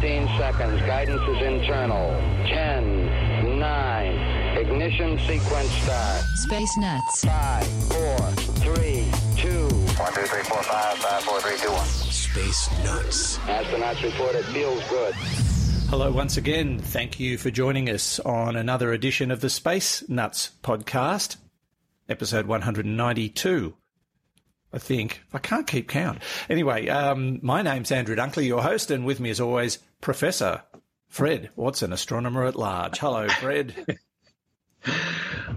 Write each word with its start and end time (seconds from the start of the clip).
15 0.00 0.28
seconds. 0.36 0.80
Guidance 0.82 1.22
is 1.22 1.42
internal. 1.42 2.10
10, 2.48 3.58
9, 3.58 4.58
ignition 4.58 5.18
sequence 5.20 5.70
start. 5.70 6.22
Space 6.34 6.76
Nuts. 6.76 7.24
5, 7.24 7.66
4, 7.66 8.18
3, 8.74 9.10
2. 9.36 9.68
1, 9.68 10.12
2, 10.12 10.22
3, 10.22 10.42
4, 10.42 10.62
5, 10.62 10.98
5, 10.98 11.22
4, 11.22 11.40
3, 11.40 11.56
2, 11.56 11.72
1. 11.72 11.86
Space 11.86 12.84
Nuts. 12.84 13.38
Astronauts 13.38 14.02
report 14.02 14.34
it 14.34 14.44
feels 14.46 14.86
good. 14.90 15.14
Hello, 15.88 16.12
once 16.12 16.36
again. 16.36 16.78
Thank 16.78 17.18
you 17.18 17.38
for 17.38 17.50
joining 17.50 17.88
us 17.88 18.20
on 18.20 18.54
another 18.54 18.92
edition 18.92 19.30
of 19.30 19.40
the 19.40 19.48
Space 19.48 20.06
Nuts 20.10 20.50
podcast, 20.62 21.36
episode 22.06 22.46
192. 22.46 23.74
I 24.72 24.78
think. 24.78 25.22
I 25.32 25.38
can't 25.38 25.66
keep 25.66 25.88
count. 25.88 26.18
Anyway, 26.50 26.88
um, 26.88 27.38
my 27.42 27.62
name's 27.62 27.92
Andrew 27.92 28.16
Dunkley, 28.16 28.46
your 28.46 28.62
host, 28.62 28.90
and 28.90 29.06
with 29.06 29.20
me 29.20 29.30
as 29.30 29.40
always, 29.40 29.78
Professor 30.00 30.62
Fred 31.08 31.50
Watson, 31.56 31.92
astronomer 31.92 32.44
at 32.44 32.56
large. 32.56 32.98
Hello, 32.98 33.28
Fred. 33.28 33.98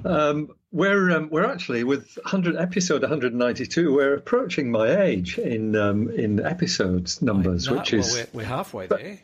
Um, 0.05 0.49
we're 0.71 1.11
um, 1.11 1.29
we're 1.29 1.45
actually 1.45 1.83
with 1.83 2.17
100 2.23 2.55
episode 2.55 3.01
192. 3.01 3.93
We're 3.93 4.15
approaching 4.15 4.71
my 4.71 5.01
age 5.03 5.37
in 5.37 5.75
um, 5.75 6.09
in 6.09 6.43
episodes 6.43 7.21
numbers, 7.21 7.69
which 7.69 7.91
well, 7.91 8.01
is 8.01 8.13
we're, 8.13 8.27
we're 8.33 8.45
halfway 8.45 8.87
there. 8.87 9.19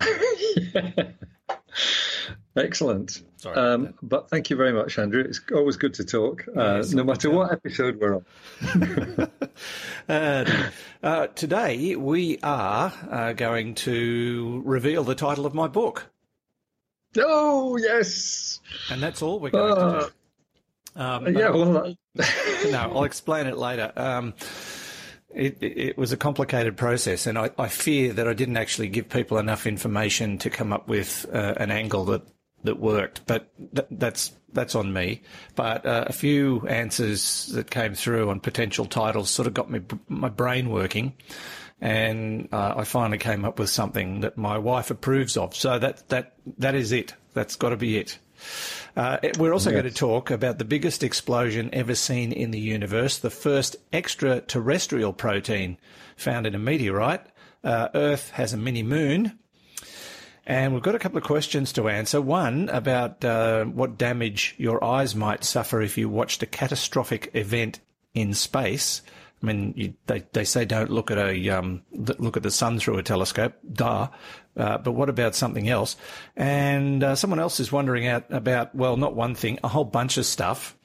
excellent. 2.56 3.22
Sorry. 3.36 3.56
Um, 3.56 3.94
but 4.02 4.30
thank 4.30 4.50
you 4.50 4.56
very 4.56 4.72
much, 4.72 4.98
Andrew. 4.98 5.22
It's 5.22 5.40
always 5.54 5.76
good 5.76 5.94
to 5.94 6.04
talk, 6.04 6.44
uh, 6.56 6.76
Yes, 6.76 6.92
no 6.92 7.04
matter 7.04 7.30
what 7.30 7.52
episode 7.52 8.00
we're 8.00 8.16
on. 8.16 9.30
Uh, 10.08 10.44
uh, 11.02 11.28
today 11.28 11.94
we 11.94 12.38
are 12.42 12.92
uh, 13.08 13.32
going 13.32 13.74
to 13.74 14.60
reveal 14.64 15.04
the 15.04 15.14
title 15.14 15.46
of 15.46 15.54
my 15.54 15.68
book, 15.68 16.10
Oh 17.16 17.76
yes, 17.76 18.60
and 18.90 19.02
that's 19.02 19.22
all 19.22 19.38
we're 19.38 19.50
going 19.50 19.74
to 19.74 20.10
do. 20.94 21.00
Um, 21.00 21.36
yeah. 21.36 21.50
Well, 21.50 21.76
uh, 21.78 21.94
no, 22.70 22.92
I'll 22.94 23.04
explain 23.04 23.46
it 23.46 23.56
later. 23.56 23.92
Um, 23.96 24.34
it, 25.34 25.58
it, 25.60 25.78
it 25.78 25.98
was 25.98 26.12
a 26.12 26.16
complicated 26.16 26.76
process, 26.76 27.26
and 27.26 27.38
I, 27.38 27.50
I 27.58 27.68
fear 27.68 28.12
that 28.12 28.28
I 28.28 28.34
didn't 28.34 28.56
actually 28.56 28.88
give 28.88 29.08
people 29.08 29.38
enough 29.38 29.66
information 29.66 30.38
to 30.38 30.50
come 30.50 30.72
up 30.72 30.88
with 30.88 31.26
uh, 31.32 31.54
an 31.56 31.70
angle 31.70 32.04
that, 32.06 32.22
that 32.64 32.80
worked. 32.80 33.26
But 33.26 33.48
th- 33.74 33.88
that's 33.90 34.32
that's 34.52 34.74
on 34.74 34.92
me. 34.92 35.22
But 35.54 35.86
uh, 35.86 36.04
a 36.06 36.12
few 36.12 36.66
answers 36.66 37.46
that 37.54 37.70
came 37.70 37.94
through 37.94 38.30
on 38.30 38.40
potential 38.40 38.86
titles 38.86 39.30
sort 39.30 39.46
of 39.46 39.54
got 39.54 39.70
me 39.70 39.80
my 40.08 40.28
brain 40.28 40.70
working, 40.70 41.14
and 41.80 42.48
uh, 42.52 42.74
I 42.76 42.84
finally 42.84 43.18
came 43.18 43.44
up 43.44 43.58
with 43.58 43.70
something 43.70 44.20
that 44.20 44.36
my 44.36 44.58
wife 44.58 44.90
approves 44.90 45.36
of. 45.36 45.54
So 45.54 45.78
that 45.78 46.08
that 46.08 46.34
that 46.58 46.74
is 46.74 46.92
it. 46.92 47.14
That's 47.34 47.56
got 47.56 47.70
to 47.70 47.76
be 47.76 47.98
it. 47.98 48.18
Uh, 48.96 49.18
we're 49.38 49.52
also 49.52 49.70
going 49.70 49.84
to 49.84 49.90
talk 49.90 50.30
about 50.30 50.58
the 50.58 50.64
biggest 50.64 51.02
explosion 51.02 51.70
ever 51.72 51.94
seen 51.94 52.30
in 52.32 52.50
the 52.50 52.58
universe, 52.60 53.18
the 53.18 53.30
first 53.30 53.76
extraterrestrial 53.92 55.12
protein 55.12 55.78
found 56.16 56.46
in 56.46 56.54
a 56.54 56.58
meteorite. 56.58 57.26
Uh, 57.64 57.88
Earth 57.94 58.30
has 58.30 58.52
a 58.52 58.56
mini 58.56 58.82
moon. 58.82 59.38
And 60.46 60.74
we've 60.74 60.82
got 60.82 60.94
a 60.94 60.98
couple 60.98 61.18
of 61.18 61.24
questions 61.24 61.72
to 61.72 61.88
answer. 61.88 62.20
One 62.20 62.68
about 62.68 63.24
uh, 63.24 63.64
what 63.64 63.96
damage 63.96 64.54
your 64.58 64.82
eyes 64.84 65.14
might 65.14 65.44
suffer 65.44 65.80
if 65.80 65.96
you 65.96 66.08
watched 66.08 66.42
a 66.42 66.46
catastrophic 66.46 67.30
event 67.34 67.80
in 68.12 68.34
space. 68.34 69.02
I 69.42 69.46
mean, 69.46 69.74
you, 69.76 69.94
they 70.06 70.24
they 70.32 70.44
say 70.44 70.64
don't 70.64 70.90
look 70.90 71.10
at 71.10 71.18
a 71.18 71.50
um, 71.50 71.82
look 71.92 72.36
at 72.36 72.42
the 72.42 72.50
sun 72.50 72.78
through 72.78 72.98
a 72.98 73.02
telescope. 73.02 73.54
Duh. 73.70 74.08
Uh, 74.56 74.78
but 74.78 74.92
what 74.92 75.08
about 75.08 75.34
something 75.34 75.68
else? 75.68 75.96
And 76.36 77.02
uh, 77.02 77.16
someone 77.16 77.40
else 77.40 77.58
is 77.58 77.72
wondering 77.72 78.06
out 78.06 78.24
about 78.30 78.74
well, 78.74 78.96
not 78.96 79.14
one 79.14 79.34
thing, 79.34 79.58
a 79.62 79.68
whole 79.68 79.84
bunch 79.84 80.16
of 80.16 80.26
stuff. 80.26 80.76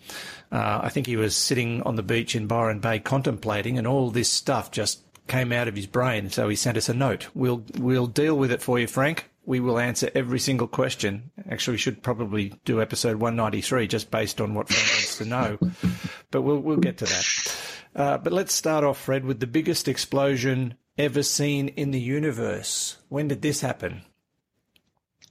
Uh, 0.51 0.79
I 0.83 0.89
think 0.89 1.05
he 1.05 1.15
was 1.15 1.35
sitting 1.35 1.83
on 1.83 1.95
the 1.95 2.03
beach 2.03 2.35
in 2.35 2.47
Byron 2.47 2.79
Bay 2.79 2.99
contemplating, 2.99 3.77
and 3.77 3.85
all 3.85 4.09
this 4.09 4.29
stuff 4.29 4.71
just 4.71 5.01
came 5.27 5.51
out 5.51 5.67
of 5.67 5.75
his 5.75 5.85
brain. 5.85 6.29
So 6.29 6.49
he 6.49 6.55
sent 6.55 6.77
us 6.77 6.89
a 6.89 6.93
note. 6.93 7.27
We'll 7.33 7.63
we'll 7.77 8.07
deal 8.07 8.37
with 8.37 8.51
it 8.51 8.61
for 8.61 8.79
you, 8.79 8.87
Frank. 8.87 9.28
We 9.45 9.59
will 9.59 9.79
answer 9.79 10.11
every 10.13 10.39
single 10.39 10.67
question. 10.67 11.31
Actually, 11.49 11.75
we 11.75 11.79
should 11.79 12.03
probably 12.03 12.53
do 12.65 12.81
episode 12.81 13.17
193 13.17 13.87
just 13.87 14.11
based 14.11 14.39
on 14.39 14.53
what 14.53 14.69
Fred 14.69 14.79
wants 14.79 15.17
to 15.17 15.25
know. 15.25 15.57
But 16.31 16.43
we'll 16.43 16.59
we'll 16.59 16.77
get 16.77 16.97
to 16.99 17.05
that. 17.05 17.55
Uh, 17.95 18.17
but 18.19 18.31
let's 18.31 18.53
start 18.53 18.83
off, 18.83 18.99
Fred, 18.99 19.25
with 19.25 19.39
the 19.39 19.47
biggest 19.47 19.87
explosion 19.87 20.75
ever 20.95 21.23
seen 21.23 21.69
in 21.69 21.89
the 21.89 21.99
universe. 21.99 22.97
When 23.09 23.29
did 23.29 23.41
this 23.41 23.61
happen? 23.61 24.03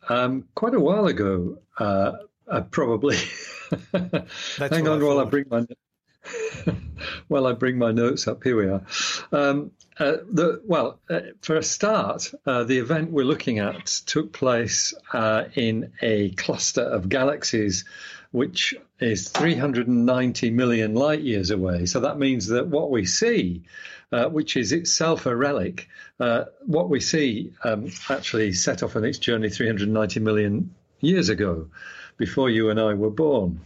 um, 0.09 0.45
quite 0.55 0.75
a 0.75 0.81
while 0.81 1.07
ago, 1.07 1.59
uh, 1.79 2.13
uh, 2.47 2.63
probably. 2.63 3.17
Hang 3.93 4.89
on 4.89 5.03
I 5.03 5.05
while 5.05 5.21
I 5.21 5.25
bring 5.25 5.45
my 5.51 5.67
while 7.29 7.47
I 7.47 7.53
bring 7.53 7.79
my 7.79 7.93
notes 7.93 8.27
up. 8.29 8.43
Here 8.43 8.57
we 8.57 8.69
are. 8.69 8.83
Um, 9.33 9.73
uh, 9.99 10.19
the, 10.31 10.61
well, 10.65 11.01
uh, 11.11 11.21
for 11.41 11.57
a 11.57 11.63
start, 11.63 12.33
uh, 12.47 12.65
the 12.65 12.79
event 12.79 13.11
we're 13.11 13.25
looking 13.25 13.59
at 13.59 13.87
took 13.87 14.33
place 14.33 14.95
uh, 15.13 15.45
in 15.55 15.93
a 16.01 16.31
cluster 16.31 16.83
of 16.83 17.09
galaxies, 17.09 17.85
which 18.31 18.75
is 19.01 19.29
390 19.29 20.51
million 20.51 20.95
light 20.95 21.23
years 21.23 21.51
away. 21.51 21.87
So 21.87 22.01
that 22.01 22.19
means 22.19 22.49
that 22.49 22.69
what 22.69 22.91
we 22.91 23.07
see, 23.07 23.65
uh, 24.13 24.27
which 24.27 24.57
is 24.57 24.73
itself 24.73 25.27
a 25.27 25.35
relic, 25.35 25.89
uh, 26.21 26.45
what 26.61 26.89
we 26.89 27.01
see 27.01 27.53
um, 27.65 27.91
actually 28.09 28.53
set 28.53 28.83
off 28.83 28.97
on 28.97 29.05
its 29.05 29.19
journey 29.19 29.49
390 29.49 30.21
million 30.21 30.75
years 31.01 31.29
ago, 31.29 31.69
before 32.19 32.51
you 32.51 32.69
and 32.69 32.79
I 32.79 32.95
were 32.95 33.11
born. 33.11 33.61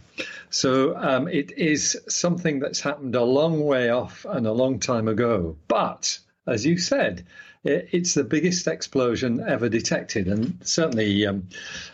So 0.49 0.95
um, 0.95 1.27
it 1.27 1.57
is 1.57 1.99
something 2.07 2.59
that's 2.59 2.79
happened 2.79 3.15
a 3.15 3.23
long 3.23 3.65
way 3.65 3.89
off 3.89 4.25
and 4.29 4.47
a 4.47 4.53
long 4.53 4.79
time 4.79 5.07
ago. 5.07 5.57
But 5.67 6.19
as 6.47 6.65
you 6.65 6.77
said, 6.77 7.25
it's 7.65 8.13
the 8.13 8.25
biggest 8.25 8.67
explosion 8.67 9.41
ever 9.47 9.69
detected, 9.69 10.27
and 10.27 10.57
certainly 10.63 11.25
um, 11.25 11.47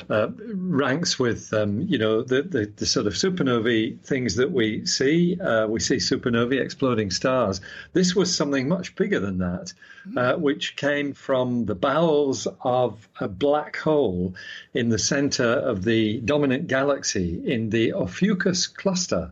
uh, 0.09 0.29
ranks 0.39 1.19
with 1.19 1.53
um, 1.53 1.81
you 1.81 1.97
know 1.97 2.23
the, 2.23 2.41
the 2.41 2.71
the 2.75 2.85
sort 2.87 3.05
of 3.05 3.13
supernovae 3.13 3.99
things 4.01 4.35
that 4.35 4.51
we 4.51 4.85
see. 4.87 5.39
Uh, 5.39 5.67
we 5.67 5.79
see 5.79 5.97
supernovae, 5.97 6.59
exploding 6.59 7.11
stars. 7.11 7.61
This 7.93 8.15
was 8.15 8.35
something 8.35 8.67
much 8.67 8.95
bigger 8.95 9.19
than 9.19 9.37
that, 9.37 9.73
uh, 10.17 10.33
which 10.35 10.75
came 10.75 11.13
from 11.13 11.65
the 11.65 11.75
bowels 11.75 12.47
of 12.61 13.07
a 13.19 13.27
black 13.27 13.77
hole 13.77 14.33
in 14.73 14.89
the 14.89 14.99
center 14.99 15.43
of 15.43 15.83
the 15.83 16.19
dominant 16.21 16.67
galaxy 16.67 17.41
in 17.45 17.69
the 17.69 17.93
Ophiuchus 17.93 18.65
cluster. 18.65 19.31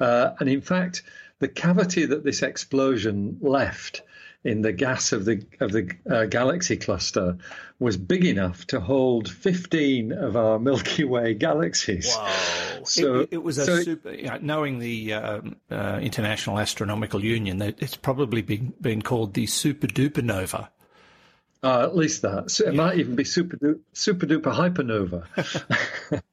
Uh, 0.00 0.32
and 0.40 0.48
in 0.48 0.62
fact, 0.62 1.02
the 1.38 1.48
cavity 1.48 2.06
that 2.06 2.24
this 2.24 2.42
explosion 2.42 3.38
left 3.40 4.02
in 4.44 4.62
the 4.62 4.72
gas 4.72 5.12
of 5.12 5.24
the 5.24 5.44
of 5.60 5.72
the 5.72 5.90
uh, 6.08 6.24
galaxy 6.26 6.76
cluster 6.76 7.36
was 7.78 7.96
big 7.96 8.24
enough 8.24 8.66
to 8.66 8.80
hold 8.80 9.30
15 9.30 10.12
of 10.12 10.36
our 10.36 10.58
Milky 10.68 11.04
Way 11.04 11.34
galaxies. 11.34 12.14
Wow! 12.16 12.82
So 12.84 13.20
it, 13.20 13.28
it 13.32 13.42
was 13.42 13.58
a 13.58 13.66
so- 13.66 13.82
super. 13.82 14.12
You 14.12 14.28
know, 14.28 14.38
knowing 14.40 14.78
the 14.78 15.14
um, 15.14 15.56
uh, 15.70 15.98
International 16.00 16.58
Astronomical 16.58 17.24
Union, 17.24 17.60
it's 17.60 17.96
probably 17.96 18.42
been 18.42 18.72
been 18.80 19.02
called 19.02 19.34
the 19.34 19.46
super 19.46 19.86
duper 19.86 20.22
nova. 20.22 20.70
Uh, 21.62 21.82
at 21.82 21.94
least 21.94 22.22
that. 22.22 22.50
So 22.50 22.66
it 22.66 22.74
might 22.74 22.98
even 22.98 23.16
be 23.16 23.24
super 23.24 23.56
du- 23.56 23.80
super 23.92 24.26
duper 24.26 24.54
hypernova. 24.54 26.22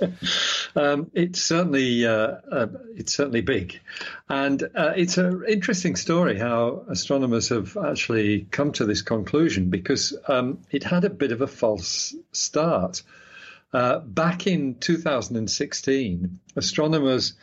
um, 0.76 1.10
it's 1.14 1.42
certainly 1.42 2.06
uh, 2.06 2.36
uh, 2.50 2.66
it's 2.96 3.14
certainly 3.14 3.40
big, 3.40 3.80
and 4.28 4.62
uh, 4.62 4.92
it's 4.96 5.18
an 5.18 5.44
interesting 5.48 5.96
story 5.96 6.38
how 6.38 6.84
astronomers 6.88 7.48
have 7.48 7.76
actually 7.76 8.46
come 8.50 8.72
to 8.72 8.84
this 8.84 9.02
conclusion 9.02 9.70
because 9.70 10.16
um, 10.28 10.58
it 10.70 10.82
had 10.82 11.04
a 11.04 11.10
bit 11.10 11.32
of 11.32 11.40
a 11.40 11.46
false 11.46 12.14
start. 12.32 13.02
Uh, 13.72 14.00
back 14.00 14.48
in 14.48 14.74
2016, 14.74 16.40
astronomers 16.56 17.34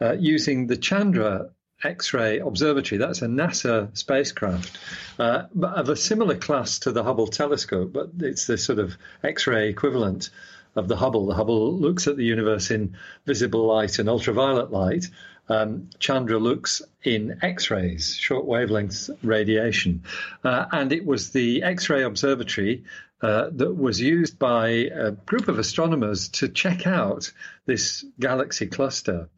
uh, 0.00 0.14
using 0.18 0.66
the 0.66 0.78
Chandra 0.78 1.50
X-ray 1.82 2.38
Observatory. 2.38 2.98
That's 2.98 3.22
a 3.22 3.26
NASA 3.26 3.96
spacecraft 3.96 4.78
uh, 5.18 5.44
of 5.62 5.88
a 5.88 5.96
similar 5.96 6.36
class 6.36 6.78
to 6.80 6.92
the 6.92 7.02
Hubble 7.02 7.26
telescope, 7.26 7.92
but 7.92 8.10
it's 8.20 8.46
the 8.46 8.56
sort 8.56 8.78
of 8.78 8.96
X-ray 9.22 9.68
equivalent 9.68 10.30
of 10.76 10.88
the 10.88 10.96
Hubble. 10.96 11.26
The 11.26 11.34
Hubble 11.34 11.74
looks 11.74 12.06
at 12.06 12.16
the 12.16 12.24
universe 12.24 12.70
in 12.70 12.96
visible 13.26 13.66
light 13.66 13.98
and 13.98 14.08
ultraviolet 14.08 14.72
light. 14.72 15.06
Um, 15.48 15.90
Chandra 15.98 16.38
looks 16.38 16.80
in 17.02 17.38
X-rays, 17.42 18.16
short 18.16 18.46
wavelength 18.46 19.10
radiation, 19.22 20.02
uh, 20.42 20.66
and 20.72 20.90
it 20.90 21.04
was 21.04 21.30
the 21.30 21.62
X-ray 21.62 22.02
observatory 22.02 22.84
uh, 23.20 23.50
that 23.52 23.74
was 23.74 24.00
used 24.00 24.38
by 24.38 24.68
a 24.68 25.12
group 25.12 25.48
of 25.48 25.58
astronomers 25.58 26.28
to 26.28 26.48
check 26.48 26.86
out 26.86 27.30
this 27.66 28.04
galaxy 28.20 28.66
cluster. 28.66 29.28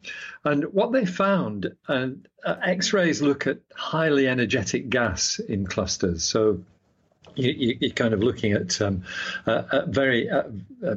And 0.43 0.65
what 0.73 0.91
they 0.91 1.05
found, 1.05 1.75
and 1.87 2.27
uh, 2.43 2.55
X 2.63 2.93
rays 2.93 3.21
look 3.21 3.47
at 3.47 3.59
highly 3.75 4.27
energetic 4.27 4.89
gas 4.89 5.39
in 5.39 5.67
clusters. 5.67 6.23
So 6.23 6.63
you, 7.37 7.89
are 7.89 7.93
kind 7.93 8.13
of 8.13 8.21
looking 8.21 8.53
at, 8.53 8.81
um, 8.81 9.03
uh, 9.45 9.83
very 9.87 10.29
uh, 10.29 10.43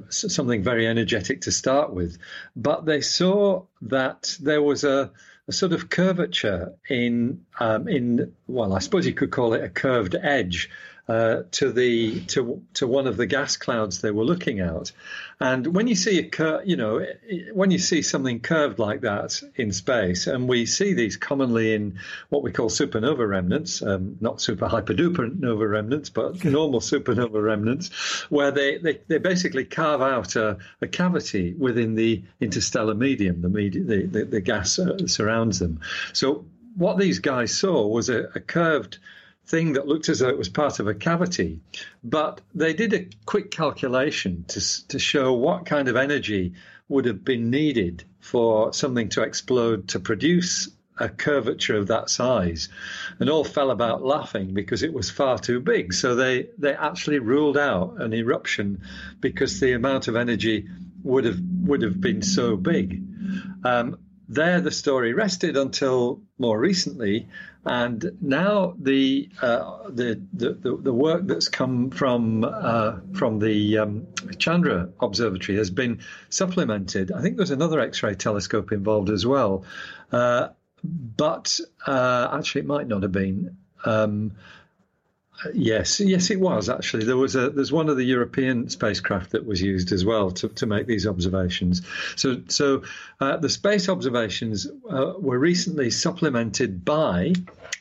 something 0.09 0.63
very 0.63 0.87
energetic 0.87 1.43
to 1.43 1.53
start 1.53 1.93
with, 1.93 2.19
but 2.57 2.85
they 2.85 3.01
saw 3.01 3.65
that 3.83 4.37
there 4.41 4.63
was 4.63 4.85
a, 4.85 5.11
a 5.49 5.53
sort 5.53 5.73
of 5.73 5.89
curvature 5.89 6.75
in 6.89 7.45
um, 7.59 7.89
in 7.89 8.35
well, 8.47 8.73
I 8.73 8.79
suppose 8.79 9.07
you 9.07 9.15
could 9.15 9.31
call 9.31 9.55
it 9.55 9.65
a 9.65 9.69
curved 9.69 10.15
edge 10.15 10.71
uh, 11.11 11.43
to 11.51 11.73
the 11.73 12.21
to 12.21 12.63
to 12.75 12.87
one 12.87 13.09
of 13.09 13.17
the 13.17 13.27
gas 13.27 13.57
clouds 13.57 14.01
they 14.01 14.13
were 14.13 14.23
looking 14.23 14.61
at. 14.61 14.93
And 15.41 15.75
when 15.75 15.89
you 15.89 15.97
see 15.97 16.21
a 16.21 16.29
cur- 16.29 16.63
you 16.65 16.77
know, 16.77 17.05
when 17.53 17.73
you 17.73 17.79
see 17.79 18.03
something 18.03 18.39
curved 18.39 18.79
like 18.79 19.01
that 19.01 19.43
in 19.57 19.73
space, 19.73 20.29
and 20.29 20.49
we 20.49 20.67
see 20.67 20.95
these 20.95 21.17
commonly 21.17 21.75
in 21.75 21.99
what 22.29 22.45
we 22.45 22.53
call 22.53 22.71
supernova 22.71 23.29
remnants, 23.29 23.83
um, 23.83 24.19
not 24.21 24.41
super 24.41 24.69
hyperduper 24.69 25.37
nova 25.37 25.67
remnants, 25.67 26.11
but 26.11 26.45
normal 26.45 26.79
supernova 26.79 27.43
remnants, 27.43 27.89
where 28.31 28.53
they, 28.53 28.79
they, 28.79 29.01
they 29.09 29.19
basically 29.19 29.65
carve 29.65 30.03
out 30.03 30.37
a, 30.37 30.59
a 30.81 30.87
cavity 30.87 31.55
within 31.55 31.97
the 31.97 32.23
interstellar 32.41 32.95
medium, 32.95 33.43
the, 33.43 33.49
med- 33.49 33.89
the, 33.89 34.07
the, 34.07 34.25
the 34.27 34.41
gas 34.41 34.79
uh, 34.79 35.09
surrounds 35.09 35.59
them. 35.59 35.81
So 36.13 36.45
what 36.77 36.99
these 36.99 37.19
guys 37.19 37.59
saw 37.59 37.85
was 37.89 38.09
a, 38.09 38.31
a 38.37 38.41
curved 38.41 38.99
thing 39.51 39.73
that 39.73 39.89
looked 39.89 40.09
as 40.09 40.21
though 40.21 40.29
it 40.29 40.39
was 40.39 40.49
part 40.49 40.79
of 40.79 40.87
a 40.87 40.95
cavity. 40.95 41.61
But 42.05 42.41
they 42.55 42.73
did 42.73 42.93
a 42.95 43.09
quick 43.27 43.51
calculation 43.51 44.45
to, 44.49 44.89
to 44.89 44.99
show 44.99 45.35
what 45.35 45.67
kind 45.67 45.89
of 45.89 45.97
energy 45.97 46.55
would 46.89 47.05
have 47.05 47.25
been 47.25 47.51
needed 47.51 48.05
for 48.21 48.73
something 48.73 49.09
to 49.11 49.23
explode 49.23 49.89
to 49.89 50.01
produce 50.01 50.69
a 50.99 51.09
curvature 51.09 51.77
of 51.77 51.89
that 51.89 52.11
size. 52.11 52.69
And 53.19 53.31
all 53.31 53.45
fell 53.45 53.71
about 53.71 54.05
laughing 54.05 54.55
because 54.55 54.83
it 54.83 54.93
was 54.93 55.11
far 55.11 55.39
too 55.39 55.61
big. 55.61 55.95
So 55.95 56.15
they 56.15 56.49
they 56.59 56.75
actually 56.75 57.19
ruled 57.19 57.57
out 57.57 58.01
an 58.01 58.13
eruption 58.13 58.83
because 59.21 59.61
the 59.61 59.73
amount 59.73 60.09
of 60.09 60.17
energy 60.17 60.69
would 61.03 61.25
have 61.25 61.41
would 61.63 61.83
have 61.83 62.01
been 62.01 62.23
so 62.23 62.57
big. 62.57 63.03
Um, 63.65 63.99
there 64.31 64.61
the 64.61 64.71
story 64.71 65.13
rested 65.13 65.57
until 65.57 66.23
more 66.39 66.59
recently, 66.59 67.29
and 67.65 68.17
now 68.21 68.75
the 68.79 69.29
uh, 69.43 69.89
the, 69.89 70.23
the, 70.33 70.55
the 70.81 70.93
work 70.93 71.27
that's 71.27 71.49
come 71.49 71.91
from 71.91 72.45
uh, 72.45 73.01
from 73.13 73.41
the 73.41 73.79
um, 73.79 74.07
Chandra 74.39 74.89
Observatory 75.01 75.59
has 75.59 75.71
been 75.71 75.99
supplemented. 76.29 77.11
I 77.11 77.21
think 77.23 77.37
there's 77.37 77.51
another 77.51 77.81
X-ray 77.81 78.15
telescope 78.15 78.71
involved 78.71 79.11
as 79.11 79.27
well, 79.27 79.65
uh, 80.13 80.51
but 80.85 81.59
uh, 81.87 82.29
actually 82.33 82.61
it 82.61 82.67
might 82.69 82.87
not 82.87 83.03
have 83.03 83.13
been. 83.13 83.57
Um, 83.85 84.33
Yes, 85.55 86.01
yes, 86.01 86.31
it 86.31 86.41
was 86.41 86.69
actually. 86.69 87.05
There 87.05 87.17
was 87.17 87.35
a 87.35 87.51
there's 87.51 87.73
one 87.73 87.89
of 87.89 87.97
the 87.97 88.05
European 88.05 88.69
spacecraft 88.69 89.31
that 89.31 89.47
was 89.47 89.61
used 89.61 89.93
as 89.93 90.05
well 90.05 90.31
to, 90.33 90.49
to 90.49 90.67
make 90.67 90.87
these 90.87 91.07
observations. 91.07 91.83
So 92.17 92.43
so 92.49 92.83
uh, 93.21 93.37
the 93.39 93.49
space 93.49 93.89
observations 93.89 94.67
uh, 94.67 95.15
were 95.19 95.39
recently 95.39 95.91
supplemented 95.91 96.85
by 96.85 97.33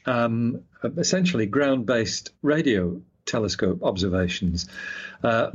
um, 0.06 0.64
essentially 0.84 1.46
ground-based 1.46 2.32
radio 2.42 3.02
telescope 3.26 3.84
observations. 3.84 4.68
Uh, 5.24 5.52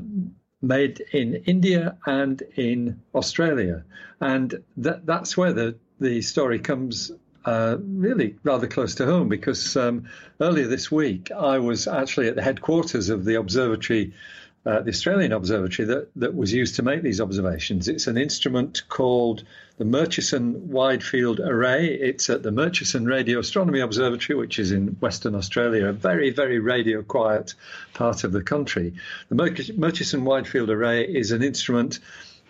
made 0.60 1.00
in 1.12 1.34
India 1.44 1.98
and 2.06 2.42
in 2.56 3.02
Australia, 3.14 3.84
and 4.20 4.62
that, 4.78 5.04
that's 5.06 5.36
where 5.36 5.52
the 5.52 5.76
the 6.00 6.22
story 6.22 6.58
comes 6.58 7.12
uh, 7.44 7.76
really 7.81 8.37
rather 8.43 8.67
close 8.67 8.94
to 8.96 9.06
home 9.06 9.29
because 9.29 9.76
um, 9.76 10.05
earlier 10.41 10.67
this 10.67 10.91
week 10.91 11.31
I 11.31 11.58
was 11.58 11.87
actually 11.87 12.29
at 12.29 12.37
the 12.37 12.43
headquarters 12.43 13.11
of 13.11 13.25
the 13.25 13.35
observatory, 13.35 14.14
uh, 14.64 14.81
the 14.81 14.91
Australian 14.91 15.32
observatory 15.32 15.87
that, 15.88 16.08
that 16.17 16.35
was 16.35 16.52
used 16.52 16.76
to 16.76 16.82
make 16.82 17.02
these 17.02 17.20
observations. 17.20 17.88
It's 17.88 18.06
an 18.06 18.17
instrument 18.17 18.82
called 18.88 19.44
the 19.76 19.85
Murchison 19.85 20.70
Wide 20.70 21.02
Field 21.02 21.41
Array. 21.41 21.88
It's 21.88 22.31
at 22.31 22.43
the 22.43 22.52
Murchison 22.52 23.05
Radio 23.05 23.41
Astronomy 23.41 23.81
Observatory, 23.81 24.38
which 24.38 24.58
is 24.58 24.73
in 24.73 24.88
Western 25.00 25.35
Australia, 25.35 25.88
a 25.88 25.93
very, 25.93 26.31
very 26.31 26.61
radio 26.61 27.02
quiet 27.02 27.55
part 27.93 28.25
of 28.25 28.32
the 28.32 28.43
country. 28.43 28.94
The 29.29 29.75
Murchison 29.76 30.25
Wide 30.25 30.47
Field 30.47 30.70
Array 30.70 31.05
is 31.05 31.32
an 31.32 31.43
instrument 31.43 31.99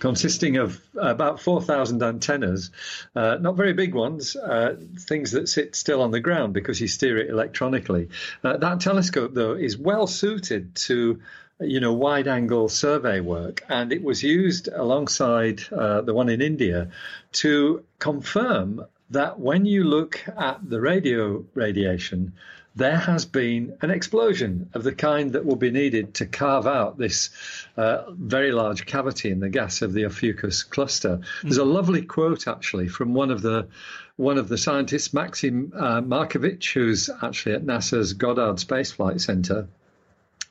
consisting 0.05 0.59
of 0.59 0.79
about 1.01 1.41
4,000 1.41 2.03
antennas, 2.03 2.71
uh, 3.17 3.39
not 3.41 3.57
very 3.57 3.73
big 3.73 3.95
ones, 3.95 4.37
uh, 4.37 4.77
things 4.99 5.31
that 5.31 5.49
sit 5.49 5.75
still 5.75 6.03
on 6.03 6.11
the 6.11 6.21
ground 6.21 6.53
because 6.53 6.79
you 6.79 6.87
steer 6.87 7.17
it 7.17 7.31
electronically. 7.31 8.11
Uh, 8.43 8.59
that 8.59 8.81
telescope, 8.81 9.33
though, 9.33 9.55
is 9.55 9.79
well 9.79 10.07
suited 10.07 10.75
to 10.75 11.23
you 11.59 11.81
know, 11.81 11.95
wide 11.95 12.29
angle 12.29 12.69
survey 12.69 13.21
work, 13.21 13.65
and 13.71 13.95
it 13.95 14.03
was 14.03 14.23
used 14.23 14.69
alongside 14.69 15.63
uh, 15.73 16.03
the 16.03 16.13
one 16.13 16.29
in 16.29 16.43
India 16.43 16.91
to 17.33 17.83
confirm 17.99 18.85
that 19.09 19.41
when 19.41 19.65
you 19.65 19.85
look 19.85 20.23
at 20.37 20.69
the 20.69 20.83
radio 20.83 21.43
radiation, 21.55 22.35
there 22.77 22.97
has 22.97 23.25
been 23.25 23.77
an 23.83 23.91
explosion 23.91 24.69
of 24.75 24.83
the 24.83 24.95
kind 24.95 25.33
that 25.33 25.45
will 25.45 25.57
be 25.57 25.71
needed 25.71 26.15
to 26.15 26.27
carve 26.27 26.67
out 26.67 26.99
this 26.99 27.31
uh, 27.77 28.11
very 28.11 28.51
large 28.51 28.85
cavity 28.87 29.31
in 29.31 29.41
the 29.41 29.49
gas 29.49 29.83
of 29.83 29.93
the 29.93 30.05
Ophiuchus 30.05 30.65
cluster. 30.65 31.21
There's 31.43 31.57
a 31.57 31.65
lovely 31.65 32.03
quote 32.03 32.49
actually 32.49 32.89
from 32.89 33.15
one 33.15 33.31
of 33.31 33.43
the 33.43 33.69
one 34.17 34.39
of 34.39 34.49
the 34.49 34.59
scientists, 34.59 35.13
Maxim 35.13 35.73
uh, 35.75 36.01
Markevitch, 36.01 36.73
who's 36.73 37.11
actually 37.23 37.57
at 37.57 37.65
NASA's 37.65 38.13
Goddard 38.13 38.61
Space 38.61 38.93
Flight 38.93 39.21
Center. 39.21 39.67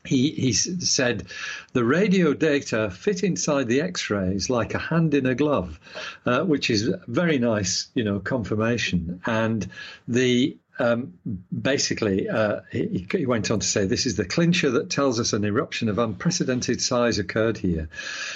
He, 0.05 0.31
he 0.31 0.51
said 0.51 1.27
the 1.71 1.85
radio 1.85 2.33
data 2.33 2.91
fit 2.91 3.23
inside 3.23 3.69
the 3.69 3.79
x-rays 3.79 4.49
like 4.49 4.73
a 4.73 4.77
hand 4.77 5.13
in 5.13 5.25
a 5.25 5.33
glove 5.33 5.79
uh, 6.25 6.43
which 6.43 6.69
is 6.69 6.93
very 7.07 7.39
nice 7.39 7.87
you 7.93 8.03
know 8.03 8.19
confirmation 8.19 9.21
and 9.25 9.65
the 10.05 10.57
um, 10.79 11.13
basically, 11.51 12.27
uh, 12.27 12.61
he, 12.71 13.07
he, 13.11 13.25
went 13.25 13.51
on 13.51 13.59
to 13.59 13.67
say 13.67 13.85
this 13.85 14.05
is 14.05 14.15
the 14.15 14.25
clincher 14.25 14.71
that 14.71 14.89
tells 14.89 15.19
us 15.19 15.33
an 15.33 15.45
eruption 15.45 15.87
of 15.87 15.99
unprecedented 15.99 16.81
size 16.81 17.19
occurred 17.19 17.57
here. 17.57 17.89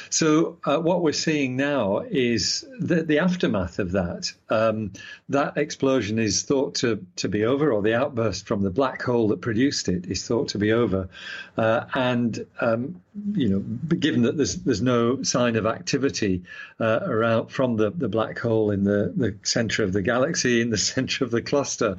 So, 0.09 0.59
uh, 0.63 0.77
what 0.77 1.01
we're 1.01 1.13
seeing 1.13 1.55
now 1.55 1.99
is 1.99 2.63
the, 2.79 3.01
the 3.01 3.19
aftermath 3.19 3.79
of 3.79 3.93
that. 3.93 4.31
Um, 4.49 4.93
that 5.29 5.57
explosion 5.57 6.19
is 6.19 6.43
thought 6.43 6.75
to, 6.75 7.05
to 7.17 7.27
be 7.27 7.43
over, 7.43 7.71
or 7.71 7.81
the 7.81 7.95
outburst 7.95 8.47
from 8.47 8.61
the 8.61 8.69
black 8.69 9.01
hole 9.01 9.29
that 9.29 9.41
produced 9.41 9.89
it 9.89 10.05
is 10.05 10.27
thought 10.27 10.49
to 10.49 10.59
be 10.59 10.71
over. 10.71 11.09
Uh, 11.57 11.85
and 11.95 12.45
um, 12.61 13.01
you 13.33 13.49
know, 13.49 13.59
given 13.95 14.23
that 14.23 14.37
there's 14.37 14.55
there's 14.55 14.81
no 14.81 15.23
sign 15.23 15.55
of 15.55 15.65
activity 15.65 16.43
uh, 16.79 16.99
around 17.03 17.47
from 17.47 17.77
the, 17.77 17.91
the 17.91 18.09
black 18.09 18.39
hole 18.39 18.71
in 18.71 18.83
the, 18.83 19.13
the 19.15 19.37
center 19.43 19.83
of 19.83 19.93
the 19.93 20.01
galaxy, 20.01 20.61
in 20.61 20.69
the 20.69 20.77
center 20.77 21.23
of 21.23 21.31
the 21.31 21.41
cluster, 21.41 21.97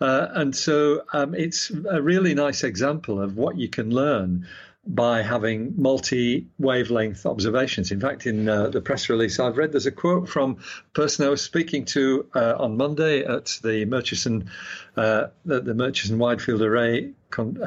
uh, 0.00 0.28
and 0.30 0.54
so 0.54 1.02
um, 1.12 1.34
it's 1.34 1.70
a 1.70 2.00
really 2.00 2.34
nice 2.34 2.64
example 2.64 3.20
of 3.20 3.36
what 3.36 3.56
you 3.56 3.68
can 3.68 3.90
learn 3.90 4.46
by 4.86 5.22
having 5.22 5.74
multi 5.76 6.46
wavelength 6.58 7.24
observations. 7.24 7.90
In 7.90 8.00
fact, 8.00 8.26
in 8.26 8.48
uh, 8.48 8.68
the 8.68 8.80
press 8.80 9.08
release 9.08 9.40
I've 9.40 9.56
read, 9.56 9.72
there's 9.72 9.86
a 9.86 9.92
quote 9.92 10.28
from 10.28 10.58
a 10.60 10.90
person 10.94 11.26
I 11.26 11.30
was 11.30 11.42
speaking 11.42 11.86
to 11.86 12.26
uh, 12.34 12.54
on 12.58 12.76
Monday 12.76 13.24
at 13.24 13.58
the 13.62 13.86
Murchison, 13.86 14.50
uh, 14.96 15.28
the, 15.44 15.60
the 15.60 15.74
Murchison 15.74 16.18
Wide 16.18 16.42
Field 16.42 16.60
Array 16.60 17.12
con- 17.30 17.58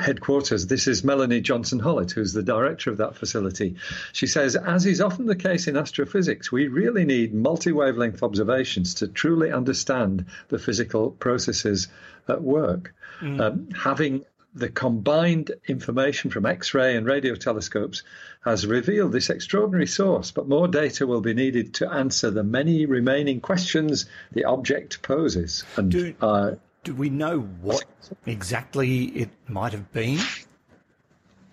headquarters. 0.00 0.66
This 0.66 0.88
is 0.88 1.04
Melanie 1.04 1.40
Johnston 1.40 1.80
Hollitt, 1.80 2.10
who's 2.10 2.32
the 2.32 2.42
director 2.42 2.90
of 2.90 2.98
that 2.98 3.16
facility. 3.16 3.76
She 4.12 4.26
says, 4.26 4.56
as 4.56 4.84
is 4.84 5.00
often 5.00 5.26
the 5.26 5.36
case 5.36 5.68
in 5.68 5.76
astrophysics, 5.76 6.50
we 6.50 6.66
really 6.66 7.04
need 7.04 7.34
multi 7.34 7.72
wavelength 7.72 8.22
observations 8.22 8.94
to 8.94 9.08
truly 9.08 9.52
understand 9.52 10.26
the 10.48 10.58
physical 10.58 11.10
processes 11.10 11.88
at 12.28 12.42
work. 12.42 12.94
Mm. 13.20 13.40
Um, 13.40 13.68
having 13.70 14.24
the 14.54 14.68
combined 14.68 15.50
information 15.66 16.30
from 16.30 16.46
X 16.46 16.74
ray 16.74 16.96
and 16.96 17.06
radio 17.06 17.34
telescopes 17.34 18.02
has 18.44 18.66
revealed 18.66 19.12
this 19.12 19.30
extraordinary 19.30 19.86
source, 19.86 20.30
but 20.30 20.48
more 20.48 20.68
data 20.68 21.06
will 21.06 21.20
be 21.20 21.34
needed 21.34 21.74
to 21.74 21.92
answer 21.92 22.30
the 22.30 22.44
many 22.44 22.86
remaining 22.86 23.40
questions 23.40 24.06
the 24.32 24.44
object 24.44 25.02
poses. 25.02 25.64
And, 25.76 25.90
do, 25.90 26.14
uh, 26.20 26.52
do 26.84 26.94
we 26.94 27.10
know 27.10 27.40
what 27.40 27.84
exactly 28.26 29.04
it 29.04 29.30
might 29.48 29.72
have 29.72 29.92
been? 29.92 30.20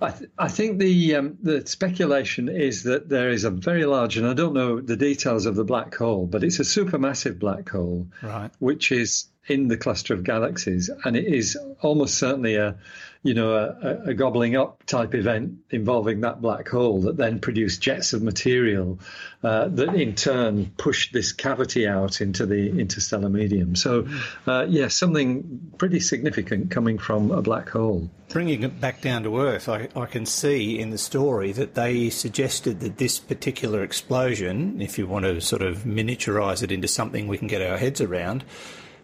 I, 0.01 0.11
th- 0.11 0.29
I, 0.37 0.47
think 0.47 0.79
the 0.79 1.15
um, 1.15 1.37
the 1.43 1.65
speculation 1.67 2.49
is 2.49 2.83
that 2.83 3.07
there 3.07 3.29
is 3.29 3.43
a 3.43 3.51
very 3.51 3.85
large, 3.85 4.17
and 4.17 4.27
I 4.27 4.33
don't 4.33 4.53
know 4.53 4.81
the 4.81 4.97
details 4.97 5.45
of 5.45 5.55
the 5.55 5.63
black 5.63 5.93
hole, 5.93 6.25
but 6.25 6.43
it's 6.43 6.59
a 6.59 6.63
supermassive 6.63 7.37
black 7.37 7.69
hole, 7.69 8.07
right. 8.23 8.49
which 8.57 8.91
is 8.91 9.30
in 9.47 9.67
the 9.67 9.77
cluster 9.77 10.13
of 10.13 10.23
galaxies, 10.23 10.89
and 11.03 11.15
it 11.15 11.25
is 11.25 11.57
almost 11.81 12.17
certainly 12.17 12.55
a 12.55 12.75
you 13.23 13.35
know, 13.35 13.53
a, 13.53 14.09
a, 14.09 14.13
gobbling 14.15 14.55
up 14.55 14.83
type 14.85 15.13
event 15.13 15.59
involving 15.69 16.21
that 16.21 16.41
black 16.41 16.67
hole 16.67 17.01
that 17.01 17.17
then 17.17 17.39
produced 17.39 17.79
jets 17.79 18.13
of 18.13 18.23
material 18.23 18.99
uh, 19.43 19.67
that 19.67 19.93
in 19.93 20.15
turn 20.15 20.71
pushed 20.77 21.13
this 21.13 21.31
cavity 21.31 21.87
out 21.87 22.19
into 22.19 22.47
the 22.47 22.79
interstellar 22.79 23.29
medium. 23.29 23.75
So, 23.75 24.07
uh, 24.47 24.65
yeah, 24.67 24.87
something 24.87 25.71
pretty 25.77 25.99
significant 25.99 26.71
coming 26.71 26.97
from 26.97 27.29
a 27.29 27.43
black 27.43 27.69
hole. 27.69 28.09
Bringing 28.29 28.63
it 28.63 28.81
back 28.81 29.01
down 29.01 29.23
to 29.23 29.39
Earth, 29.39 29.69
I, 29.69 29.89
I 29.95 30.07
can 30.07 30.25
see 30.25 30.79
in 30.79 30.89
the 30.89 30.97
story 30.97 31.51
that 31.51 31.75
they 31.75 32.09
suggested 32.09 32.79
that 32.79 32.97
this 32.97 33.19
particular 33.19 33.83
explosion, 33.83 34.81
if 34.81 34.97
you 34.97 35.05
want 35.05 35.25
to 35.25 35.41
sort 35.41 35.61
of 35.61 35.79
miniaturize 35.79 36.63
it 36.63 36.71
into 36.71 36.87
something 36.87 37.27
we 37.27 37.37
can 37.37 37.47
get 37.47 37.61
our 37.61 37.77
heads 37.77 38.01
around, 38.01 38.43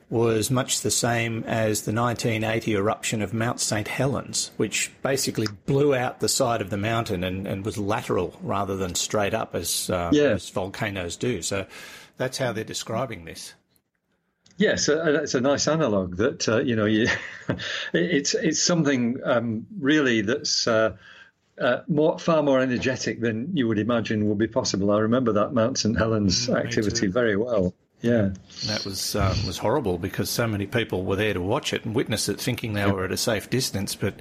was 0.09 0.49
much 0.49 0.81
the 0.81 0.91
same 0.91 1.43
as 1.43 1.81
the 1.81 1.91
1980 1.91 2.75
eruption 2.75 3.21
of 3.21 3.33
Mount 3.33 3.59
St. 3.59 3.87
Helens, 3.87 4.51
which 4.57 4.91
basically 5.01 5.47
blew 5.65 5.93
out 5.93 6.21
the 6.21 6.29
side 6.29 6.61
of 6.61 6.69
the 6.69 6.77
mountain 6.77 7.23
and, 7.23 7.45
and 7.45 7.65
was 7.65 7.77
lateral 7.77 8.37
rather 8.41 8.77
than 8.77 8.95
straight 8.95 9.33
up 9.33 9.53
as, 9.53 9.89
uh, 9.89 10.09
yeah. 10.13 10.29
as 10.29 10.49
volcanoes 10.49 11.17
do. 11.17 11.41
So 11.41 11.65
that's 12.15 12.37
how 12.37 12.53
they're 12.53 12.63
describing 12.63 13.25
this. 13.25 13.53
Yes, 14.57 14.89
uh, 14.89 15.11
that's 15.11 15.35
a 15.35 15.41
nice 15.41 15.67
analogue. 15.67 16.17
That 16.17 16.49
uh, 16.49 16.61
you 16.61 16.75
know, 16.75 16.85
you, 16.85 17.07
it's 17.93 18.33
it's 18.33 18.59
something 18.59 19.19
um, 19.23 19.67
really 19.79 20.21
that's 20.21 20.67
uh, 20.67 20.97
uh, 21.61 21.81
more, 21.87 22.17
far 22.17 22.41
more 22.41 22.59
energetic 22.59 23.21
than 23.21 23.55
you 23.55 23.67
would 23.67 23.77
imagine 23.77 24.27
would 24.29 24.37
be 24.39 24.47
possible. 24.47 24.91
I 24.91 24.99
remember 24.99 25.33
that 25.33 25.53
Mount 25.53 25.77
St 25.77 25.97
Helens 25.97 26.47
mm, 26.47 26.55
activity 26.55 27.05
very 27.07 27.35
well. 27.35 27.73
Yeah, 28.01 28.29
that 28.67 28.85
was 28.85 29.15
uh, 29.15 29.35
was 29.45 29.57
horrible 29.57 29.97
because 29.97 30.29
so 30.29 30.47
many 30.47 30.67
people 30.67 31.03
were 31.03 31.15
there 31.15 31.33
to 31.33 31.41
watch 31.41 31.73
it 31.73 31.83
and 31.83 31.95
witness 31.95 32.29
it, 32.29 32.39
thinking 32.39 32.73
they 32.73 32.89
were 32.89 33.05
at 33.05 33.11
a 33.11 33.17
safe 33.17 33.49
distance. 33.49 33.95
But 33.95 34.15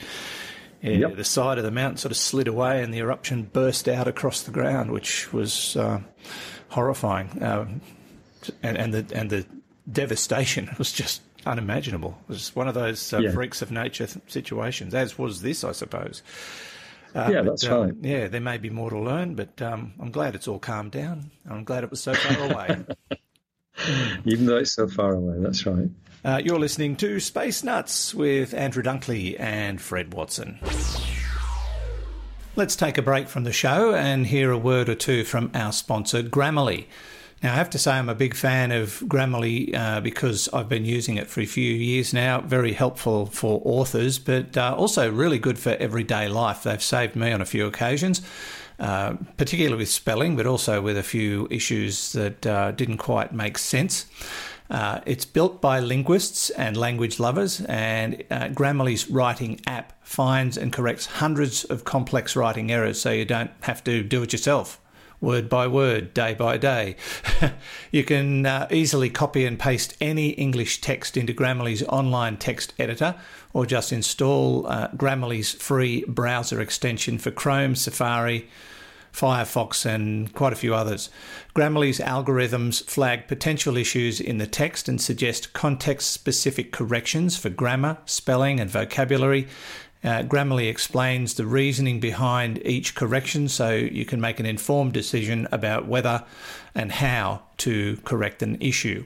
yeah, 0.81 0.93
yep. 0.93 1.17
the 1.17 1.25
side 1.25 1.59
of 1.59 1.65
the 1.65 1.71
mountain 1.71 1.99
sort 1.99 2.11
of 2.11 2.17
slid 2.17 2.49
away, 2.49 2.83
and 2.83 2.93
the 2.93 2.99
eruption 2.99 3.43
burst 3.43 3.87
out 3.87 4.09
across 4.09 4.43
the 4.43 4.51
ground, 4.51 4.93
which 4.93 5.31
was 5.33 5.77
uh, 5.77 6.01
horrifying. 6.69 7.43
Um, 7.43 7.83
and, 8.63 8.79
and 8.79 8.95
the 8.95 9.19
and 9.19 9.29
the 9.29 9.47
devastation 9.91 10.75
was 10.79 10.91
just 10.91 11.21
unimaginable. 11.45 12.17
It 12.23 12.33
was 12.33 12.57
one 12.57 12.69
of 12.69 12.75
those 12.75 13.13
uh, 13.13 13.19
yeah. 13.19 13.33
freaks 13.33 13.61
of 13.61 13.71
nature 13.71 14.07
th- 14.07 14.25
situations, 14.27 14.95
as 14.95 15.19
was 15.19 15.43
this, 15.43 15.65
I 15.65 15.73
suppose. 15.73 16.23
Uh, 17.15 17.29
yeah, 17.31 17.43
but, 17.43 17.51
that's 17.51 17.67
um, 17.67 17.81
right. 17.81 17.95
Yeah, 18.01 18.29
there 18.29 18.41
may 18.41 18.59
be 18.59 18.71
more 18.71 18.91
to 18.91 18.99
learn, 18.99 19.35
but 19.35 19.61
um, 19.61 19.93
I'm 20.01 20.11
glad 20.11 20.35
it's 20.35 20.49
all 20.49 20.59
calmed 20.59 20.93
down. 20.93 21.31
I'm 21.49 21.65
glad 21.65 21.85
it 21.85 21.91
was 21.91 22.01
so 22.01 22.15
far 22.15 22.51
away. 22.51 22.85
Even 24.25 24.47
though 24.47 24.57
it's 24.57 24.73
so 24.73 24.89
far 24.89 25.15
away, 25.15 25.37
that's 25.39 25.67
right. 25.67 25.89
Uh, 26.25 26.41
you're 26.45 26.59
listening 26.59 26.97
to 26.97 27.21
Space 27.21 27.63
Nuts 27.63 28.15
with 28.15 28.53
Andrew 28.53 28.83
Dunkley 28.83 29.39
and 29.39 29.81
Fred 29.81 30.13
Watson. 30.13 30.59
Let's 32.57 32.75
take 32.75 32.99
a 32.99 33.03
break 33.03 33.29
from 33.29 33.45
the 33.45 33.53
show 33.53 33.95
and 33.95 34.27
hear 34.27 34.51
a 34.51 34.59
word 34.59 34.89
or 34.89 34.95
two 34.95 35.25
from 35.25 35.51
our 35.55 35.73
sponsor, 35.73 36.23
Grammarly. 36.23 36.87
Now, 37.43 37.53
I 37.53 37.57
have 37.57 37.69
to 37.71 37.79
say, 37.79 37.93
I'm 37.93 38.09
a 38.09 38.15
big 38.15 38.35
fan 38.35 38.73
of 38.73 39.03
Grammarly 39.07 39.75
uh, 39.75 40.01
because 40.01 40.49
I've 40.55 40.69
been 40.69 40.87
using 40.87 41.17
it 41.17 41.29
for 41.29 41.43
a 41.43 41.47
few 41.47 41.71
years 41.71 42.15
now. 42.15 42.41
Very 42.41 42.73
helpful 42.73 43.27
for 43.27 43.61
authors, 43.65 44.19
but 44.19 44.57
uh, 44.57 44.75
also 44.77 45.13
really 45.13 45.39
good 45.39 45.59
for 45.59 45.71
everyday 45.73 46.29
life. 46.29 46.63
They've 46.63 46.83
saved 46.83 47.15
me 47.15 47.31
on 47.33 47.43
a 47.43 47.45
few 47.45 47.67
occasions. 47.67 48.23
Uh, 48.79 49.15
particularly 49.39 49.77
with 49.79 49.89
spelling, 49.89 50.37
but 50.37 50.47
also 50.47 50.83
with 50.83 50.99
a 50.99 51.03
few 51.03 51.49
issues 51.51 52.13
that 52.13 52.47
uh, 52.47 52.73
didn't 52.73 52.99
quite 52.99 53.33
make 53.33 53.57
sense. 53.57 54.05
Uh, 54.69 55.01
it's 55.07 55.25
built 55.25 55.63
by 55.63 55.81
linguists 55.81 56.51
and 56.51 56.77
language 56.77 57.19
lovers, 57.19 57.63
and 57.63 58.23
uh, 58.31 58.49
Grammarly's 58.49 59.09
writing 59.09 59.61
app 59.67 59.95
finds 60.05 60.59
and 60.59 60.73
corrects 60.73 61.07
hundreds 61.07 61.65
of 61.65 61.85
complex 61.85 62.37
writing 62.37 62.71
errors 62.71 63.01
so 63.01 63.11
you 63.11 63.25
don't 63.25 63.51
have 63.63 63.83
to 63.85 64.03
do 64.03 64.23
it 64.23 64.33
yourself. 64.33 64.79
Word 65.21 65.49
by 65.49 65.67
word, 65.67 66.13
day 66.13 66.35
by 66.35 66.59
day. 66.59 66.97
you 67.91 68.05
can 68.05 68.45
uh, 68.45 68.69
easily 68.71 69.09
copy 69.09 69.47
and 69.47 69.59
paste 69.59 69.97
any 69.99 70.31
English 70.31 70.83
text 70.83 71.17
into 71.17 71.33
Grammarly's 71.33 71.83
online 71.85 72.37
text 72.37 72.75
editor, 72.79 73.15
or 73.55 73.65
just 73.65 73.93
install 73.93 74.67
uh, 74.67 74.89
Grammarly's 74.89 75.53
free 75.53 76.05
browser 76.07 76.61
extension 76.61 77.17
for 77.17 77.31
Chrome, 77.31 77.75
Safari, 77.75 78.49
Firefox, 79.17 79.87
and 79.87 80.35
quite 80.35 80.53
a 80.53 80.57
few 80.57 80.75
others. 80.75 81.09
Grammarly's 81.55 81.99
algorithms 81.99 82.85
flag 82.85 83.27
potential 83.27 83.79
issues 83.79 84.21
in 84.21 84.37
the 84.37 84.47
text 84.47 84.87
and 84.87 85.01
suggest 85.01 85.55
context 85.55 86.11
specific 86.11 86.71
corrections 86.71 87.39
for 87.39 87.49
grammar, 87.49 87.97
spelling, 88.05 88.61
and 88.61 88.71
vocabulary. 88.71 89.49
Uh, 90.07 90.23
Grammarly 90.23 90.71
explains 90.71 91.35
the 91.35 91.45
reasoning 91.45 91.99
behind 91.99 92.65
each 92.65 92.95
correction 92.95 93.49
so 93.49 93.73
you 93.73 94.05
can 94.05 94.21
make 94.21 94.39
an 94.39 94.47
informed 94.47 94.93
decision 94.93 95.49
about 95.51 95.89
whether 95.89 96.25
and 96.77 96.93
how 96.93 97.43
to 97.57 97.97
correct 98.05 98.41
an 98.41 98.57
issue. 98.61 99.05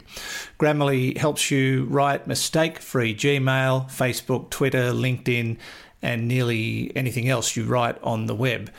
Grammarly 0.58 1.16
helps 1.16 1.50
you 1.50 1.84
write 1.84 2.26
mistake 2.26 2.80
free 2.80 3.14
Gmail, 3.14 3.90
Facebook, 3.90 4.50
Twitter, 4.50 4.92
LinkedIn, 4.92 5.56
and 6.02 6.28
nearly 6.28 6.92
anything 6.94 7.30
else 7.30 7.56
you 7.56 7.64
write 7.64 7.96
on 8.02 8.26
the 8.26 8.34
web. 8.34 8.70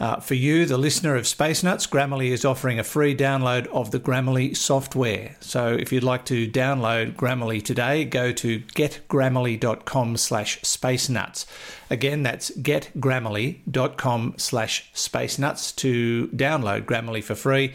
Uh, 0.00 0.20
for 0.20 0.34
you, 0.34 0.64
the 0.64 0.78
listener 0.78 1.16
of 1.16 1.26
Space 1.26 1.64
Nuts, 1.64 1.86
Grammarly 1.86 2.30
is 2.30 2.44
offering 2.44 2.78
a 2.78 2.84
free 2.84 3.16
download 3.16 3.66
of 3.68 3.90
the 3.90 3.98
Grammarly 3.98 4.56
software. 4.56 5.36
So 5.40 5.74
if 5.74 5.92
you'd 5.92 6.04
like 6.04 6.24
to 6.26 6.48
download 6.48 7.16
Grammarly 7.16 7.62
today, 7.62 8.04
go 8.04 8.30
to 8.32 8.60
getgrammarly.com 8.60 10.16
slash 10.16 10.60
spacenuts. 10.60 11.46
Again, 11.90 12.22
that's 12.22 12.50
getgrammarly.com 12.52 14.34
slash 14.36 14.90
spacenuts 14.94 15.74
to 15.76 16.28
download 16.28 16.84
Grammarly 16.84 17.24
for 17.24 17.34
free 17.34 17.74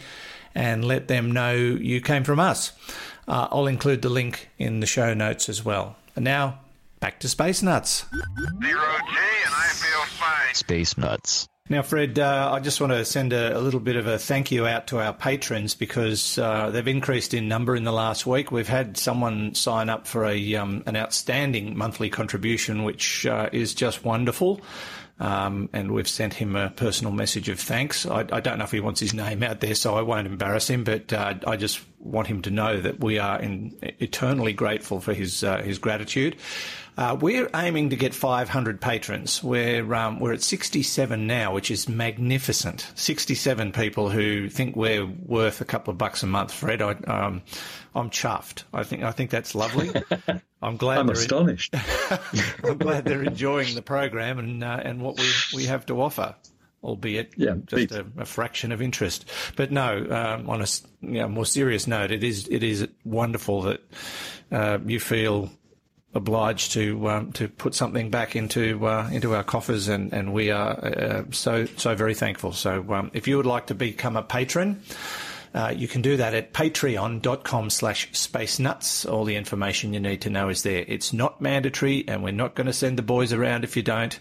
and 0.54 0.84
let 0.84 1.08
them 1.08 1.30
know 1.30 1.52
you 1.52 2.00
came 2.00 2.24
from 2.24 2.40
us. 2.40 2.72
Uh, 3.28 3.48
I'll 3.50 3.66
include 3.66 4.02
the 4.02 4.08
link 4.08 4.48
in 4.58 4.80
the 4.80 4.86
show 4.86 5.12
notes 5.12 5.48
as 5.48 5.64
well. 5.64 5.96
And 6.16 6.24
now, 6.24 6.60
back 7.00 7.20
to 7.20 7.28
Space 7.28 7.62
Nuts. 7.62 8.06
Zero 8.12 8.22
G, 8.62 9.16
and 9.44 9.54
I 9.54 9.68
feel 9.74 10.04
fine. 10.04 10.54
Space 10.54 10.96
Nuts. 10.96 11.48
Now, 11.70 11.80
Fred, 11.80 12.18
uh, 12.18 12.50
I 12.52 12.60
just 12.60 12.78
want 12.78 12.92
to 12.92 13.06
send 13.06 13.32
a, 13.32 13.56
a, 13.56 13.58
little 13.58 13.80
bit 13.80 13.96
of 13.96 14.06
a 14.06 14.18
thank 14.18 14.52
you 14.52 14.66
out 14.66 14.88
to 14.88 15.00
our 15.00 15.14
patrons 15.14 15.74
because 15.74 16.36
uh, 16.36 16.68
they've 16.68 16.86
increased 16.86 17.32
in 17.32 17.48
number 17.48 17.74
in 17.74 17.84
the 17.84 17.92
last 17.92 18.26
week. 18.26 18.52
We've 18.52 18.68
had 18.68 18.98
someone 18.98 19.54
sign 19.54 19.88
up 19.88 20.06
for 20.06 20.26
a 20.26 20.56
um, 20.56 20.82
an 20.84 20.94
outstanding 20.94 21.74
monthly 21.74 22.10
contribution, 22.10 22.84
which 22.84 23.24
uh, 23.24 23.48
is 23.50 23.72
just 23.72 24.04
wonderful. 24.04 24.60
Um, 25.18 25.70
and 25.72 25.92
we've 25.92 26.08
sent 26.08 26.34
him 26.34 26.54
a 26.54 26.68
personal 26.68 27.14
message 27.14 27.48
of 27.48 27.58
thanks. 27.58 28.04
I, 28.04 28.26
I, 28.30 28.40
don't 28.40 28.58
know 28.58 28.64
if 28.64 28.72
he 28.72 28.80
wants 28.80 29.00
his 29.00 29.14
name 29.14 29.42
out 29.42 29.60
there, 29.60 29.74
so 29.74 29.94
I 29.94 30.02
won't 30.02 30.26
embarrass 30.26 30.68
him. 30.68 30.84
But 30.84 31.14
uh, 31.14 31.34
I 31.46 31.56
just 31.56 31.80
want 32.04 32.28
him 32.28 32.42
to 32.42 32.50
know 32.50 32.80
that 32.80 33.00
we 33.00 33.18
are 33.18 33.40
in, 33.40 33.76
eternally 33.82 34.52
grateful 34.52 35.00
for 35.00 35.14
his 35.14 35.42
uh, 35.42 35.62
his 35.62 35.78
gratitude. 35.78 36.36
Uh, 36.96 37.16
we're 37.20 37.50
aiming 37.56 37.90
to 37.90 37.96
get 37.96 38.14
500 38.14 38.80
patrons. 38.80 39.42
We're 39.42 39.92
um, 39.94 40.20
we're 40.20 40.34
at 40.34 40.42
67 40.42 41.26
now, 41.26 41.52
which 41.52 41.70
is 41.70 41.88
magnificent. 41.88 42.92
67 42.94 43.72
people 43.72 44.10
who 44.10 44.48
think 44.48 44.76
we're 44.76 45.04
worth 45.04 45.60
a 45.60 45.64
couple 45.64 45.90
of 45.90 45.98
bucks 45.98 46.22
a 46.22 46.26
month. 46.26 46.52
Fred, 46.52 46.80
I, 46.80 46.92
um, 46.92 47.42
I'm 47.96 48.10
chuffed. 48.10 48.62
I 48.72 48.84
think 48.84 49.02
I 49.02 49.10
think 49.10 49.30
that's 49.30 49.56
lovely. 49.56 49.90
I'm 50.62 50.76
glad. 50.76 50.98
I'm 50.98 51.10
astonished. 51.10 51.74
I'm 52.62 52.78
glad 52.78 53.04
they're 53.04 53.24
enjoying 53.24 53.74
the 53.74 53.82
program 53.82 54.38
and 54.38 54.62
uh, 54.62 54.80
and 54.84 55.00
what 55.00 55.18
we 55.18 55.28
we 55.54 55.64
have 55.64 55.86
to 55.86 56.00
offer 56.00 56.36
albeit 56.84 57.32
yeah, 57.36 57.54
just 57.66 57.92
a, 57.92 58.06
a, 58.18 58.24
fraction 58.24 58.70
of 58.70 58.82
interest. 58.82 59.28
But 59.56 59.72
no, 59.72 60.06
um, 60.10 60.48
on 60.48 60.60
a 60.60 60.66
you 61.00 61.20
know, 61.20 61.28
more 61.28 61.46
serious 61.46 61.86
note, 61.86 62.10
it 62.10 62.22
is 62.22 62.46
it 62.48 62.62
is 62.62 62.86
wonderful 63.04 63.62
that 63.62 63.80
uh, 64.52 64.78
you 64.84 65.00
feel 65.00 65.50
obliged 66.14 66.72
to 66.72 67.08
um, 67.08 67.32
to 67.32 67.48
put 67.48 67.74
something 67.74 68.10
back 68.10 68.36
into 68.36 68.86
uh, 68.86 69.08
into 69.10 69.34
our 69.34 69.42
coffers, 69.42 69.88
and 69.88 70.12
and 70.12 70.32
we 70.32 70.50
are 70.50 70.72
uh, 70.84 71.24
so 71.30 71.66
so 71.76 71.94
very 71.94 72.14
thankful. 72.14 72.52
So 72.52 72.84
um, 72.92 73.10
if 73.14 73.26
you 73.26 73.36
would 73.36 73.46
like 73.46 73.66
to 73.68 73.74
become 73.74 74.16
a 74.16 74.22
patron. 74.22 74.82
Uh, 75.54 75.72
you 75.72 75.86
can 75.86 76.02
do 76.02 76.16
that 76.16 76.34
at 76.34 76.52
patreon.com 76.52 77.70
slash 77.70 78.10
space 78.10 78.58
nuts. 78.58 79.06
All 79.06 79.24
the 79.24 79.36
information 79.36 79.94
you 79.94 80.00
need 80.00 80.22
to 80.22 80.28
know 80.28 80.48
is 80.48 80.64
there. 80.64 80.84
It's 80.88 81.12
not 81.12 81.40
mandatory 81.40 82.04
and 82.08 82.24
we're 82.24 82.32
not 82.32 82.56
going 82.56 82.66
to 82.66 82.72
send 82.72 82.98
the 82.98 83.02
boys 83.02 83.32
around 83.32 83.62
if 83.62 83.76
you 83.76 83.84
don't. 83.84 84.18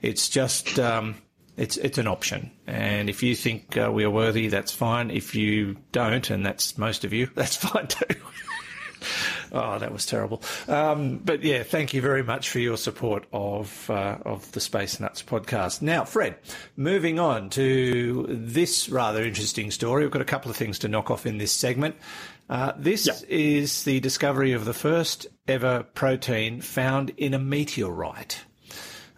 It's 0.00 0.28
just, 0.28 0.78
um, 0.78 1.16
it's, 1.56 1.76
it's 1.76 1.98
an 1.98 2.06
option. 2.06 2.50
And 2.66 3.08
if 3.08 3.22
you 3.22 3.34
think 3.34 3.76
uh, 3.76 3.90
we 3.92 4.04
are 4.04 4.10
worthy, 4.10 4.48
that's 4.48 4.72
fine. 4.72 5.10
If 5.10 5.34
you 5.34 5.76
don't, 5.92 6.28
and 6.30 6.44
that's 6.44 6.76
most 6.78 7.04
of 7.04 7.12
you, 7.12 7.28
that's 7.34 7.56
fine 7.56 7.86
too. 7.86 8.04
Oh, 9.52 9.78
that 9.78 9.92
was 9.92 10.04
terrible. 10.04 10.42
Um, 10.66 11.18
but 11.18 11.44
yeah, 11.44 11.62
thank 11.62 11.94
you 11.94 12.02
very 12.02 12.24
much 12.24 12.50
for 12.50 12.58
your 12.58 12.76
support 12.76 13.24
of 13.32 13.88
uh, 13.88 14.18
of 14.24 14.50
the 14.52 14.60
Space 14.60 14.98
Nuts 14.98 15.22
podcast. 15.22 15.80
Now, 15.82 16.04
Fred, 16.04 16.36
moving 16.76 17.20
on 17.20 17.50
to 17.50 18.26
this 18.28 18.88
rather 18.88 19.22
interesting 19.22 19.70
story. 19.70 20.02
We've 20.02 20.10
got 20.10 20.22
a 20.22 20.26
couple 20.26 20.50
of 20.50 20.56
things 20.56 20.80
to 20.80 20.88
knock 20.88 21.10
off 21.12 21.26
in 21.26 21.38
this 21.38 21.52
segment. 21.52 21.94
Uh, 22.50 22.72
this 22.76 23.06
Yeah. 23.06 23.14
is 23.28 23.84
the 23.84 24.00
discovery 24.00 24.52
of 24.52 24.64
the 24.64 24.74
first 24.74 25.28
ever 25.46 25.84
protein 25.94 26.60
found 26.60 27.10
in 27.10 27.32
a 27.32 27.38
meteorite, 27.38 28.40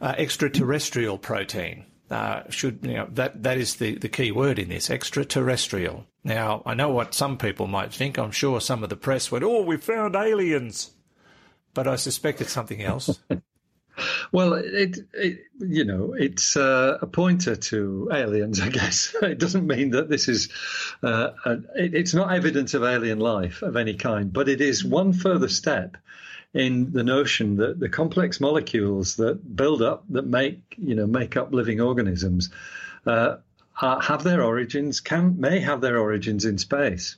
uh, 0.02 0.14
extraterrestrial 0.18 1.16
protein. 1.16 1.86
Uh, 2.10 2.42
should 2.48 2.78
you 2.82 2.94
know 2.94 3.08
that 3.12 3.42
that 3.42 3.58
is 3.58 3.76
the, 3.76 3.96
the 3.96 4.08
key 4.08 4.32
word 4.32 4.58
in 4.58 4.70
this 4.70 4.88
extraterrestrial. 4.88 6.06
Now 6.24 6.62
I 6.64 6.72
know 6.74 6.88
what 6.88 7.14
some 7.14 7.36
people 7.36 7.66
might 7.66 7.92
think. 7.92 8.18
I'm 8.18 8.30
sure 8.30 8.60
some 8.60 8.82
of 8.82 8.88
the 8.88 8.96
press 8.96 9.30
went, 9.30 9.44
"Oh, 9.44 9.62
we 9.62 9.76
found 9.76 10.16
aliens," 10.16 10.92
but 11.74 11.86
I 11.86 11.96
suspect 11.96 12.40
it's 12.40 12.52
something 12.52 12.82
else. 12.82 13.20
Well, 14.30 14.54
it, 14.54 14.98
it 15.12 15.40
you 15.58 15.84
know 15.84 16.14
it's 16.16 16.56
uh, 16.56 16.98
a 17.00 17.06
pointer 17.06 17.56
to 17.56 18.08
aliens, 18.12 18.60
I 18.60 18.68
guess. 18.68 19.14
it 19.22 19.38
doesn't 19.38 19.66
mean 19.66 19.90
that 19.90 20.08
this 20.08 20.28
is 20.28 20.50
uh, 21.02 21.30
a, 21.44 21.52
it, 21.74 21.94
it's 21.94 22.14
not 22.14 22.32
evidence 22.32 22.74
of 22.74 22.84
alien 22.84 23.18
life 23.18 23.62
of 23.62 23.76
any 23.76 23.94
kind, 23.94 24.32
but 24.32 24.48
it 24.48 24.60
is 24.60 24.84
one 24.84 25.12
further 25.12 25.48
step 25.48 25.96
in 26.54 26.92
the 26.92 27.04
notion 27.04 27.56
that 27.56 27.78
the 27.78 27.88
complex 27.88 28.40
molecules 28.40 29.16
that 29.16 29.56
build 29.56 29.82
up 29.82 30.04
that 30.08 30.26
make 30.26 30.60
you 30.78 30.94
know 30.94 31.06
make 31.06 31.36
up 31.36 31.52
living 31.52 31.80
organisms 31.80 32.50
uh, 33.06 33.36
uh, 33.80 34.00
have 34.00 34.24
their 34.24 34.42
origins 34.42 35.00
can 35.00 35.40
may 35.40 35.60
have 35.60 35.80
their 35.80 35.98
origins 35.98 36.44
in 36.44 36.58
space. 36.58 37.16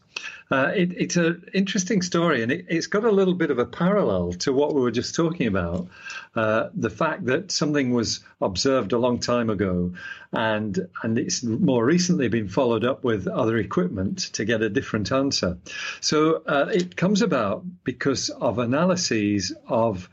Uh, 0.50 0.72
it, 0.74 0.92
it's 0.96 1.16
an 1.16 1.44
interesting 1.54 2.02
story, 2.02 2.42
and 2.42 2.52
it, 2.52 2.66
it's 2.68 2.88
got 2.88 3.04
a 3.04 3.10
little 3.10 3.34
bit 3.34 3.50
of 3.50 3.58
a 3.58 3.64
parallel 3.64 4.32
to 4.32 4.52
what 4.52 4.74
we 4.74 4.80
were 4.80 4.90
just 4.90 5.14
talking 5.14 5.46
about. 5.46 5.88
Uh, 6.34 6.68
the 6.74 6.90
fact 6.90 7.24
that 7.26 7.50
something 7.50 7.92
was 7.94 8.20
observed 8.40 8.92
a 8.92 8.98
long 8.98 9.18
time 9.18 9.48
ago, 9.48 9.92
and 10.32 10.88
and 11.02 11.18
it's 11.18 11.42
more 11.42 11.84
recently 11.84 12.28
been 12.28 12.48
followed 12.48 12.84
up 12.84 13.04
with 13.04 13.26
other 13.28 13.56
equipment 13.56 14.18
to 14.32 14.44
get 14.44 14.60
a 14.60 14.68
different 14.68 15.12
answer. 15.12 15.56
So 16.00 16.42
uh, 16.46 16.70
it 16.72 16.96
comes 16.96 17.22
about 17.22 17.64
because 17.84 18.28
of 18.28 18.58
analyses 18.58 19.54
of 19.66 20.10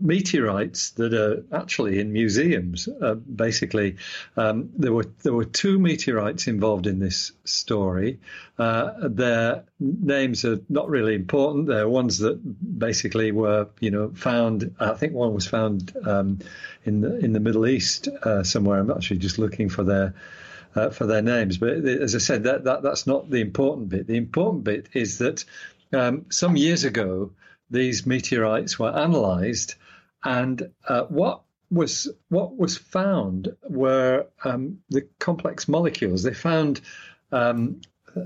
meteorites 0.00 0.90
that 0.90 1.14
are 1.14 1.44
actually 1.56 1.98
in 1.98 2.12
museums. 2.12 2.88
Uh, 2.88 3.14
basically, 3.14 3.96
um, 4.36 4.70
there 4.76 4.92
were 4.92 5.06
there 5.22 5.32
were 5.32 5.44
two 5.44 5.78
meteorites 5.78 6.46
involved 6.46 6.86
in 6.86 6.98
this 6.98 7.32
story. 7.44 8.18
Uh, 8.58 8.92
their 9.08 9.64
names 9.78 10.44
are 10.44 10.60
not 10.68 10.88
really 10.88 11.14
important. 11.14 11.66
They're 11.66 11.88
ones 11.88 12.18
that 12.18 12.38
basically 12.78 13.32
were, 13.32 13.68
you 13.80 13.90
know, 13.90 14.10
found. 14.14 14.74
I 14.80 14.94
think 14.94 15.12
one 15.12 15.34
was 15.34 15.46
found 15.46 15.96
um, 16.06 16.38
in 16.84 17.00
the 17.00 17.18
in 17.18 17.32
the 17.32 17.40
Middle 17.40 17.66
East 17.66 18.08
uh, 18.08 18.42
somewhere. 18.42 18.80
I'm 18.80 18.90
actually 18.90 19.18
just 19.18 19.38
looking 19.38 19.68
for 19.68 19.84
their. 19.84 20.14
Uh, 20.74 20.90
for 20.90 21.06
their 21.06 21.22
names, 21.22 21.56
but 21.56 21.70
as 21.70 22.14
I 22.14 22.18
said, 22.18 22.44
that, 22.44 22.64
that 22.64 22.82
that's 22.82 23.06
not 23.06 23.30
the 23.30 23.40
important 23.40 23.88
bit. 23.88 24.06
The 24.06 24.18
important 24.18 24.64
bit 24.64 24.90
is 24.92 25.16
that 25.18 25.44
um, 25.92 26.26
some 26.28 26.56
years 26.56 26.84
ago, 26.84 27.30
these 27.70 28.06
meteorites 28.06 28.78
were 28.78 28.92
analysed, 28.94 29.76
and 30.24 30.70
uh, 30.88 31.02
what 31.04 31.42
was 31.70 32.08
what 32.28 32.56
was 32.56 32.76
found 32.76 33.54
were 33.68 34.26
um, 34.44 34.78
the 34.88 35.06
complex 35.18 35.68
molecules. 35.68 36.22
They 36.22 36.34
found 36.34 36.80
um, 37.32 37.80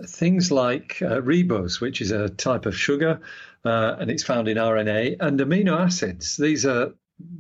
things 0.07 0.51
like 0.51 1.03
uh, 1.03 1.21
ribose, 1.21 1.81
which 1.81 2.01
is 2.01 2.11
a 2.11 2.29
type 2.29 2.67
of 2.67 2.77
sugar, 2.77 3.21
uh, 3.65 3.97
and 3.99 4.11
it's 4.11 4.23
found 4.23 4.49
in 4.49 4.57
RNA, 4.57 5.17
and 5.21 5.39
amino 5.41 5.79
acids. 5.79 6.37
These 6.37 6.67
are 6.67 6.93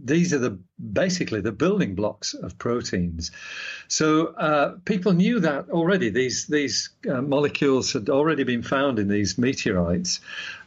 these 0.05 0.33
are 0.33 0.39
the 0.39 0.59
basically 0.79 1.41
the 1.41 1.53
building 1.53 1.95
blocks 1.95 2.35
of 2.35 2.59
proteins. 2.59 3.31
So 3.89 4.27
uh, 4.27 4.77
people 4.85 5.13
knew 5.13 5.41
that 5.41 5.71
already. 5.71 6.11
These 6.11 6.47
these 6.47 6.91
uh, 7.09 7.23
molecules 7.23 7.93
had 7.93 8.09
already 8.09 8.45
been 8.45 8.63
found 8.63 8.99
in 8.99 9.09
these 9.09 9.39
meteorites, 9.39 10.21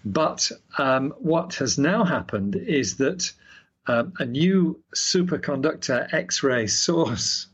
but 0.04 0.52
um, 0.78 1.14
what 1.18 1.56
has 1.56 1.78
now 1.78 2.04
happened 2.04 2.56
is 2.56 2.98
that. 2.98 3.32
Um, 3.88 4.14
a 4.18 4.26
new 4.26 4.82
superconductor 4.96 6.12
X-ray 6.12 6.66
source 6.68 7.48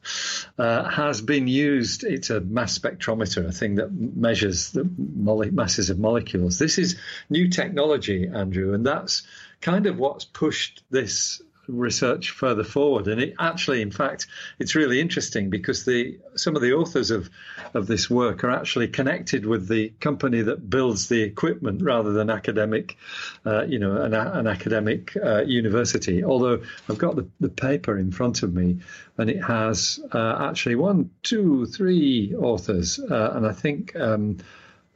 uh, 0.58 0.90
has 0.90 1.22
been 1.22 1.48
used. 1.48 2.06
It's 2.06 2.30
a 2.30 2.40
mass 2.40 2.78
spectrometer, 2.78 3.46
a 3.46 3.52
thing 3.52 3.76
that 3.76 3.92
measures 3.92 4.72
the 4.72 4.90
mole- 4.98 5.52
masses 5.52 5.90
of 5.90 6.00
molecules. 6.00 6.58
This 6.58 6.78
is 6.78 6.98
new 7.30 7.50
technology, 7.50 8.30
Andrew, 8.34 8.74
and 8.74 8.86
that's 8.86 9.24
kind 9.60 9.88
of 9.88 9.98
what's 9.98 10.24
pushed 10.24 10.84
this 10.90 11.42
research 11.68 12.32
further 12.32 12.64
forward. 12.64 13.08
And 13.08 13.22
it 13.22 13.36
actually, 13.40 13.82
in 13.82 13.92
fact, 13.92 14.28
it's 14.60 14.76
really 14.76 15.00
interesting 15.00 15.50
because 15.50 15.86
the 15.86 16.20
some 16.36 16.56
of 16.56 16.62
the 16.62 16.74
authors 16.74 17.12
of 17.12 17.30
of 17.74 17.88
this 17.88 18.10
work 18.10 18.44
are 18.44 18.50
actually 18.50 18.88
connected 18.88 19.46
with 19.46 19.68
the 19.68 19.90
company 20.00 20.42
that 20.42 20.70
builds 20.70 21.08
the 21.08 21.22
equipment 21.22 21.82
rather 21.82 22.12
than 22.14 22.30
academic, 22.30 22.98
uh, 23.46 23.64
you 23.64 23.80
know, 23.80 24.02
an, 24.02 24.14
an 24.14 24.48
academic 24.48 25.16
uh, 25.24 25.42
university. 25.42 26.24
Although 26.24 26.62
I've 26.90 26.98
got 26.98 27.16
the, 27.16 27.28
the 27.40 27.50
paper 27.50 27.98
in 27.98 28.12
front 28.12 28.44
of 28.44 28.54
me, 28.54 28.80
and 29.18 29.30
it 29.30 29.44
has 29.44 30.00
uh, 30.12 30.48
actually 30.50 30.76
one, 30.76 31.12
two, 31.24 31.66
three 31.66 32.34
authors, 32.38 33.00
uh, 33.00 33.32
and 33.36 33.46
I 33.46 33.54
think. 33.54 33.96
Um, 33.96 34.38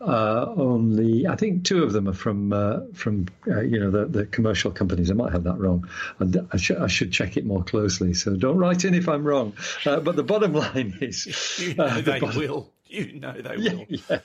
uh, 0.02 0.54
only 0.58 1.26
I 1.26 1.36
think 1.36 1.64
two 1.64 1.84
of 1.84 1.94
them 1.94 2.08
are 2.10 2.14
from 2.14 2.52
uh, 2.54 2.82
from 2.94 3.28
uh, 3.48 3.62
you 3.62 3.80
know 3.80 3.92
the, 3.92 4.06
the 4.06 4.26
commercial 4.26 4.72
companies. 4.72 5.10
I 5.10 5.14
might 5.14 5.32
have 5.32 5.44
that 5.46 5.58
wrong. 5.58 5.88
And 6.20 6.48
I, 6.52 6.58
should 6.58 6.78
I 6.78 6.88
should 6.88 7.12
check 7.12 7.38
it 7.38 7.46
more 7.46 7.64
closely. 7.64 8.14
So 8.14 8.36
don't 8.36 8.58
write 8.58 8.84
in 8.86 8.94
if 8.94 9.08
I'm 9.08 9.24
wrong. 9.24 9.54
Uh, 9.86 10.00
but 10.02 10.16
the 10.16 10.24
bottom 10.24 10.54
line 10.66 10.98
is 11.02 11.60
You 11.60 11.76
know 11.76 11.86
uh, 11.86 11.96
the 11.96 12.02
they 12.02 12.20
bottom- 12.20 12.40
will. 12.40 12.72
You 12.88 13.20
know 13.20 13.34
they 13.34 13.56
yeah, 13.58 13.74
will. 13.74 13.86
yeah. 14.10 14.20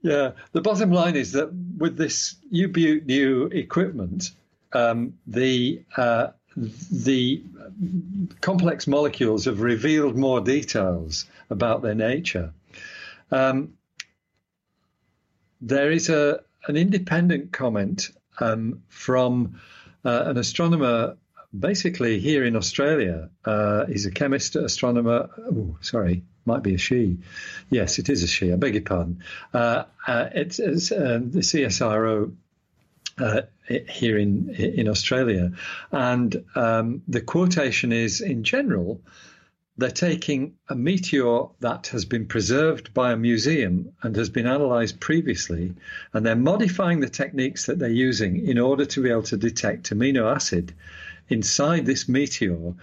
Yeah, 0.00 0.30
the 0.52 0.60
bottom 0.60 0.92
line 0.92 1.16
is 1.16 1.32
that 1.32 1.52
with 1.52 1.96
this 1.96 2.36
new 2.50 3.46
equipment, 3.46 4.30
um, 4.72 5.14
the 5.26 5.82
uh, 5.96 6.28
the 6.56 7.42
complex 8.40 8.86
molecules 8.86 9.46
have 9.46 9.60
revealed 9.60 10.16
more 10.16 10.40
details 10.40 11.26
about 11.50 11.82
their 11.82 11.94
nature. 11.94 12.52
Um, 13.30 13.74
there 15.60 15.90
is 15.90 16.08
a 16.08 16.40
an 16.66 16.76
independent 16.76 17.52
comment 17.52 18.10
um, 18.40 18.82
from 18.88 19.60
uh, 20.04 20.24
an 20.26 20.36
astronomer, 20.36 21.16
basically 21.58 22.18
here 22.20 22.44
in 22.44 22.56
Australia. 22.56 23.30
Uh, 23.44 23.86
he's 23.86 24.06
a 24.06 24.10
chemist, 24.10 24.56
astronomer. 24.56 25.30
Oh, 25.38 25.76
sorry, 25.80 26.22
might 26.44 26.62
be 26.62 26.74
a 26.74 26.78
she. 26.78 27.18
Yes, 27.70 27.98
it 27.98 28.08
is 28.08 28.22
a 28.22 28.26
she. 28.26 28.52
I 28.52 28.56
beg 28.56 28.74
your 28.74 28.82
pardon. 28.82 29.22
Uh, 29.52 29.84
uh, 30.06 30.28
it's 30.34 30.58
it's 30.58 30.92
uh, 30.92 31.20
the 31.22 31.40
CSIRO. 31.40 32.34
Uh, 33.20 33.42
here 33.88 34.16
in 34.16 34.48
in 34.54 34.88
Australia, 34.88 35.50
and 35.90 36.44
um, 36.54 37.02
the 37.08 37.20
quotation 37.20 37.90
is 37.90 38.20
in 38.20 38.44
general, 38.44 39.00
they're 39.78 39.90
taking 39.92 40.56
a 40.68 40.74
meteor 40.74 41.44
that 41.60 41.86
has 41.86 42.04
been 42.04 42.26
preserved 42.26 42.92
by 42.92 43.12
a 43.12 43.16
museum 43.16 43.92
and 44.02 44.16
has 44.16 44.28
been 44.28 44.46
analysed 44.46 44.98
previously, 44.98 45.72
and 46.12 46.26
they're 46.26 46.34
modifying 46.34 46.98
the 46.98 47.08
techniques 47.08 47.66
that 47.66 47.78
they're 47.78 47.88
using 47.88 48.44
in 48.44 48.58
order 48.58 48.84
to 48.84 49.02
be 49.02 49.08
able 49.08 49.22
to 49.22 49.36
detect 49.36 49.90
amino 49.90 50.34
acid 50.34 50.74
inside 51.28 51.86
this 51.86 52.08
meteor, 52.08 52.74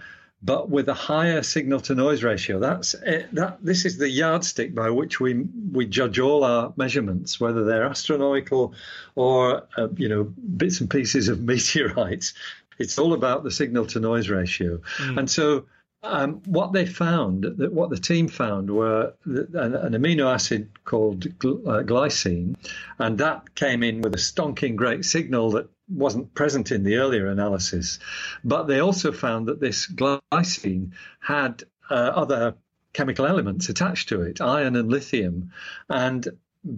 but 0.42 0.70
with 0.70 0.88
a 0.88 0.94
higher 0.94 1.42
signal 1.42 1.80
to 1.80 1.94
noise 1.94 2.22
ratio. 2.22 2.58
That's 2.58 2.94
it, 2.94 3.34
that. 3.34 3.58
This 3.60 3.84
is 3.84 3.98
the 3.98 4.08
yardstick 4.08 4.74
by 4.74 4.88
which 4.88 5.20
we 5.20 5.44
we 5.72 5.84
judge 5.84 6.18
all 6.18 6.44
our 6.44 6.72
measurements, 6.76 7.38
whether 7.38 7.64
they're 7.64 7.84
astronomical 7.84 8.74
or 9.16 9.66
uh, 9.76 9.88
you 9.96 10.08
know 10.08 10.24
bits 10.56 10.80
and 10.80 10.88
pieces 10.88 11.28
of 11.28 11.40
meteorites. 11.52 12.32
It's 12.78 12.98
all 12.98 13.12
about 13.12 13.44
the 13.44 13.50
signal 13.50 13.84
to 13.88 14.00
noise 14.00 14.30
ratio, 14.30 14.80
and 14.98 15.30
so. 15.30 15.66
Um, 16.08 16.40
what 16.44 16.72
they 16.72 16.86
found, 16.86 17.44
that 17.44 17.72
what 17.72 17.90
the 17.90 17.98
team 17.98 18.28
found, 18.28 18.70
were 18.70 19.14
an, 19.24 19.74
an 19.74 19.92
amino 19.92 20.32
acid 20.32 20.70
called 20.84 21.20
gl- 21.38 21.66
uh, 21.66 21.82
glycine, 21.82 22.56
and 22.98 23.18
that 23.18 23.54
came 23.54 23.82
in 23.82 24.02
with 24.02 24.14
a 24.14 24.18
stonking 24.18 24.76
great 24.76 25.04
signal 25.04 25.50
that 25.52 25.68
wasn't 25.88 26.34
present 26.34 26.70
in 26.70 26.84
the 26.84 26.96
earlier 26.96 27.26
analysis. 27.26 27.98
But 28.44 28.64
they 28.64 28.80
also 28.80 29.12
found 29.12 29.48
that 29.48 29.60
this 29.60 29.86
glycine 29.86 30.92
had 31.20 31.64
uh, 31.90 31.94
other 31.94 32.54
chemical 32.92 33.26
elements 33.26 33.68
attached 33.68 34.08
to 34.08 34.22
it, 34.22 34.40
iron 34.40 34.76
and 34.76 34.90
lithium, 34.90 35.52
and 35.88 36.26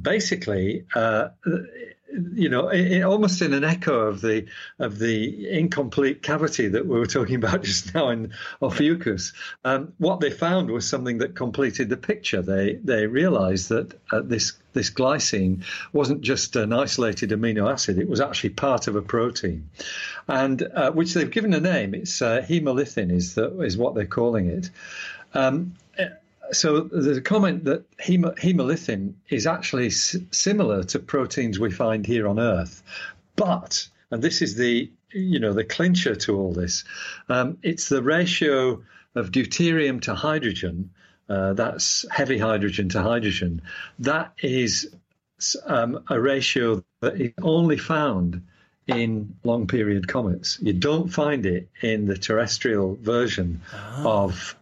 basically 0.03 0.85
uh, 0.95 1.29
you 2.13 2.49
know, 2.49 2.71
almost 3.05 3.43
in 3.43 3.53
an 3.53 3.65
echo 3.65 4.01
of 4.01 4.21
the 4.21 4.47
of 4.79 4.99
the 4.99 5.51
incomplete 5.51 6.23
cavity 6.23 6.69
that 6.69 6.87
we 6.87 6.99
were 6.99 7.07
talking 7.07 7.35
about 7.43 7.63
just 7.63 7.95
now 7.95 8.09
in 8.09 8.33
Ophiuchus. 8.63 9.33
Um, 9.65 9.93
what 9.99 10.21
they 10.21 10.31
found 10.31 10.71
was 10.71 10.89
something 10.89 11.19
that 11.19 11.35
completed 11.35 11.89
the 11.89 11.97
picture. 11.97 12.43
They 12.43 12.75
they 12.75 13.07
realised 13.07 13.69
that 13.69 13.99
uh, 14.11 14.23
this 14.23 14.55
this 14.73 14.91
glycine 14.91 15.65
wasn't 15.93 16.21
just 16.21 16.57
an 16.57 16.73
isolated 16.73 17.31
amino 17.31 17.71
acid; 17.71 17.99
it 17.99 18.09
was 18.09 18.21
actually 18.21 18.51
part 18.51 18.89
of 18.89 18.97
a 18.97 19.03
protein, 19.03 19.69
and 20.27 20.63
uh, 20.63 20.91
which 20.93 21.15
they've 21.15 21.31
given 21.31 21.53
a 21.53 21.61
name. 21.61 21.95
It's 21.95 22.23
uh, 22.23 22.45
hemolithin 22.49 23.11
is 23.11 23.35
the, 23.35 23.61
is 23.61 23.77
what 23.77 23.95
they're 23.95 24.07
calling 24.07 24.47
it. 24.49 24.71
Um, 25.35 25.75
so 26.53 26.81
there's 26.81 27.17
a 27.17 27.23
comment 27.23 27.65
that 27.65 27.85
hem- 27.99 28.35
hemolithin 28.37 29.15
is 29.29 29.47
actually 29.47 29.87
s- 29.87 30.17
similar 30.31 30.83
to 30.85 30.99
proteins 30.99 31.59
we 31.59 31.71
find 31.71 32.07
here 32.07 32.29
on 32.29 32.39
Earth, 32.39 32.83
but 33.37 33.89
and 34.11 34.23
this 34.23 34.43
is 34.43 34.57
the 34.57 34.91
you 35.13 35.39
know 35.39 35.53
the 35.53 35.65
clincher 35.65 36.15
to 36.15 36.37
all 36.37 36.53
this, 36.53 36.85
um, 37.29 37.59
it's 37.63 37.89
the 37.89 38.03
ratio 38.03 38.83
of 39.15 39.31
deuterium 39.31 40.01
to 40.03 40.15
hydrogen. 40.15 40.91
Uh, 41.29 41.53
that's 41.53 42.07
heavy 42.11 42.39
hydrogen 42.39 42.89
to 42.89 43.03
hydrogen. 43.03 43.61
That 43.99 44.33
is 44.43 44.95
um, 45.67 46.03
a 46.09 46.19
ratio 46.21 46.83
that 47.01 47.21
is 47.21 47.33
only 47.43 47.77
found 47.77 48.43
in 48.87 49.37
long 49.45 49.67
period 49.67 50.09
comets. 50.09 50.59
You 50.63 50.73
don't 50.73 51.09
find 51.09 51.45
it 51.45 51.69
in 51.83 52.07
the 52.07 52.17
terrestrial 52.17 52.97
version 52.97 53.61
ah. 53.75 54.25
of 54.25 54.57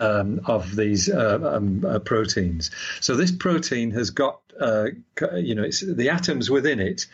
um, 0.00 0.40
of 0.46 0.74
these 0.74 1.08
uh, 1.08 1.40
um, 1.56 1.84
uh, 1.84 1.98
proteins. 1.98 2.70
So 3.00 3.16
this 3.16 3.32
protein 3.32 3.90
has 3.92 4.10
got, 4.10 4.40
uh, 4.60 4.86
you 5.34 5.54
know, 5.54 5.62
it's 5.62 5.80
the 5.80 6.10
atoms 6.10 6.50
within 6.50 6.80
it 6.80 7.06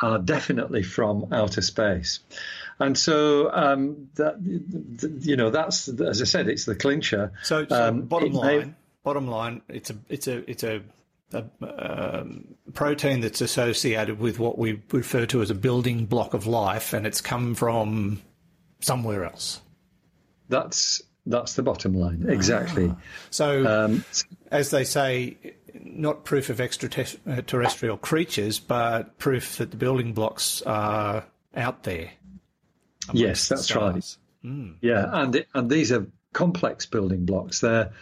are 0.00 0.18
definitely 0.18 0.82
from 0.82 1.32
outer 1.32 1.62
space. 1.62 2.20
And 2.78 2.98
so 2.98 3.52
um, 3.52 4.08
that 4.14 4.40
you 4.40 5.36
know 5.36 5.50
that's 5.50 5.88
as 5.88 6.20
I 6.20 6.24
said, 6.24 6.48
it's 6.48 6.64
the 6.64 6.74
clincher. 6.74 7.32
So, 7.42 7.66
so 7.66 7.88
um, 7.88 8.02
bottom 8.02 8.32
line, 8.32 8.58
may... 8.58 8.74
bottom 9.04 9.28
line, 9.28 9.62
it's 9.68 9.90
a 9.90 9.96
it's 10.08 10.26
a 10.26 10.50
it's 10.50 10.64
a, 10.64 10.82
a 11.32 11.44
um, 12.20 12.54
protein 12.74 13.20
that's 13.20 13.40
associated 13.40 14.18
with 14.18 14.38
what 14.38 14.58
we 14.58 14.82
refer 14.90 15.26
to 15.26 15.42
as 15.42 15.50
a 15.50 15.54
building 15.54 16.06
block 16.06 16.34
of 16.34 16.46
life, 16.46 16.92
and 16.92 17.06
it's 17.06 17.20
come 17.20 17.54
from 17.54 18.20
somewhere 18.80 19.24
else. 19.24 19.60
That's 20.48 21.02
that's 21.26 21.54
the 21.54 21.62
bottom 21.62 21.94
line, 21.94 22.24
exactly. 22.28 22.88
Ah. 22.90 23.00
So, 23.30 23.66
um, 23.66 24.04
as 24.50 24.70
they 24.70 24.84
say, 24.84 25.36
not 25.74 26.24
proof 26.24 26.50
of 26.50 26.60
extraterrestrial 26.60 27.96
creatures, 27.96 28.58
but 28.58 29.18
proof 29.18 29.58
that 29.58 29.70
the 29.70 29.76
building 29.76 30.12
blocks 30.12 30.62
are 30.62 31.24
out 31.54 31.82
there. 31.84 32.10
Yes, 33.12 33.48
that's 33.48 33.64
stars. 33.64 34.18
right. 34.44 34.50
Mm. 34.52 34.74
Yeah, 34.80 35.08
and 35.12 35.44
and 35.54 35.70
these 35.70 35.92
are 35.92 36.06
complex 36.32 36.86
building 36.86 37.24
blocks. 37.24 37.60
They're 37.60 37.92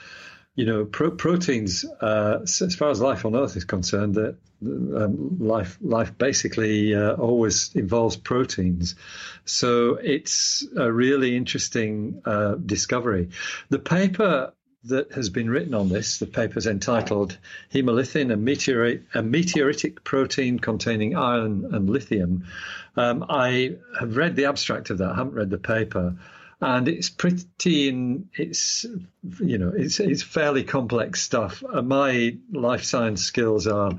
you 0.55 0.67
know, 0.67 0.85
pro- 0.85 1.11
proteins, 1.11 1.85
uh, 2.03 2.41
as 2.43 2.75
far 2.75 2.91
as 2.91 3.01
life 3.01 3.25
on 3.25 3.35
Earth 3.35 3.57
is 3.57 3.65
concerned, 3.65 4.17
that 4.17 4.37
um, 4.63 5.39
life 5.39 5.79
life 5.81 6.17
basically 6.17 6.95
uh, 6.95 7.15
always 7.15 7.75
involves 7.75 8.17
proteins. 8.17 8.95
So 9.45 9.95
it's 9.95 10.67
a 10.77 10.91
really 10.91 11.37
interesting 11.37 12.23
uh, 12.25 12.55
discovery. 12.55 13.31
The 13.69 13.79
paper 13.79 14.53
that 14.85 15.13
has 15.13 15.29
been 15.29 15.51
written 15.51 15.75
on 15.75 15.91
this, 15.91 16.19
the 16.19 16.27
paper 16.27 16.59
is 16.59 16.67
entitled 16.67 17.37
Hemolithin, 17.73 18.31
a, 18.31 18.35
a 19.19 19.23
meteoritic 19.23 20.05
protein 20.05 20.59
containing 20.59 21.17
iron 21.17 21.75
and 21.75 21.91
lithium. 21.91 22.47
Um, 22.97 23.27
I 23.29 23.77
have 23.99 24.17
read 24.17 24.37
the 24.37 24.47
abstract 24.47 24.89
of 24.91 24.99
that, 24.99 25.11
I 25.11 25.17
haven't 25.17 25.35
read 25.35 25.51
the 25.51 25.59
paper 25.59 26.17
and 26.63 26.89
it's 26.89 27.09
pretty 27.09 27.89
in 27.89 28.29
it's 28.35 28.85
you 29.39 29.57
know 29.59 29.73
it's 29.75 29.99
it's 29.99 30.23
fairly 30.23 30.63
complex 30.63 31.23
stuff. 31.23 31.65
Uh, 31.67 31.83
my 31.83 32.37
life 32.53 32.85
science 32.85 33.23
skills 33.23 33.67
are. 33.67 33.93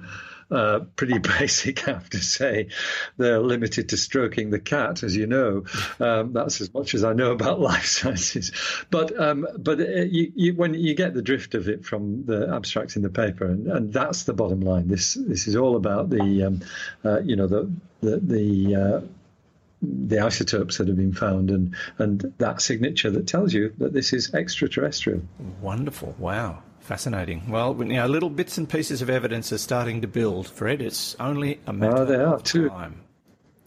Uh, 0.51 0.81
pretty 0.97 1.17
basic, 1.39 1.87
I 1.87 1.93
have 1.93 2.09
to 2.09 2.19
say. 2.19 2.67
They're 3.17 3.39
limited 3.39 3.89
to 3.89 3.97
stroking 3.97 4.49
the 4.49 4.59
cat, 4.59 5.01
as 5.01 5.15
you 5.15 5.25
know. 5.25 5.63
Um, 5.99 6.33
that's 6.33 6.59
as 6.59 6.73
much 6.73 6.93
as 6.93 7.03
I 7.03 7.13
know 7.13 7.31
about 7.31 7.59
life 7.71 7.85
sciences. 7.85 8.51
But 8.89 9.17
um, 9.19 9.47
but 9.57 9.79
uh, 9.79 9.83
you, 9.83 10.31
you, 10.35 10.53
when 10.55 10.73
you 10.73 10.93
get 10.93 11.13
the 11.13 11.21
drift 11.21 11.55
of 11.55 11.69
it 11.69 11.85
from 11.85 12.25
the 12.25 12.53
abstract 12.53 12.95
in 12.95 13.01
the 13.01 13.09
paper, 13.09 13.45
and, 13.45 13.67
and 13.67 13.93
that's 13.93 14.23
the 14.23 14.33
bottom 14.33 14.59
line. 14.61 14.87
This 14.87 15.13
this 15.13 15.47
is 15.47 15.55
all 15.55 15.75
about 15.75 16.09
the 16.09 16.43
um, 16.43 16.61
uh, 17.05 17.21
you 17.21 17.35
know 17.35 17.47
the 17.47 17.71
the, 18.01 18.17
the 18.17 18.75
uh, 18.75 19.01
the 19.81 20.19
isotopes 20.19 20.77
that 20.77 20.87
have 20.87 20.97
been 20.97 21.13
found 21.13 21.49
and, 21.49 21.75
and 21.97 22.33
that 22.37 22.61
signature 22.61 23.09
that 23.09 23.27
tells 23.27 23.53
you 23.53 23.73
that 23.79 23.93
this 23.93 24.13
is 24.13 24.33
extraterrestrial. 24.33 25.21
Wonderful. 25.59 26.15
Wow. 26.19 26.61
Fascinating. 26.91 27.49
Well, 27.49 27.73
you 27.79 27.85
know, 27.85 28.05
little 28.05 28.29
bits 28.29 28.57
and 28.57 28.67
pieces 28.67 29.01
of 29.01 29.09
evidence 29.09 29.53
are 29.53 29.57
starting 29.57 30.01
to 30.01 30.09
build, 30.09 30.45
Fred. 30.49 30.81
It's 30.81 31.15
only 31.21 31.57
a 31.65 31.71
matter 31.71 32.21
oh, 32.21 32.33
of 32.33 32.43
too. 32.43 32.67
time. 32.67 32.99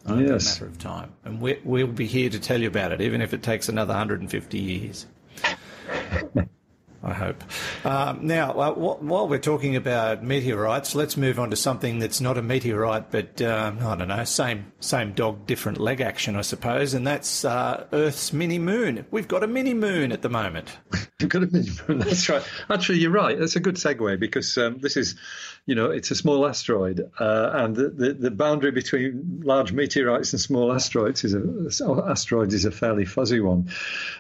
Only 0.05 0.27
yes. 0.27 0.45
a 0.45 0.51
matter 0.51 0.67
of 0.67 0.79
time. 0.79 1.11
And 1.25 1.41
we 1.41 1.59
we'll 1.65 1.87
be 1.87 2.05
here 2.05 2.29
to 2.29 2.39
tell 2.39 2.61
you 2.61 2.69
about 2.69 2.93
it, 2.93 3.01
even 3.01 3.23
if 3.23 3.33
it 3.33 3.43
takes 3.43 3.71
another 3.71 3.95
150 3.95 4.59
years. 4.59 5.07
I 7.05 7.13
hope. 7.13 7.45
Um, 7.85 8.27
now, 8.27 8.53
uh, 8.53 8.73
while 8.73 9.29
we're 9.29 9.39
talking 9.39 9.77
about 9.77 10.25
meteorites, 10.25 10.95
let's 10.95 11.19
move 11.19 11.39
on 11.39 11.51
to 11.51 11.57
something 11.57 11.99
that's 11.99 12.21
not 12.21 12.39
a 12.39 12.43
meteorite, 12.43 13.11
but 13.11 13.43
um, 13.43 13.79
I 13.81 13.95
don't 13.97 14.09
know, 14.09 14.25
same 14.25 14.73
same 14.81 15.13
dog, 15.13 15.47
different 15.47 15.79
leg 15.79 16.01
action, 16.01 16.35
I 16.35 16.41
suppose, 16.41 16.95
and 16.95 17.07
that's 17.07 17.45
uh, 17.45 17.87
Earth's 17.93 18.33
mini 18.33 18.59
moon. 18.59 19.05
We've 19.11 19.29
got 19.29 19.45
a 19.45 19.47
mini 19.47 19.75
moon 19.75 20.13
at 20.13 20.23
the 20.23 20.31
moment. 20.31 20.77
We've 21.21 21.29
got 21.29 21.43
a 21.43 21.47
mini 21.47 21.69
moon. 21.87 21.99
That's 21.99 22.29
right. 22.29 22.43
Actually, 22.71 23.01
you're 23.01 23.11
right. 23.11 23.39
That's 23.39 23.57
a 23.57 23.61
good 23.61 23.77
segue 23.77 24.19
because 24.19 24.57
um, 24.57 24.79
this 24.79 24.97
is 24.97 25.17
you 25.67 25.75
know, 25.75 25.91
it's 25.91 26.11
a 26.11 26.15
small 26.15 26.47
asteroid, 26.47 27.11
uh, 27.19 27.51
and 27.55 27.75
the, 27.75 27.89
the, 27.89 28.13
the, 28.13 28.31
boundary 28.31 28.71
between 28.71 29.41
large 29.45 29.73
meteorites 29.73 30.33
and 30.35 30.41
small 30.41 30.71
asteroids 30.71 31.25
is 31.25 31.35
a 31.35 32.05
asteroid 32.07 32.53
is 32.53 32.67
a 32.67 32.71
fairly 32.71 33.07
fuzzy 33.07 33.41
one. 33.41 33.71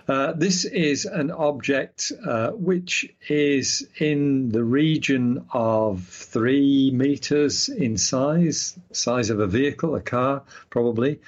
Uh, 0.08 0.32
this 0.32 0.64
is 0.64 1.04
an 1.04 1.30
object 1.30 2.12
uh, 2.26 2.52
which 2.74 3.08
is 3.28 3.86
in 3.98 4.48
the 4.48 4.64
region 4.64 5.46
of 5.52 6.02
three 6.02 6.90
meters 6.92 7.68
in 7.68 7.96
size, 7.96 8.76
size 8.90 9.30
of 9.30 9.38
a 9.38 9.46
vehicle, 9.46 9.94
a 9.94 10.00
car, 10.00 10.42
probably 10.70 11.20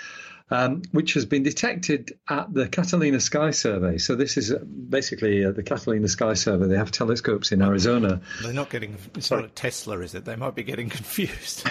um, 0.50 0.82
which 0.90 1.14
has 1.14 1.24
been 1.24 1.44
detected 1.44 2.18
at 2.28 2.52
the 2.52 2.66
Catalina 2.68 3.20
Sky 3.20 3.52
Survey. 3.52 3.98
So 3.98 4.16
this 4.16 4.36
is 4.36 4.50
uh, 4.50 4.58
basically 4.58 5.44
uh, 5.44 5.52
the 5.52 5.62
Catalina 5.62 6.08
Sky 6.08 6.34
Survey. 6.34 6.66
They 6.66 6.76
have 6.76 6.90
telescopes 6.90 7.52
in 7.52 7.62
Arizona. 7.62 8.20
They're 8.42 8.52
not 8.52 8.70
getting. 8.70 8.96
It's 9.14 9.30
not 9.30 9.44
a 9.44 9.48
Tesla, 9.48 10.00
is 10.00 10.16
it? 10.16 10.24
They 10.24 10.34
might 10.36 10.56
be 10.56 10.64
getting 10.64 10.88
confused. 10.98 11.70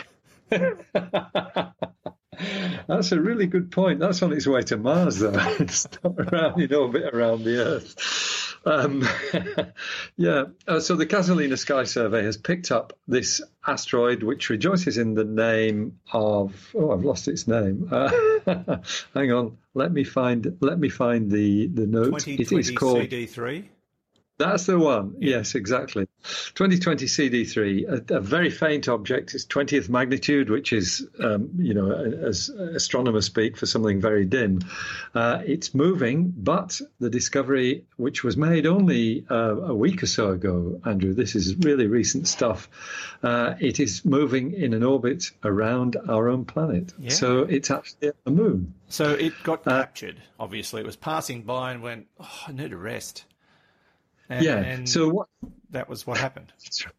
That's 2.87 3.11
a 3.11 3.19
really 3.19 3.47
good 3.47 3.71
point. 3.71 3.99
That's 3.99 4.21
on 4.21 4.33
its 4.33 4.47
way 4.47 4.61
to 4.63 4.77
Mars, 4.77 5.19
though. 5.19 5.33
it's 5.59 5.87
not 6.03 6.15
around 6.19 6.61
in 6.61 6.73
orbit 6.73 7.13
around 7.13 7.43
the 7.43 7.57
Earth. 7.57 8.55
Um, 8.65 9.07
yeah. 10.17 10.45
Uh, 10.67 10.79
so 10.79 10.95
the 10.95 11.05
Catalina 11.05 11.55
Sky 11.55 11.83
Survey 11.83 12.23
has 12.23 12.37
picked 12.37 12.71
up 12.71 12.93
this 13.07 13.41
asteroid, 13.65 14.23
which 14.23 14.49
rejoices 14.49 14.97
in 14.97 15.13
the 15.13 15.23
name 15.23 15.99
of. 16.11 16.71
Oh, 16.75 16.91
I've 16.91 17.05
lost 17.05 17.27
its 17.27 17.47
name. 17.47 17.87
Uh, 17.91 18.09
hang 19.13 19.31
on. 19.31 19.57
Let 19.73 19.91
me 19.91 20.03
find. 20.03 20.57
Let 20.61 20.79
me 20.79 20.89
find 20.89 21.29
the 21.29 21.67
the 21.67 21.85
note. 21.85 22.27
It 22.27 22.51
is 22.51 22.71
called 22.71 23.01
CD3. 23.01 23.65
That's 24.37 24.65
the 24.65 24.77
one. 24.77 25.15
Yes, 25.19 25.55
exactly. 25.55 26.07
2020 26.55 27.05
CD3, 27.05 28.09
a, 28.11 28.15
a, 28.15 28.19
very 28.19 28.49
faint 28.49 28.89
object. 28.89 29.33
It's 29.33 29.45
20th 29.45 29.87
magnitude, 29.87 30.49
which 30.49 30.73
is, 30.73 31.07
um, 31.23 31.51
you 31.57 31.73
know, 31.73 31.91
as 31.91 32.49
astronomers 32.49 33.25
speak, 33.25 33.55
for 33.55 33.65
something 33.65 34.01
very 34.01 34.25
dim. 34.25 34.59
Uh, 35.13 35.41
it's 35.45 35.73
moving, 35.73 36.33
but 36.35 36.81
the 36.99 37.09
discovery, 37.09 37.85
which 37.95 38.25
was 38.25 38.35
made 38.35 38.65
only 38.65 39.25
uh, 39.29 39.55
a 39.55 39.73
week 39.73 40.03
or 40.03 40.07
so 40.07 40.31
ago, 40.31 40.81
Andrew, 40.83 41.13
this 41.13 41.35
is 41.35 41.55
really 41.55 41.87
recent 41.87 42.27
stuff. 42.27 42.67
Uh, 43.23 43.55
it 43.61 43.79
is 43.79 44.03
moving 44.03 44.51
in 44.51 44.73
an 44.73 44.83
orbit 44.83 45.31
around 45.45 45.95
our 46.09 46.27
own 46.27 46.43
planet. 46.43 46.93
Yeah. 46.99 47.11
So 47.11 47.43
it's 47.43 47.71
actually 47.71 48.11
a 48.25 48.31
moon. 48.31 48.73
So 48.89 49.11
it 49.11 49.33
got 49.43 49.65
uh, 49.65 49.79
captured, 49.79 50.21
obviously. 50.37 50.81
It 50.81 50.85
was 50.85 50.97
passing 50.97 51.43
by 51.43 51.71
and 51.71 51.81
went, 51.81 52.07
oh, 52.19 52.43
I 52.47 52.51
need 52.51 52.73
a 52.73 52.77
rest. 52.77 53.23
And, 54.29 54.45
yeah. 54.45 54.57
And 54.57 54.89
so 54.89 55.09
what? 55.09 55.27
That 55.71 55.89
was 55.89 56.05
what 56.07 56.17
happened. 56.17 56.51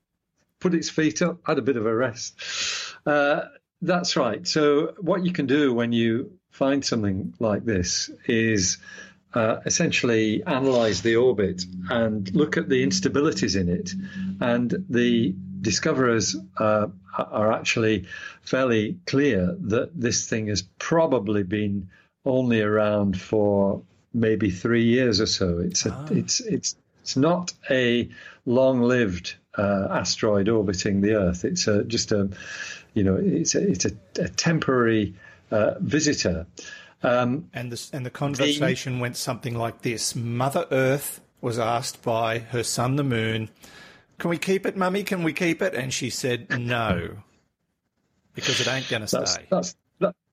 Put 0.61 0.75
its 0.75 0.89
feet 0.91 1.23
up, 1.23 1.39
had 1.45 1.59
a 1.59 1.63
bit 1.63 1.77
of 1.77 1.87
a 1.87 1.95
rest. 1.95 2.35
Uh, 3.05 3.43
that's 3.83 4.17
right. 4.17 4.47
So 4.47 4.95
what 4.99 5.25
you 5.25 5.33
can 5.33 5.47
do 5.47 5.73
when 5.73 5.93
you 5.93 6.39
find 6.51 6.85
something 6.85 7.35
like 7.39 7.65
this 7.65 8.11
is 8.27 8.79
uh, 9.35 9.61
essentially 9.67 10.43
analyze 10.45 11.03
the 11.03 11.17
orbit 11.17 11.63
and 11.91 12.35
look 12.35 12.57
at 12.57 12.69
the 12.71 12.85
instabilities 12.85 13.59
in 13.61 13.69
it. 13.69 13.93
And 14.41 14.75
the 14.89 15.35
discoverers 15.61 16.37
uh, 16.57 16.87
are 17.19 17.53
actually 17.53 18.07
fairly 18.43 18.99
clear 19.07 19.55
that 19.61 19.91
this 19.95 20.27
thing 20.29 20.47
has 20.49 20.63
probably 20.79 21.43
been 21.43 21.91
only 22.25 22.63
around 22.63 23.21
for 23.21 23.83
maybe 24.15 24.51
three 24.51 24.85
years 24.85 25.21
or 25.21 25.27
so. 25.27 25.59
It's 25.59 25.85
a, 25.85 25.93
Ah. 25.93 26.07
it's 26.11 26.41
it's 26.41 26.77
it's 27.07 27.17
not 27.17 27.53
a 27.71 28.09
long-lived 28.47 29.37
uh, 29.57 29.87
asteroid 29.93 30.49
orbiting 30.49 31.03
the 31.03 31.15
Earth. 31.15 31.45
It's 31.45 31.69
a, 31.69 31.85
just 31.85 32.11
a 32.11 32.29
you 32.95 33.05
know 33.05 33.15
it's 33.15 33.55
a, 33.55 33.65
it's 33.65 33.85
a, 33.85 33.93
a 34.19 34.29
temporary 34.29 35.15
uh, 35.53 35.75
visitor. 35.79 36.47
Um, 37.05 37.49
And 37.55 37.71
the, 37.71 37.89
and 37.93 38.05
the 38.05 38.11
conversation 38.11 38.99
went 38.99 39.17
something 39.17 39.55
like 39.55 39.83
this 39.83 40.17
Mother 40.17 40.67
Earth 40.73 41.21
was 41.41 41.61
asked 41.61 42.03
by 42.03 42.41
her 42.41 42.65
son, 42.65 42.97
the 42.97 43.05
moon, 43.05 43.51
Can 44.19 44.31
we 44.31 44.39
keep 44.39 44.67
it, 44.67 44.77
Mummy? 44.77 45.05
Can 45.05 45.23
we 45.23 45.33
keep 45.33 45.63
it? 45.63 45.75
And 45.75 45.95
she 45.95 46.11
said, 46.11 46.59
No, 46.59 47.19
because 48.35 48.61
it 48.61 48.67
ain't 48.67 48.89
going 48.89 49.03
to 49.03 49.07
stay. 49.07 49.47
that's 49.49 49.75
that, 49.75 49.75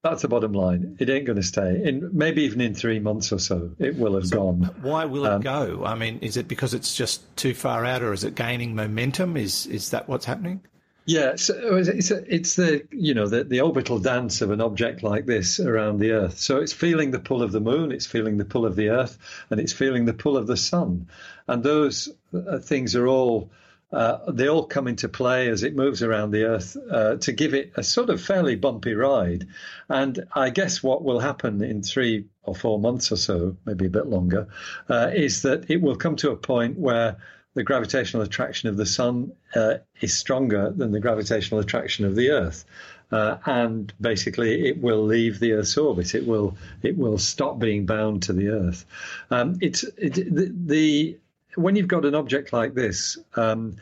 that's 0.03 0.21
the 0.21 0.27
bottom 0.27 0.51
line. 0.51 0.97
It 0.99 1.09
ain't 1.09 1.25
going 1.25 1.37
to 1.37 1.43
stay. 1.43 1.81
In 1.83 2.09
maybe 2.11 2.43
even 2.43 2.59
in 2.59 2.75
three 2.75 2.99
months 2.99 3.31
or 3.31 3.39
so, 3.39 3.71
it 3.79 3.97
will 3.97 4.15
have 4.15 4.29
gone. 4.29 4.63
Why 4.81 5.05
will 5.05 5.25
it 5.25 5.31
Um, 5.31 5.41
go? 5.41 5.83
I 5.85 5.95
mean, 5.95 6.19
is 6.19 6.35
it 6.35 6.47
because 6.47 6.73
it's 6.73 6.93
just 6.93 7.23
too 7.37 7.53
far 7.53 7.85
out, 7.85 8.03
or 8.03 8.11
is 8.11 8.23
it 8.23 8.35
gaining 8.35 8.75
momentum? 8.75 9.37
Is 9.37 9.65
is 9.67 9.89
that 9.91 10.09
what's 10.09 10.25
happening? 10.25 10.61
Yeah, 11.05 11.35
so 11.35 11.75
it's 11.75 11.89
it's, 11.89 12.11
it's 12.11 12.55
the 12.55 12.85
you 12.91 13.13
know 13.13 13.27
the, 13.27 13.43
the 13.45 13.61
orbital 13.61 13.99
dance 13.99 14.41
of 14.41 14.51
an 14.51 14.61
object 14.61 15.03
like 15.03 15.25
this 15.25 15.59
around 15.59 15.99
the 15.99 16.11
Earth. 16.11 16.37
So 16.37 16.57
it's 16.57 16.73
feeling 16.73 17.11
the 17.11 17.19
pull 17.19 17.41
of 17.41 17.51
the 17.51 17.59
moon, 17.61 17.91
it's 17.91 18.05
feeling 18.05 18.37
the 18.37 18.45
pull 18.45 18.65
of 18.65 18.75
the 18.75 18.89
Earth, 18.89 19.17
and 19.49 19.59
it's 19.59 19.73
feeling 19.73 20.05
the 20.05 20.13
pull 20.13 20.37
of 20.37 20.47
the 20.47 20.57
sun, 20.57 21.07
and 21.47 21.63
those 21.63 22.09
uh, 22.33 22.59
things 22.59 22.95
are 22.95 23.07
all. 23.07 23.51
Uh, 23.93 24.31
they 24.31 24.49
all 24.49 24.65
come 24.65 24.87
into 24.87 25.07
play 25.07 25.49
as 25.49 25.63
it 25.63 25.75
moves 25.75 26.01
around 26.01 26.31
the 26.31 26.43
Earth 26.43 26.75
uh, 26.91 27.15
to 27.17 27.31
give 27.31 27.53
it 27.53 27.71
a 27.75 27.83
sort 27.83 28.09
of 28.09 28.19
fairly 28.19 28.55
bumpy 28.55 28.93
ride. 28.95 29.47
And 29.87 30.25
I 30.33 30.49
guess 30.49 30.81
what 30.81 31.03
will 31.03 31.19
happen 31.19 31.63
in 31.63 31.83
three 31.83 32.25
or 32.41 32.55
four 32.55 32.79
months 32.79 33.11
or 33.11 33.17
so, 33.17 33.55
maybe 33.65 33.85
a 33.85 33.89
bit 33.89 34.07
longer, 34.07 34.47
uh, 34.89 35.11
is 35.13 35.43
that 35.43 35.69
it 35.69 35.81
will 35.81 35.95
come 35.95 36.15
to 36.17 36.31
a 36.31 36.35
point 36.35 36.77
where 36.77 37.17
the 37.53 37.63
gravitational 37.63 38.23
attraction 38.23 38.69
of 38.69 38.77
the 38.77 38.85
sun 38.85 39.31
uh, 39.55 39.75
is 40.01 40.17
stronger 40.17 40.71
than 40.71 40.91
the 40.91 40.99
gravitational 40.99 41.59
attraction 41.59 42.05
of 42.05 42.15
the 42.15 42.31
Earth, 42.31 42.65
uh, 43.11 43.37
and 43.45 43.93
basically 44.01 44.67
it 44.67 44.81
will 44.81 45.03
leave 45.03 45.39
the 45.39 45.53
Earth's 45.53 45.77
orbit. 45.77 46.15
It 46.15 46.25
will 46.25 46.57
it 46.81 46.97
will 46.97 47.19
stop 47.19 47.59
being 47.59 47.85
bound 47.85 48.23
to 48.23 48.33
the 48.33 48.49
Earth. 48.49 48.85
Um, 49.29 49.57
it's 49.61 49.83
it, 49.83 50.13
the, 50.13 50.51
the 50.65 51.17
when 51.55 51.75
you've 51.75 51.87
got 51.87 52.05
an 52.05 52.15
object 52.15 52.53
like 52.53 52.73
this, 52.73 53.17
um, 53.35 53.77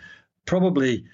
probably 0.46 1.06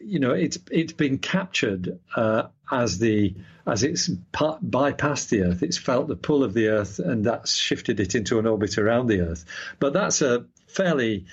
you 0.00 0.18
know 0.18 0.32
it's 0.32 0.58
it's 0.70 0.92
been 0.92 1.18
captured 1.18 1.98
uh, 2.16 2.44
as 2.70 2.98
the 2.98 3.34
as 3.66 3.82
it's 3.82 4.10
pa- 4.32 4.58
bypassed 4.58 5.28
the 5.28 5.42
Earth. 5.42 5.62
It's 5.62 5.78
felt 5.78 6.08
the 6.08 6.16
pull 6.16 6.44
of 6.44 6.54
the 6.54 6.68
Earth, 6.68 6.98
and 6.98 7.24
that's 7.24 7.54
shifted 7.54 8.00
it 8.00 8.14
into 8.14 8.38
an 8.38 8.46
orbit 8.46 8.78
around 8.78 9.06
the 9.06 9.20
Earth. 9.20 9.44
But 9.78 9.92
that's 9.92 10.22
a 10.22 10.46
fairly 10.66 11.26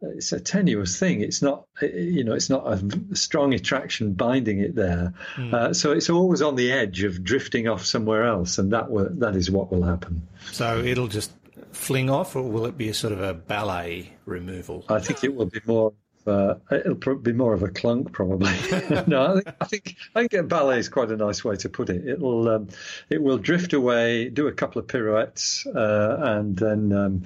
it's 0.00 0.32
a 0.32 0.40
tenuous 0.40 0.98
thing. 0.98 1.20
It's 1.20 1.42
not, 1.42 1.66
you 1.80 2.24
know, 2.24 2.34
it's 2.34 2.50
not 2.50 2.66
a 2.66 3.16
strong 3.16 3.54
attraction 3.54 4.12
binding 4.12 4.58
it 4.60 4.74
there. 4.74 5.14
Uh, 5.52 5.72
so 5.72 5.92
it's 5.92 6.10
always 6.10 6.42
on 6.42 6.56
the 6.56 6.72
edge 6.72 7.04
of 7.04 7.24
drifting 7.24 7.68
off 7.68 7.84
somewhere 7.84 8.24
else, 8.24 8.58
and 8.58 8.72
that 8.72 8.90
will, 8.90 9.08
that 9.10 9.36
is 9.36 9.50
what 9.50 9.72
will 9.72 9.82
happen. 9.82 10.26
So 10.52 10.78
it'll 10.78 11.08
just 11.08 11.32
fling 11.74 12.10
off, 12.10 12.36
or 12.36 12.42
will 12.42 12.66
it 12.66 12.78
be 12.78 12.88
a 12.88 12.94
sort 12.94 13.12
of 13.12 13.20
a 13.20 13.34
ballet 13.34 14.12
removal? 14.24 14.84
I 14.88 15.00
think 15.00 15.24
it 15.24 15.34
will 15.34 15.46
be 15.46 15.60
more. 15.66 15.92
Uh, 16.26 16.54
it'll 16.70 17.16
be 17.16 17.34
more 17.34 17.52
of 17.52 17.62
a 17.62 17.68
clunk, 17.68 18.12
probably. 18.12 18.50
no, 19.06 19.26
I 19.26 19.34
think, 19.34 19.56
I 19.60 19.64
think 19.66 19.96
I 20.14 20.20
think 20.20 20.32
a 20.32 20.42
ballet 20.42 20.78
is 20.78 20.88
quite 20.88 21.10
a 21.10 21.16
nice 21.16 21.44
way 21.44 21.56
to 21.56 21.68
put 21.68 21.90
it. 21.90 22.06
It'll 22.06 22.48
um, 22.48 22.68
it 23.10 23.22
will 23.22 23.36
drift 23.36 23.74
away, 23.74 24.30
do 24.30 24.46
a 24.46 24.52
couple 24.52 24.80
of 24.80 24.88
pirouettes, 24.88 25.66
uh, 25.66 26.16
and 26.20 26.56
then 26.56 26.92
um, 26.92 27.22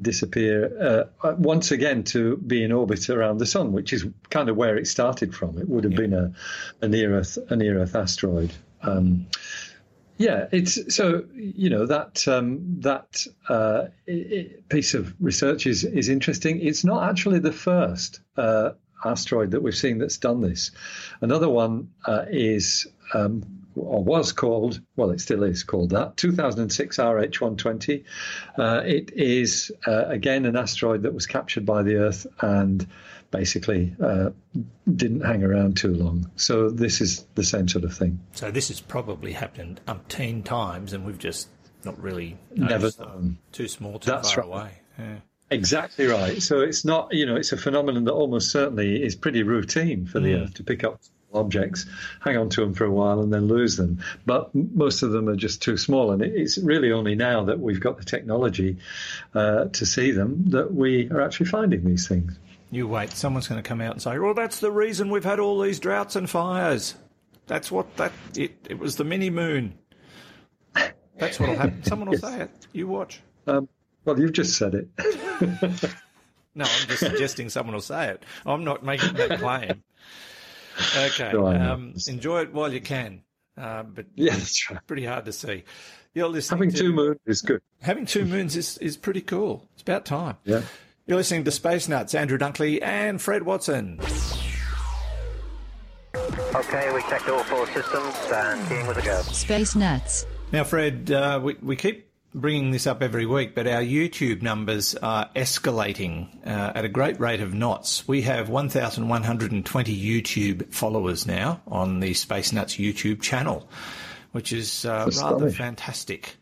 disappear 0.00 1.08
uh, 1.22 1.34
once 1.38 1.70
again 1.70 2.04
to 2.04 2.36
be 2.36 2.62
in 2.62 2.72
orbit 2.72 3.08
around 3.08 3.38
the 3.38 3.46
sun, 3.46 3.72
which 3.72 3.92
is 3.92 4.06
kind 4.30 4.48
of 4.48 4.56
where 4.56 4.76
it 4.76 4.86
started 4.86 5.34
from. 5.34 5.58
It 5.58 5.68
would 5.68 5.84
have 5.84 5.94
been 5.94 6.12
a, 6.12 6.32
a 6.82 6.88
near 6.88 7.16
Earth 7.16 7.38
a 7.48 7.56
near 7.56 7.80
Earth 7.80 7.94
asteroid. 7.94 8.52
Um, 8.82 9.26
yeah, 10.18 10.46
it's 10.50 10.94
so 10.94 11.24
you 11.34 11.68
know 11.70 11.86
that 11.86 12.26
um, 12.26 12.80
that 12.80 13.26
uh, 13.48 13.84
i 14.08 14.12
i 14.12 14.48
piece 14.68 14.94
of 14.94 15.14
research 15.20 15.66
is 15.66 15.84
is 15.84 16.08
interesting. 16.08 16.60
It's 16.60 16.84
not 16.84 17.08
actually 17.08 17.40
the 17.40 17.52
first 17.52 18.20
uh, 18.36 18.70
asteroid 19.04 19.50
that 19.50 19.62
we've 19.62 19.76
seen 19.76 19.98
that's 19.98 20.18
done 20.18 20.40
this. 20.40 20.70
Another 21.20 21.48
one 21.48 21.90
uh, 22.06 22.24
is 22.28 22.86
um, 23.12 23.42
or 23.76 24.02
was 24.02 24.32
called 24.32 24.80
well, 24.96 25.10
it 25.10 25.20
still 25.20 25.42
is 25.42 25.62
called 25.62 25.90
that 25.90 26.16
2006 26.16 26.96
RH120. 26.96 28.04
Uh, 28.58 28.82
it 28.84 29.12
is 29.12 29.70
uh, 29.86 30.06
again 30.06 30.46
an 30.46 30.56
asteroid 30.56 31.02
that 31.02 31.12
was 31.12 31.26
captured 31.26 31.66
by 31.66 31.82
the 31.82 31.96
Earth 31.96 32.26
and 32.40 32.86
basically 33.30 33.94
uh, 34.02 34.30
didn't 34.92 35.22
hang 35.22 35.42
around 35.44 35.76
too 35.76 35.94
long. 35.94 36.30
So 36.36 36.70
this 36.70 37.00
is 37.00 37.26
the 37.34 37.44
same 37.44 37.68
sort 37.68 37.84
of 37.84 37.96
thing. 37.96 38.20
So 38.32 38.50
this 38.50 38.68
has 38.68 38.80
probably 38.80 39.32
happened 39.32 39.80
umpteen 39.86 40.44
times, 40.44 40.92
and 40.92 41.04
we've 41.04 41.18
just 41.18 41.48
not 41.84 42.00
really 42.02 42.36
Never 42.54 42.90
known. 42.98 43.08
them. 43.08 43.38
Too 43.52 43.68
small, 43.68 43.98
too 43.98 44.10
That's 44.10 44.32
far 44.32 44.44
right. 44.44 44.48
away. 44.48 44.70
Yeah. 44.98 45.16
Exactly 45.50 46.06
right. 46.06 46.42
So 46.42 46.60
it's 46.60 46.84
not, 46.84 47.12
you 47.12 47.24
know, 47.24 47.36
it's 47.36 47.52
a 47.52 47.56
phenomenon 47.56 48.04
that 48.04 48.12
almost 48.12 48.50
certainly 48.50 49.02
is 49.02 49.14
pretty 49.14 49.44
routine 49.44 50.06
for 50.06 50.18
the 50.18 50.34
Earth 50.34 50.54
to 50.54 50.64
pick 50.64 50.82
up 50.82 51.00
objects, 51.32 51.86
hang 52.20 52.36
on 52.36 52.48
to 52.48 52.62
them 52.62 52.74
for 52.74 52.84
a 52.84 52.90
while, 52.90 53.20
and 53.20 53.32
then 53.32 53.46
lose 53.46 53.76
them. 53.76 54.00
But 54.24 54.52
most 54.54 55.02
of 55.02 55.12
them 55.12 55.28
are 55.28 55.36
just 55.36 55.62
too 55.62 55.76
small, 55.76 56.10
and 56.10 56.22
it's 56.22 56.58
really 56.58 56.90
only 56.90 57.14
now 57.14 57.44
that 57.44 57.60
we've 57.60 57.78
got 57.78 57.98
the 57.98 58.04
technology 58.04 58.78
uh, 59.34 59.66
to 59.66 59.86
see 59.86 60.10
them 60.10 60.50
that 60.50 60.72
we 60.74 61.10
are 61.10 61.20
actually 61.20 61.46
finding 61.46 61.84
these 61.84 62.08
things. 62.08 62.36
You 62.76 62.86
wait, 62.86 63.10
someone's 63.12 63.48
going 63.48 63.62
to 63.62 63.66
come 63.66 63.80
out 63.80 63.92
and 63.92 64.02
say, 64.02 64.18
"Well, 64.18 64.34
that's 64.34 64.60
the 64.60 64.70
reason 64.70 65.08
we've 65.10 65.24
had 65.24 65.40
all 65.40 65.60
these 65.60 65.80
droughts 65.80 66.14
and 66.14 66.28
fires. 66.28 66.94
That's 67.46 67.70
what 67.72 67.96
that 67.96 68.12
it. 68.36 68.54
It 68.68 68.78
was 68.78 68.96
the 68.96 69.04
mini 69.04 69.30
moon. 69.30 69.78
That's 71.18 71.40
what'll 71.40 71.56
happen. 71.56 71.82
Someone 71.84 72.10
will 72.10 72.18
say 72.18 72.40
it. 72.42 72.50
You 72.72 72.86
watch. 72.88 73.22
Um, 73.46 73.68
well, 74.04 74.20
you've 74.20 74.32
just 74.34 74.56
said 74.58 74.74
it. 74.74 74.88
No, 76.58 76.64
I'm 76.64 76.88
just 76.88 77.00
suggesting 77.00 77.50
someone 77.50 77.74
will 77.74 77.82
say 77.82 78.08
it. 78.08 78.22
I'm 78.46 78.64
not 78.64 78.82
making 78.82 79.12
that 79.16 79.38
claim. 79.40 79.82
Okay. 80.96 81.30
No, 81.34 81.48
Um, 81.48 81.92
enjoy 82.08 82.40
it 82.44 82.52
while 82.54 82.72
you 82.72 82.80
can, 82.80 83.20
uh, 83.58 83.82
but 83.82 84.06
yeah, 84.14 84.32
that's 84.32 84.70
right. 84.70 84.80
pretty 84.86 85.04
hard 85.04 85.26
to 85.26 85.32
see. 85.34 85.64
You're 86.14 86.28
listening 86.30 86.60
Having 86.60 86.70
to, 86.70 86.78
two 86.78 86.92
moons 86.94 87.18
is 87.26 87.42
good. 87.42 87.60
having 87.82 88.06
two 88.06 88.24
moons 88.24 88.56
is, 88.56 88.78
is 88.78 88.96
pretty 88.96 89.20
cool. 89.20 89.68
It's 89.74 89.82
about 89.82 90.06
time. 90.06 90.36
Yeah. 90.44 90.62
You're 91.08 91.18
listening 91.18 91.44
to 91.44 91.52
Space 91.52 91.86
Nuts, 91.86 92.16
Andrew 92.16 92.36
Dunkley 92.36 92.82
and 92.82 93.22
Fred 93.22 93.44
Watson. 93.44 94.00
Okay, 96.16 96.92
we 96.92 97.00
checked 97.02 97.28
all 97.28 97.44
four 97.44 97.64
systems 97.68 98.12
and 98.34 98.68
keying 98.68 98.88
with 98.88 98.96
a 98.96 99.02
go. 99.02 99.22
Space 99.22 99.76
Nuts. 99.76 100.26
Now, 100.50 100.64
Fred, 100.64 101.12
uh, 101.12 101.38
we, 101.40 101.54
we 101.62 101.76
keep 101.76 102.10
bringing 102.34 102.72
this 102.72 102.88
up 102.88 103.04
every 103.04 103.24
week, 103.24 103.54
but 103.54 103.68
our 103.68 103.82
YouTube 103.82 104.42
numbers 104.42 104.96
are 104.96 105.30
escalating 105.36 106.44
uh, 106.44 106.72
at 106.74 106.84
a 106.84 106.88
great 106.88 107.20
rate 107.20 107.40
of 107.40 107.54
knots. 107.54 108.08
We 108.08 108.22
have 108.22 108.48
1,120 108.48 109.96
YouTube 109.96 110.74
followers 110.74 111.24
now 111.24 111.62
on 111.68 112.00
the 112.00 112.14
Space 112.14 112.52
Nuts 112.52 112.78
YouTube 112.78 113.22
channel, 113.22 113.70
which 114.32 114.52
is 114.52 114.84
uh, 114.84 115.08
rather 115.22 115.50
fantastic. 115.52 116.34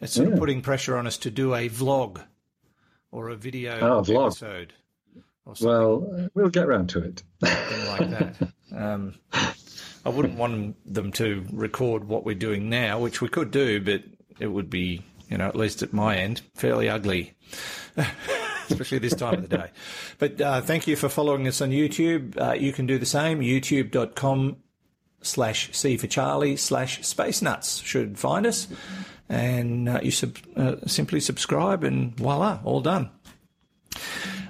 It's 0.00 0.12
sort 0.12 0.32
of 0.32 0.38
putting 0.38 0.60
pressure 0.60 0.96
on 0.96 1.08
us 1.08 1.18
to 1.18 1.32
do 1.32 1.52
a 1.52 1.68
vlog 1.68 2.22
or 3.14 3.28
a 3.30 3.36
video 3.36 3.78
Oh, 3.80 4.02
vlog. 4.02 4.26
episode 4.26 4.72
Well, 5.60 6.28
we'll 6.34 6.48
get 6.50 6.66
round 6.66 6.88
to 6.90 6.98
it. 7.00 7.22
like 7.40 8.10
that. 8.10 8.34
Um, 8.76 9.14
I 10.04 10.08
wouldn't 10.08 10.36
want 10.36 10.74
them 10.92 11.12
to 11.12 11.46
record 11.52 12.08
what 12.08 12.24
we're 12.24 12.34
doing 12.34 12.68
now, 12.68 12.98
which 12.98 13.20
we 13.20 13.28
could 13.28 13.52
do, 13.52 13.80
but 13.80 14.02
it 14.40 14.48
would 14.48 14.68
be, 14.68 15.04
you 15.28 15.38
know, 15.38 15.46
at 15.46 15.54
least 15.54 15.80
at 15.84 15.92
my 15.92 16.16
end, 16.16 16.42
fairly 16.56 16.88
ugly, 16.88 17.34
especially 18.68 18.98
this 18.98 19.14
time 19.14 19.34
of 19.34 19.48
the 19.48 19.56
day. 19.58 19.70
But 20.18 20.40
uh, 20.40 20.60
thank 20.60 20.88
you 20.88 20.96
for 20.96 21.08
following 21.08 21.46
us 21.46 21.60
on 21.60 21.70
YouTube. 21.70 22.36
Uh, 22.40 22.54
you 22.54 22.72
can 22.72 22.86
do 22.86 22.98
the 22.98 23.06
same, 23.06 23.38
youtube.com 23.40 24.56
slash 25.22 25.70
C 25.72 25.96
for 25.96 26.08
Charlie 26.08 26.56
slash 26.56 27.00
Space 27.06 27.40
Nuts 27.42 27.78
should 27.78 28.18
find 28.18 28.44
us. 28.44 28.66
And 29.28 29.88
uh, 29.88 30.00
you 30.02 30.10
sub- 30.10 30.36
uh, 30.56 30.76
simply 30.86 31.20
subscribe 31.20 31.82
and 31.84 32.16
voila, 32.16 32.60
all 32.64 32.80
done. 32.80 33.10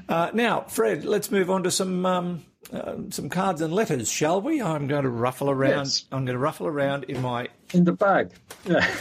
Uh, 0.09 0.31
now, 0.35 0.63
Fred, 0.63 1.05
let's 1.05 1.31
move 1.31 1.51
on 1.51 1.63
to 1.63 1.71
some 1.71 2.05
um, 2.05 2.45
uh, 2.73 2.97
some 3.11 3.29
cards 3.29 3.61
and 3.61 3.73
letters, 3.73 4.11
shall 4.11 4.41
we? 4.41 4.61
I'm 4.61 4.87
going 4.87 5.05
to 5.05 5.11
ruffle 5.11 5.51
around. 5.51 5.85
Yes. 5.85 6.05
I'm 6.11 6.25
going 6.25 6.35
to 6.35 6.39
ruffle 6.39 6.67
around 6.67 7.05
in 7.05 7.23
my 7.23 7.49
In 7.73 7.85
the 7.85 7.93
bag. 7.93 8.31
Yeah. 8.67 8.85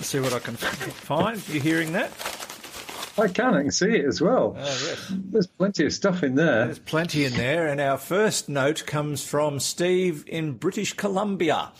see 0.00 0.20
what 0.20 0.32
I 0.32 0.38
can 0.38 0.56
find. 0.56 1.46
You 1.48 1.60
hearing 1.60 1.92
that? 1.92 2.10
I 3.18 3.28
can. 3.28 3.54
I 3.54 3.62
can 3.62 3.70
see 3.70 3.96
it 3.96 4.04
as 4.06 4.20
well. 4.20 4.56
Oh, 4.56 4.60
yes. 4.60 5.06
There's 5.10 5.46
plenty 5.46 5.84
of 5.84 5.92
stuff 5.92 6.22
in 6.22 6.36
there. 6.36 6.66
There's 6.66 6.78
plenty 6.78 7.24
in 7.24 7.34
there. 7.34 7.66
And 7.66 7.80
our 7.80 7.98
first 7.98 8.48
note 8.48 8.86
comes 8.86 9.24
from 9.24 9.60
Steve 9.60 10.24
in 10.26 10.52
British 10.52 10.94
Columbia. 10.94 11.72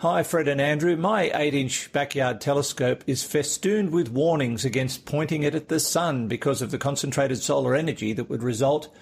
Hi, 0.00 0.22
Fred 0.22 0.46
and 0.46 0.60
Andrew. 0.60 0.94
My 0.94 1.28
8 1.34 1.54
inch 1.54 1.90
backyard 1.90 2.40
telescope 2.40 3.02
is 3.08 3.24
festooned 3.24 3.90
with 3.90 4.12
warnings 4.12 4.64
against 4.64 5.06
pointing 5.06 5.42
it 5.42 5.56
at 5.56 5.66
the 5.66 5.80
sun 5.80 6.28
because 6.28 6.62
of 6.62 6.70
the 6.70 6.78
concentrated 6.78 7.38
solar 7.38 7.74
energy 7.74 8.12
that 8.12 8.30
would 8.30 8.44
result 8.44 8.94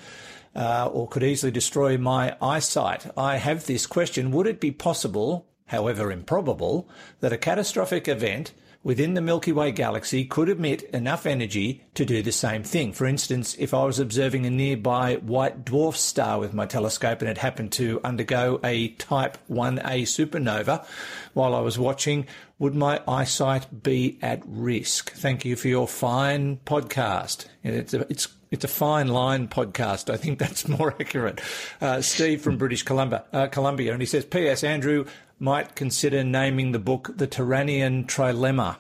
uh, 0.55 0.89
or 0.91 1.07
could 1.07 1.23
easily 1.23 1.53
destroy 1.53 1.99
my 1.99 2.35
eyesight. 2.41 3.11
I 3.15 3.37
have 3.37 3.67
this 3.67 3.87
question 3.87 4.31
Would 4.31 4.47
it 4.47 4.59
be 4.59 4.71
possible, 4.71 5.45
however 5.67 6.11
improbable, 6.11 6.89
that 7.21 7.31
a 7.31 7.37
catastrophic 7.37 8.09
event 8.09 8.55
within 8.87 9.15
the 9.15 9.21
Milky 9.21 9.51
Way 9.51 9.73
galaxy 9.73 10.25
could 10.25 10.49
emit 10.49 10.83
enough 10.95 11.27
energy 11.27 11.83
to 11.95 12.05
do 12.05 12.23
the 12.23 12.31
same 12.31 12.63
thing. 12.63 12.93
For 12.93 13.05
instance, 13.05 13.57
if 13.59 13.75
I 13.75 13.83
was 13.83 13.99
observing 13.99 14.47
a 14.47 14.51
nearby 14.51 15.17
white 15.17 15.65
dwarf 15.65 15.97
star 15.97 16.39
with 16.39 16.55
my 16.55 16.67
telescope 16.67 17.21
and 17.21 17.29
it 17.29 17.39
happened 17.39 17.73
to 17.73 18.01
undergo 18.05 18.61
a 18.63 18.91
Type 18.91 19.39
1a 19.51 20.03
supernova 20.03 20.87
while 21.35 21.53
I 21.57 21.61
was 21.63 21.81
watching, 21.81 22.29
would 22.61 22.77
my 22.77 23.03
eyesight 23.09 23.83
be 23.83 24.21
at 24.23 24.41
risk? 24.47 25.11
Thank 25.15 25.45
you 25.45 25.57
for 25.57 25.67
your 25.67 25.89
fine 25.89 26.59
podcast. 26.59 27.47
It's 27.65 27.93
a, 27.93 28.07
it's 28.09 28.29
it's 28.53 28.65
a 28.65 28.69
fine 28.69 29.09
line 29.09 29.49
podcast. 29.49 30.09
I 30.09 30.17
think 30.17 30.39
that's 30.39 30.69
more 30.69 30.95
accurate. 31.01 31.41
Uh, 31.81 32.01
Steve 32.01 32.41
from 32.41 32.57
British 32.57 32.85
Columbia, 32.85 33.25
uh, 33.33 33.49
Columbia, 33.49 33.93
and 33.93 34.01
he 34.01 34.07
says, 34.07 34.25
"P.S. 34.25 34.63
Andrew, 34.63 35.05
might 35.39 35.75
consider 35.75 36.25
naming 36.25 36.73
the 36.73 36.79
book 36.79 37.11
The 37.17 37.27
Turanian 37.27 38.07
Trilemma. 38.07 38.77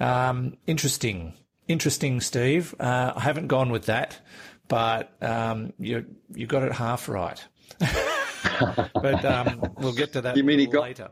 Um, 0.00 0.56
interesting. 0.66 1.34
Interesting, 1.68 2.20
Steve. 2.20 2.74
Uh, 2.80 3.12
I 3.16 3.20
haven't 3.20 3.46
gone 3.48 3.70
with 3.70 3.86
that, 3.86 4.18
but 4.68 5.12
um, 5.22 5.72
you 5.78 6.04
you 6.34 6.46
got 6.46 6.62
it 6.64 6.72
half 6.72 7.08
right. 7.08 7.42
but 8.94 9.24
um, 9.24 9.62
we'll 9.78 9.92
get 9.94 10.12
to 10.14 10.20
that 10.22 10.36
You 10.36 10.44
mean 10.44 10.58
he 10.58 10.66
got- 10.66 10.82
later. 10.82 11.10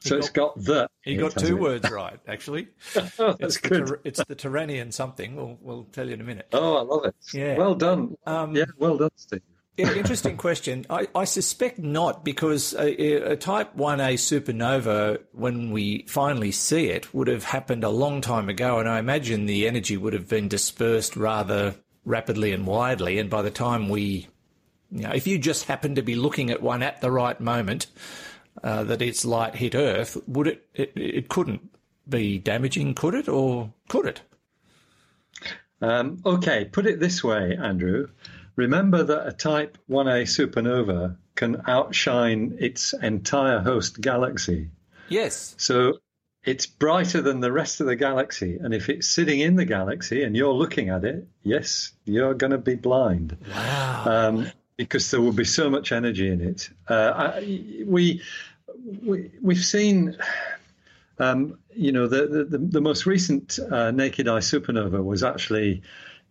So 0.00 0.18
it's 0.18 0.28
got 0.28 0.54
the. 0.62 0.86
He 1.00 1.16
got 1.16 1.32
two 1.34 1.56
it? 1.56 1.60
words 1.62 1.90
right, 1.90 2.20
actually. 2.28 2.68
Oh, 3.18 3.30
It's 3.30 3.38
that's 3.38 3.60
the, 3.60 3.68
good. 3.70 3.86
Tur- 3.86 4.00
it's 4.04 4.22
the 4.24 4.36
Turanian 4.36 4.92
something. 4.92 5.34
We'll, 5.34 5.56
we'll 5.62 5.84
tell 5.84 6.06
you 6.06 6.12
in 6.12 6.20
a 6.20 6.24
minute. 6.24 6.46
Oh, 6.52 6.76
I 6.76 6.82
love 6.82 7.06
it. 7.06 7.14
Yeah. 7.32 7.56
Well 7.56 7.74
done. 7.74 8.14
Um, 8.26 8.54
yeah, 8.54 8.66
well 8.76 8.98
done, 8.98 9.08
Steve. 9.16 9.40
Yeah, 9.76 9.92
interesting 9.92 10.36
question. 10.36 10.86
I, 10.88 11.08
I 11.16 11.24
suspect 11.24 11.80
not, 11.80 12.24
because 12.24 12.74
a, 12.74 13.32
a 13.32 13.36
Type 13.36 13.76
1a 13.76 14.14
supernova, 14.14 15.20
when 15.32 15.72
we 15.72 16.04
finally 16.06 16.52
see 16.52 16.90
it, 16.90 17.12
would 17.12 17.26
have 17.26 17.42
happened 17.42 17.82
a 17.82 17.88
long 17.88 18.20
time 18.20 18.48
ago, 18.48 18.78
and 18.78 18.88
I 18.88 19.00
imagine 19.00 19.46
the 19.46 19.66
energy 19.66 19.96
would 19.96 20.12
have 20.12 20.28
been 20.28 20.46
dispersed 20.46 21.16
rather 21.16 21.74
rapidly 22.04 22.52
and 22.52 22.66
widely. 22.66 23.18
And 23.18 23.28
by 23.28 23.42
the 23.42 23.50
time 23.50 23.88
we, 23.88 24.28
you 24.92 25.02
know, 25.02 25.10
if 25.10 25.26
you 25.26 25.38
just 25.38 25.64
happened 25.64 25.96
to 25.96 26.02
be 26.02 26.14
looking 26.14 26.50
at 26.50 26.62
one 26.62 26.84
at 26.84 27.00
the 27.00 27.10
right 27.10 27.40
moment, 27.40 27.88
uh, 28.62 28.84
that 28.84 29.02
its 29.02 29.24
light 29.24 29.56
hit 29.56 29.74
Earth, 29.74 30.16
would 30.28 30.46
it, 30.46 30.68
it? 30.74 30.92
It 30.94 31.28
couldn't 31.28 31.68
be 32.08 32.38
damaging, 32.38 32.94
could 32.94 33.14
it, 33.14 33.28
or 33.28 33.72
could 33.88 34.06
it? 34.06 34.20
Um, 35.80 36.22
okay, 36.24 36.64
put 36.64 36.86
it 36.86 37.00
this 37.00 37.24
way, 37.24 37.58
Andrew. 37.60 38.08
Remember 38.56 39.02
that 39.02 39.26
a 39.26 39.32
Type 39.32 39.78
1a 39.90 40.22
supernova 40.22 41.16
can 41.34 41.62
outshine 41.66 42.56
its 42.60 42.94
entire 42.94 43.60
host 43.60 44.00
galaxy. 44.00 44.70
Yes. 45.08 45.54
So 45.58 45.98
it's 46.44 46.66
brighter 46.66 47.20
than 47.20 47.40
the 47.40 47.50
rest 47.50 47.80
of 47.80 47.86
the 47.86 47.96
galaxy. 47.96 48.58
And 48.60 48.72
if 48.72 48.88
it's 48.88 49.08
sitting 49.08 49.40
in 49.40 49.56
the 49.56 49.64
galaxy 49.64 50.22
and 50.22 50.36
you're 50.36 50.52
looking 50.52 50.90
at 50.90 51.04
it, 51.04 51.26
yes, 51.42 51.92
you're 52.04 52.34
going 52.34 52.52
to 52.52 52.58
be 52.58 52.74
blind. 52.76 53.36
Wow. 53.50 54.04
um, 54.06 54.52
because 54.76 55.10
there 55.10 55.20
will 55.20 55.32
be 55.32 55.44
so 55.44 55.70
much 55.70 55.92
energy 55.92 56.28
in 56.28 56.40
it. 56.40 56.68
Uh, 56.88 57.12
I, 57.14 57.84
we, 57.86 58.22
we 59.02 59.30
we've 59.40 59.64
seen, 59.64 60.16
um, 61.18 61.58
you 61.74 61.92
know, 61.92 62.08
the, 62.08 62.46
the 62.48 62.58
the 62.58 62.80
most 62.80 63.06
recent 63.06 63.58
uh, 63.58 63.92
naked 63.92 64.26
eye 64.26 64.38
supernova 64.38 65.02
was 65.02 65.22
actually 65.22 65.82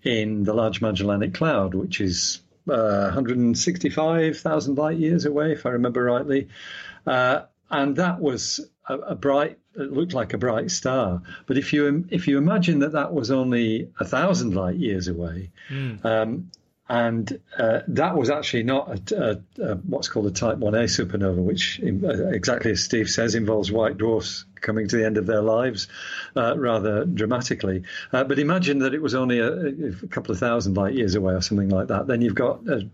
in 0.03 0.43
the 0.43 0.53
Large 0.53 0.81
Magellanic 0.81 1.33
Cloud, 1.33 1.73
which 1.73 2.01
is 2.01 2.41
uh, 2.69 3.03
165,000 3.05 4.77
light 4.77 4.97
years 4.97 5.25
away, 5.25 5.51
if 5.51 5.65
I 5.65 5.69
remember 5.69 6.03
rightly, 6.03 6.49
uh, 7.05 7.41
and 7.69 7.95
that 7.95 8.19
was 8.19 8.59
a, 8.87 8.95
a 8.95 9.15
bright. 9.15 9.59
It 9.75 9.91
looked 9.91 10.13
like 10.13 10.33
a 10.33 10.37
bright 10.37 10.69
star, 10.69 11.23
but 11.47 11.57
if 11.57 11.73
you 11.73 12.05
if 12.09 12.27
you 12.27 12.37
imagine 12.37 12.79
that 12.79 12.91
that 12.91 13.11
was 13.13 13.31
only 13.31 13.89
a 13.99 14.05
thousand 14.05 14.53
light 14.53 14.75
years 14.75 15.07
away, 15.07 15.51
um, 16.03 16.51
and 16.87 17.39
uh, 17.57 17.79
that 17.87 18.15
was 18.15 18.29
actually 18.29 18.63
not 18.63 19.11
a, 19.11 19.41
a, 19.59 19.63
a, 19.63 19.75
what's 19.77 20.09
called 20.09 20.27
a 20.27 20.31
Type 20.31 20.57
1a 20.57 20.83
supernova, 20.83 21.37
which, 21.37 21.79
in, 21.79 22.05
uh, 22.05 22.29
exactly 22.29 22.71
as 22.71 22.83
Steve 22.83 23.09
says, 23.09 23.35
involves 23.35 23.71
white 23.71 23.97
dwarfs 23.97 24.45
coming 24.63 24.88
to 24.88 24.97
the 24.97 25.06
end 25.06 25.17
of 25.17 25.28
their 25.28 25.41
lives 25.41 25.88
uh, 26.36 26.58
rather 26.58 27.06
dramatically. 27.06 27.84
Uh, 28.12 28.23
but 28.23 28.39
imagine 28.39 28.80
that 28.80 28.95
it 28.95 29.02
was 29.02 29.13
only 29.13 29.38
a, 29.38 29.52
a 29.52 30.08
couple 30.08 30.32
of 30.32 30.39
thousand 30.39 30.76
light 30.76 30.95
years 30.95 31.13
away 31.13 31.36
or 31.36 31.41
something 31.41 31.69
like 31.69 31.89
that. 31.89 32.08
Then 32.08 32.21
you've 32.21 32.34
got 32.34 32.65
a, 32.67 32.89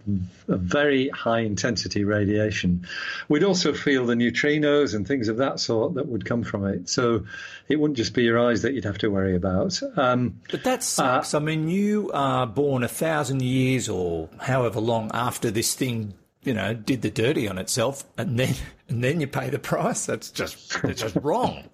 a 0.49 0.57
very 0.57 1.07
high 1.09 1.39
intensity 1.39 2.03
radiation. 2.03 2.85
We'd 3.29 3.45
also 3.45 3.73
feel 3.73 4.05
the 4.05 4.15
neutrinos 4.15 4.93
and 4.93 5.07
things 5.07 5.29
of 5.29 5.37
that 5.37 5.61
sort 5.61 5.93
that 5.93 6.07
would 6.07 6.25
come 6.25 6.43
from 6.43 6.65
it. 6.65 6.89
So 6.89 7.25
it 7.69 7.79
wouldn't 7.79 7.97
just 7.97 8.13
be 8.13 8.23
your 8.23 8.39
eyes 8.39 8.63
that 8.63 8.73
you'd 8.73 8.85
have 8.85 8.97
to 8.97 9.09
worry 9.09 9.35
about. 9.35 9.79
Um, 9.95 10.41
But 10.51 10.63
that 10.63 10.83
sucks. 10.83 11.33
I 11.33 11.39
mean, 11.39 11.69
you 11.69 12.11
are 12.13 12.45
born 12.47 12.83
a 12.83 12.87
thousand 12.87 13.41
years 13.41 13.87
or 13.87 14.29
however 14.39 14.79
long 14.79 15.11
after 15.13 15.51
this 15.51 15.75
thing, 15.75 16.15
you 16.43 16.53
know, 16.53 16.73
did 16.73 17.01
the 17.01 17.11
dirty 17.11 17.47
on 17.47 17.57
itself, 17.57 18.03
and 18.17 18.39
then 18.39 18.55
and 18.89 19.03
then 19.03 19.21
you 19.21 19.27
pay 19.27 19.49
the 19.49 19.59
price. 19.59 20.05
That's 20.05 20.31
just 20.31 20.77
it's 20.83 21.01
just 21.01 21.15
wrong. 21.21 21.69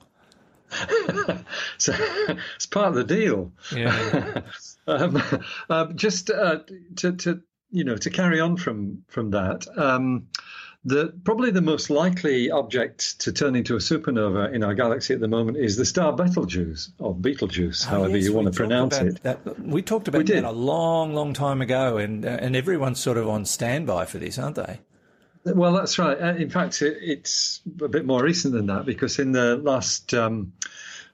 so 1.78 1.94
it's 2.56 2.66
part 2.66 2.90
of 2.90 2.96
the 2.96 3.04
deal. 3.04 3.52
Yeah. 3.74 4.42
um, 4.88 5.22
uh, 5.70 5.86
just 5.94 6.30
uh, 6.30 6.60
to, 6.98 7.14
to 7.14 7.42
you 7.72 7.84
know 7.84 7.98
to 7.98 8.10
carry 8.10 8.40
on 8.40 8.58
from 8.58 9.04
from 9.08 9.32
that. 9.32 9.68
Um, 9.78 10.28
the 10.86 11.12
probably 11.24 11.50
the 11.50 11.64
most 11.64 11.90
likely 11.90 12.52
object 12.52 13.20
to 13.22 13.32
turn 13.32 13.56
into 13.56 13.76
a 13.76 13.80
supernova 13.80 14.54
in 14.54 14.64
our 14.64 14.76
galaxy 14.76 15.16
at 15.16 15.20
the 15.20 15.28
moment 15.28 15.58
is 15.58 15.78
the 15.78 15.86
star 15.86 16.14
Betelgeuse 16.14 16.92
or 17.00 17.16
Betelgeuse, 17.16 17.84
however 17.84 18.12
Oh, 18.12 18.16
Yes, 18.16 18.26
you 18.26 18.34
want 18.34 18.48
to 18.48 18.54
pronounce 18.54 18.98
it. 19.00 19.22
That, 19.24 19.60
we 19.60 19.82
talked 19.82 20.08
about 20.08 20.20
We 20.20 20.34
that 20.36 20.44
a 20.44 20.52
long, 20.52 21.16
long 21.16 21.34
time 21.34 21.62
ago, 21.62 21.98
and 21.98 22.24
uh, 22.24 22.30
and 22.40 22.56
everyone's 22.56 23.00
sort 23.00 23.18
of 23.18 23.28
on 23.28 23.46
standby 23.46 24.06
for 24.06 24.20
this, 24.20 24.38
aren't 24.38 24.58
they? 24.58 24.80
Well, 25.46 25.74
that's 25.74 26.00
right. 26.00 26.20
Uh, 26.20 26.34
In 26.36 26.50
fact, 26.50 26.82
it, 26.82 26.98
it's 27.02 27.62
a 27.82 27.88
bit 27.88 28.06
more 28.06 28.24
recent 28.24 28.54
than 28.54 28.66
that 28.68 28.86
because 28.86 29.20
in 29.20 29.32
the 29.32 29.58
last 29.58 30.14
um, 30.14 30.54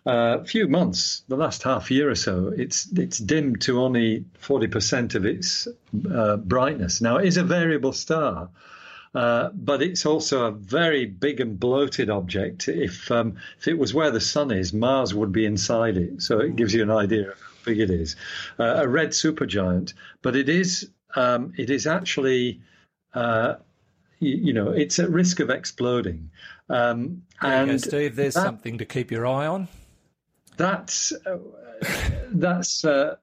uh, 0.06 0.44
few 0.46 0.67
months, 0.70 1.24
the 1.28 1.36
last 1.36 1.63
half 1.63 1.91
year 1.91 2.10
or 2.10 2.15
so, 2.15 2.54
it's 2.56 2.88
it's 2.94 3.17
dimmed 3.17 3.62
to 3.62 3.82
only 3.82 4.26
forty 4.39 4.67
percent 4.67 5.15
of 5.15 5.26
its 5.26 5.67
uh, 6.10 6.38
brightness. 6.38 7.02
Now, 7.02 7.17
it 7.17 7.26
is 7.28 7.36
a 7.38 7.44
variable 7.44 7.91
star, 7.91 8.50
uh, 9.13 9.50
but 9.54 9.82
it's 9.82 10.06
also 10.06 10.46
a 10.46 10.52
very 10.52 11.06
big 11.06 11.41
and 11.41 11.60
bloated 11.60 12.10
object. 12.10 12.70
If 12.70 13.12
um, 13.12 13.36
if 13.60 13.67
it 13.67 13.78
was 13.78 13.94
where 13.94 14.12
the 14.12 14.22
sun 14.22 14.52
is, 14.52 14.72
Mars 14.72 15.13
would 15.13 15.34
be 15.34 15.46
inside 15.46 15.98
it. 15.98 16.22
So 16.22 16.39
it 16.39 16.56
gives 16.56 16.74
you 16.74 16.84
an 16.84 16.91
idea 16.91 17.32
of 17.32 17.39
how 17.39 17.65
big 17.65 17.80
it 17.82 17.89
is. 17.89 18.15
Uh, 18.58 18.76
a 18.78 18.88
red 18.88 19.10
supergiant, 19.10 19.94
but 20.22 20.38
it 20.38 20.48
is 20.48 20.89
um, 21.15 21.52
it 21.58 21.70
is 21.70 21.86
actually. 21.86 22.62
Uh, 23.13 23.56
you, 24.21 24.38
you 24.38 24.53
know, 24.53 24.69
it's 24.69 24.99
at 24.99 25.10
risk 25.10 25.39
of 25.39 25.49
exploding. 25.49 26.29
Um, 26.69 27.23
and 27.41 27.71
go, 27.71 27.77
Steve, 27.77 28.15
there's 28.15 28.36
that- 28.36 28.43
something 28.43 28.77
to 28.77 28.86
keep 28.86 29.12
your 29.12 29.27
eye 29.27 29.47
on. 29.47 29.67
that's 30.57 31.12
uh, 31.12 31.38
that's. 32.31 32.86
Uh, 32.86 33.15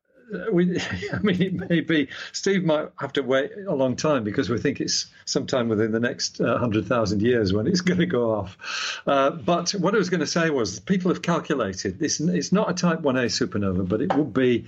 we, 0.53 0.79
I 1.13 1.19
mean, 1.21 1.41
it 1.41 1.55
may 1.55 1.81
be. 1.81 2.09
Steve 2.33 2.65
might 2.65 2.89
have 3.01 3.15
to 3.15 3.23
wait 3.23 3.53
a 3.67 3.75
long 3.75 3.97
time 3.97 4.25
because 4.25 4.51
we 4.51 4.59
think 4.59 4.81
it's 4.81 5.07
sometime 5.25 5.69
within 5.69 5.93
the 5.93 6.01
next 6.01 6.41
uh, 6.41 6.59
hundred 6.59 6.87
thousand 6.87 7.23
years 7.23 7.53
when 7.53 7.67
it's 7.67 7.81
going 7.89 8.01
to 8.01 8.07
go 8.07 8.35
off. 8.35 9.01
Uh, 9.07 9.31
but 9.31 9.71
what 9.71 9.95
I 9.95 9.99
was 9.99 10.11
going 10.11 10.21
to 10.21 10.27
say 10.27 10.51
was, 10.51 10.81
people 10.81 11.11
have 11.11 11.23
calculated 11.23 11.99
this. 11.99 12.21
It's 12.21 12.53
not 12.53 12.71
a 12.71 12.75
Type 12.75 13.01
1a 13.01 13.27
supernova, 13.27 13.89
but 13.89 14.03
it 14.03 14.15
would 14.15 14.35
be 14.35 14.67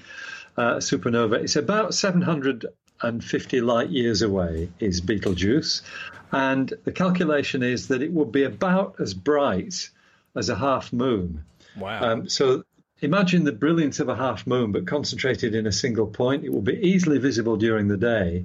uh, 0.56 0.76
a 0.76 0.78
supernova. 0.78 1.42
It's 1.42 1.56
about 1.56 1.90
750 3.00 3.60
light 3.62 3.90
years 3.90 4.22
away. 4.22 4.68
Is 4.78 5.00
Betelgeuse, 5.00 5.82
and 6.32 6.72
the 6.84 6.92
calculation 6.92 7.62
is 7.62 7.88
that 7.88 8.02
it 8.02 8.12
would 8.12 8.30
be 8.30 8.44
about 8.44 8.96
as 9.00 9.14
bright 9.14 9.88
as 10.36 10.48
a 10.48 10.56
half 10.56 10.92
moon. 10.92 11.44
Wow. 11.76 12.02
Um, 12.02 12.28
so 12.28 12.64
imagine 13.00 13.44
the 13.44 13.52
brilliance 13.52 14.00
of 14.00 14.08
a 14.08 14.16
half 14.16 14.46
moon, 14.46 14.72
but 14.72 14.86
concentrated 14.86 15.54
in 15.54 15.66
a 15.66 15.72
single 15.72 16.06
point. 16.06 16.44
It 16.44 16.52
will 16.52 16.60
be 16.60 16.78
easily 16.78 17.18
visible 17.18 17.56
during 17.56 17.88
the 17.88 17.96
day. 17.96 18.44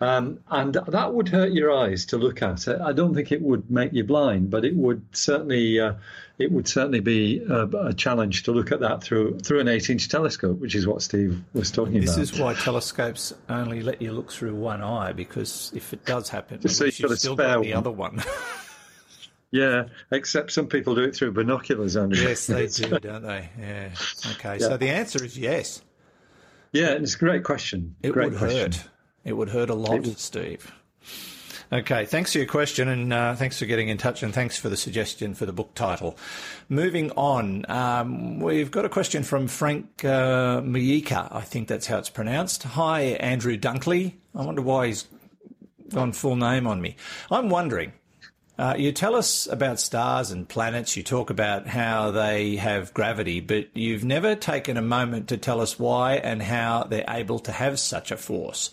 Um, 0.00 0.38
and 0.48 0.74
that 0.74 1.12
would 1.12 1.28
hurt 1.28 1.52
your 1.52 1.72
eyes 1.72 2.06
to 2.06 2.18
look 2.18 2.40
at. 2.40 2.68
I 2.68 2.92
don't 2.92 3.14
think 3.14 3.32
it 3.32 3.42
would 3.42 3.68
make 3.68 3.92
you 3.92 4.04
blind, 4.04 4.48
but 4.48 4.64
it 4.64 4.76
would 4.76 5.04
certainly 5.12 5.80
uh, 5.80 5.94
it 6.38 6.52
would 6.52 6.68
certainly 6.68 7.00
be 7.00 7.42
a, 7.42 7.64
a, 7.64 7.94
challenge 7.94 8.44
to 8.44 8.52
look 8.52 8.70
at 8.70 8.78
that 8.80 9.02
through 9.02 9.40
through 9.40 9.58
an 9.58 9.66
eight 9.66 9.90
inch 9.90 10.08
telescope, 10.08 10.60
which 10.60 10.76
is 10.76 10.86
what 10.86 11.02
Steve 11.02 11.42
was 11.52 11.72
talking 11.72 12.00
this 12.00 12.10
about. 12.10 12.20
This 12.20 12.32
is 12.32 12.38
why 12.38 12.54
telescopes 12.54 13.34
only 13.48 13.82
let 13.82 14.00
you 14.00 14.12
look 14.12 14.30
through 14.30 14.54
one 14.54 14.82
eye 14.82 15.12
because 15.12 15.72
if 15.74 15.92
it 15.92 16.04
does 16.04 16.28
happen, 16.28 16.66
so 16.68 16.84
you've 16.84 17.00
got 17.00 17.18
still 17.18 17.34
spare 17.34 17.56
got 17.56 17.62
the 17.62 17.70
one. 17.70 17.78
other 17.78 17.90
one. 17.90 18.22
Yeah, 19.50 19.84
except 20.10 20.52
some 20.52 20.66
people 20.66 20.94
do 20.94 21.02
it 21.04 21.16
through 21.16 21.32
binoculars, 21.32 21.96
Andrew. 21.96 22.22
yes, 22.22 22.46
they 22.46 22.66
do, 22.66 22.98
don't 22.98 23.22
they? 23.22 23.48
Yeah. 23.58 23.88
Okay, 24.32 24.58
so 24.58 24.76
the 24.76 24.90
answer 24.90 25.24
is 25.24 25.38
yes. 25.38 25.82
Yeah, 26.72 26.90
it's 26.90 27.14
a 27.14 27.18
great 27.18 27.44
question. 27.44 27.96
It 28.02 28.12
great 28.12 28.30
would 28.30 28.38
question. 28.38 28.72
hurt. 28.72 28.84
It 29.28 29.36
would 29.36 29.50
hurt 29.50 29.68
a 29.68 29.74
lot, 29.74 30.06
Steve. 30.16 30.72
Okay, 31.70 32.06
thanks 32.06 32.32
for 32.32 32.38
your 32.38 32.46
question 32.46 32.88
and 32.88 33.12
uh, 33.12 33.34
thanks 33.34 33.58
for 33.58 33.66
getting 33.66 33.90
in 33.90 33.98
touch 33.98 34.22
and 34.22 34.32
thanks 34.32 34.56
for 34.56 34.70
the 34.70 34.76
suggestion 34.76 35.34
for 35.34 35.44
the 35.44 35.52
book 35.52 35.74
title. 35.74 36.16
Moving 36.70 37.10
on, 37.10 37.66
um, 37.68 38.40
we've 38.40 38.70
got 38.70 38.86
a 38.86 38.88
question 38.88 39.22
from 39.22 39.46
Frank 39.46 40.02
uh. 40.02 40.62
I 40.64 41.40
think 41.42 41.68
that's 41.68 41.86
how 41.86 41.98
it's 41.98 42.08
pronounced. 42.08 42.62
Hi, 42.62 43.02
Andrew 43.02 43.58
Dunkley. 43.58 44.14
I 44.34 44.46
wonder 44.46 44.62
why 44.62 44.86
he's 44.86 45.06
gone 45.90 46.12
full 46.12 46.36
name 46.36 46.66
on 46.66 46.80
me. 46.80 46.96
I'm 47.30 47.50
wondering. 47.50 47.92
Uh, 48.58 48.74
you 48.76 48.90
tell 48.90 49.14
us 49.14 49.46
about 49.46 49.78
stars 49.78 50.30
and 50.30 50.48
planets. 50.48 50.96
You 50.96 51.02
talk 51.02 51.28
about 51.28 51.66
how 51.66 52.10
they 52.10 52.56
have 52.56 52.92
gravity, 52.94 53.40
but 53.40 53.68
you've 53.76 54.04
never 54.04 54.34
taken 54.34 54.76
a 54.76 54.82
moment 54.82 55.28
to 55.28 55.36
tell 55.36 55.60
us 55.60 55.78
why 55.78 56.14
and 56.14 56.42
how 56.42 56.84
they're 56.84 57.04
able 57.08 57.38
to 57.40 57.52
have 57.52 57.78
such 57.78 58.10
a 58.10 58.16
force. 58.16 58.70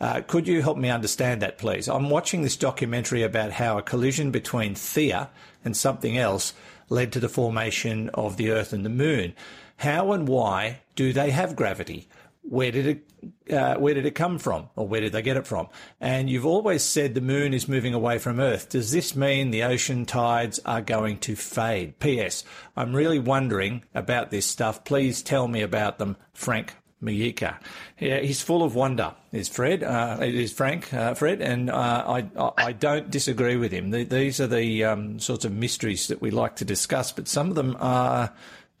Uh, 0.00 0.22
could 0.26 0.48
you 0.48 0.62
help 0.62 0.78
me 0.78 0.88
understand 0.88 1.42
that, 1.42 1.58
please? 1.58 1.88
I'm 1.88 2.08
watching 2.08 2.42
this 2.42 2.56
documentary 2.56 3.22
about 3.22 3.52
how 3.52 3.76
a 3.76 3.82
collision 3.82 4.30
between 4.30 4.74
Theia 4.74 5.28
and 5.64 5.76
something 5.76 6.16
else 6.16 6.54
led 6.88 7.12
to 7.12 7.20
the 7.20 7.28
formation 7.28 8.08
of 8.10 8.36
the 8.36 8.50
Earth 8.50 8.72
and 8.72 8.84
the 8.84 8.90
Moon. 8.90 9.34
How 9.76 10.12
and 10.12 10.26
why 10.26 10.80
do 10.94 11.12
they 11.12 11.30
have 11.30 11.56
gravity? 11.56 12.08
Where 12.42 12.70
did 12.70 12.86
it 12.86 13.06
uh, 13.52 13.74
where 13.74 13.92
did 13.92 14.06
it 14.06 14.14
come 14.14 14.38
from, 14.38 14.70
or 14.76 14.88
where 14.88 15.02
did 15.02 15.12
they 15.12 15.20
get 15.20 15.36
it 15.36 15.46
from? 15.46 15.68
And 16.00 16.30
you've 16.30 16.46
always 16.46 16.82
said 16.82 17.14
the 17.14 17.20
moon 17.20 17.52
is 17.52 17.68
moving 17.68 17.92
away 17.92 18.18
from 18.18 18.40
Earth. 18.40 18.70
Does 18.70 18.92
this 18.92 19.14
mean 19.14 19.50
the 19.50 19.64
ocean 19.64 20.06
tides 20.06 20.58
are 20.64 20.80
going 20.80 21.18
to 21.18 21.36
fade? 21.36 21.98
P.S. 21.98 22.44
I'm 22.76 22.96
really 22.96 23.18
wondering 23.18 23.84
about 23.94 24.30
this 24.30 24.46
stuff. 24.46 24.84
Please 24.84 25.22
tell 25.22 25.48
me 25.48 25.60
about 25.60 25.98
them, 25.98 26.16
Frank 26.32 26.74
Miika. 27.02 27.58
Yeah, 27.98 28.18
he's 28.20 28.42
full 28.42 28.62
of 28.62 28.74
wonder. 28.74 29.14
Is 29.32 29.48
Fred? 29.48 29.82
Uh, 29.82 30.18
it 30.20 30.34
is 30.34 30.52
Frank, 30.52 30.92
uh, 30.92 31.14
Fred, 31.14 31.40
and 31.40 31.70
uh, 31.70 32.04
I 32.06 32.52
I 32.58 32.72
don't 32.72 33.10
disagree 33.10 33.56
with 33.56 33.72
him. 33.72 33.90
The, 33.90 34.04
these 34.04 34.40
are 34.40 34.46
the 34.46 34.84
um, 34.84 35.18
sorts 35.18 35.44
of 35.44 35.52
mysteries 35.52 36.08
that 36.08 36.20
we 36.20 36.30
like 36.30 36.56
to 36.56 36.64
discuss, 36.64 37.12
but 37.12 37.28
some 37.28 37.48
of 37.48 37.54
them 37.54 37.76
are 37.80 38.32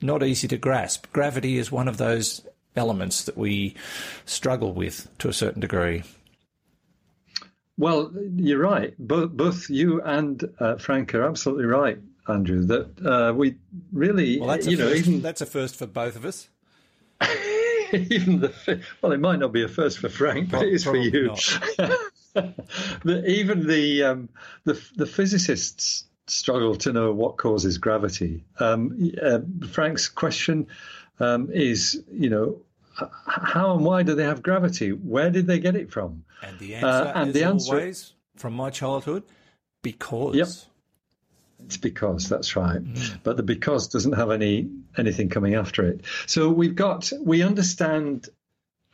not 0.02 0.22
easy 0.22 0.48
to 0.48 0.58
grasp. 0.58 1.06
Gravity 1.12 1.58
is 1.58 1.72
one 1.72 1.88
of 1.88 1.96
those 1.96 2.46
elements 2.76 3.24
that 3.24 3.36
we 3.36 3.74
struggle 4.24 4.72
with 4.72 5.08
to 5.18 5.28
a 5.28 5.32
certain 5.32 5.60
degree. 5.60 6.02
Well, 7.78 8.12
you're 8.36 8.58
right. 8.58 8.94
Both 8.98 9.30
both 9.30 9.70
you 9.70 10.02
and 10.02 10.44
uh, 10.58 10.76
Frank 10.76 11.14
are 11.14 11.24
absolutely 11.24 11.64
right, 11.64 11.98
Andrew. 12.28 12.64
That 12.66 13.06
uh, 13.06 13.32
we 13.32 13.56
really, 13.92 14.38
well, 14.38 14.50
that's 14.50 14.66
you 14.66 14.76
know, 14.76 14.88
first, 14.88 15.06
even 15.08 15.22
that's 15.22 15.40
a 15.40 15.46
first 15.46 15.76
for 15.76 15.86
both 15.86 16.16
of 16.16 16.26
us. 16.26 16.48
even 18.10 18.40
the 18.40 18.82
well, 19.02 19.12
it 19.12 19.20
might 19.20 19.38
not 19.38 19.52
be 19.52 19.62
a 19.62 19.68
first 19.68 19.98
for 19.98 20.08
Frank, 20.08 20.50
but 20.50 20.62
it 20.62 20.72
is 20.72 20.84
for 20.84 20.96
you. 20.96 21.34
the, 22.34 23.24
even 23.26 23.66
the, 23.66 24.02
um, 24.04 24.28
the 24.64 24.80
the 24.96 25.06
physicists 25.06 26.04
struggle 26.26 26.76
to 26.76 26.92
know 26.92 27.12
what 27.12 27.36
causes 27.36 27.78
gravity. 27.78 28.44
Um, 28.58 29.12
uh, 29.20 29.40
Frank's 29.68 30.08
question 30.08 30.68
um, 31.18 31.50
is, 31.52 32.02
you 32.10 32.30
know, 32.30 32.60
how 33.26 33.74
and 33.74 33.84
why 33.84 34.02
do 34.02 34.14
they 34.14 34.24
have 34.24 34.42
gravity? 34.42 34.92
Where 34.92 35.30
did 35.30 35.46
they 35.46 35.58
get 35.58 35.76
it 35.76 35.90
from? 35.90 36.24
And 36.42 36.58
the 36.58 36.76
answer, 36.76 36.86
uh, 36.86 37.12
and 37.14 37.34
the 37.34 37.44
answer, 37.44 37.74
always, 37.74 38.12
from 38.36 38.54
my 38.54 38.70
childhood, 38.70 39.24
because. 39.82 40.36
Yep. 40.36 40.48
It's 41.66 41.76
because 41.76 42.28
that's 42.28 42.56
right, 42.56 42.82
mm. 42.82 43.18
but 43.22 43.36
the 43.36 43.42
because 43.42 43.88
doesn't 43.88 44.14
have 44.14 44.30
any 44.30 44.68
anything 44.96 45.28
coming 45.28 45.54
after 45.54 45.86
it. 45.86 46.02
So 46.26 46.48
we've 46.48 46.74
got 46.74 47.12
we 47.20 47.42
understand 47.42 48.28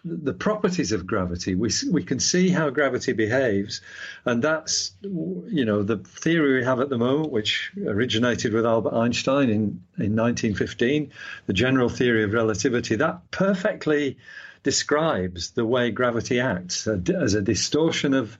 the 0.04 0.34
properties 0.34 0.92
of 0.92 1.06
gravity. 1.06 1.54
We 1.54 1.70
we 1.90 2.04
can 2.04 2.20
see 2.20 2.48
how 2.48 2.70
gravity 2.70 3.12
behaves, 3.12 3.80
and 4.24 4.42
that's 4.42 4.92
you 5.02 5.64
know 5.64 5.82
the 5.82 5.98
theory 5.98 6.60
we 6.60 6.64
have 6.64 6.80
at 6.80 6.88
the 6.88 6.98
moment, 6.98 7.32
which 7.32 7.72
originated 7.84 8.52
with 8.52 8.64
Albert 8.64 8.94
Einstein 8.94 9.50
in 9.50 9.82
in 9.98 10.14
1915, 10.14 11.12
the 11.46 11.52
general 11.52 11.88
theory 11.88 12.22
of 12.22 12.32
relativity. 12.32 12.96
That 12.96 13.30
perfectly 13.30 14.18
describes 14.62 15.50
the 15.50 15.64
way 15.64 15.90
gravity 15.90 16.40
acts 16.40 16.86
as 16.86 17.34
a 17.34 17.42
distortion 17.42 18.14
of 18.14 18.36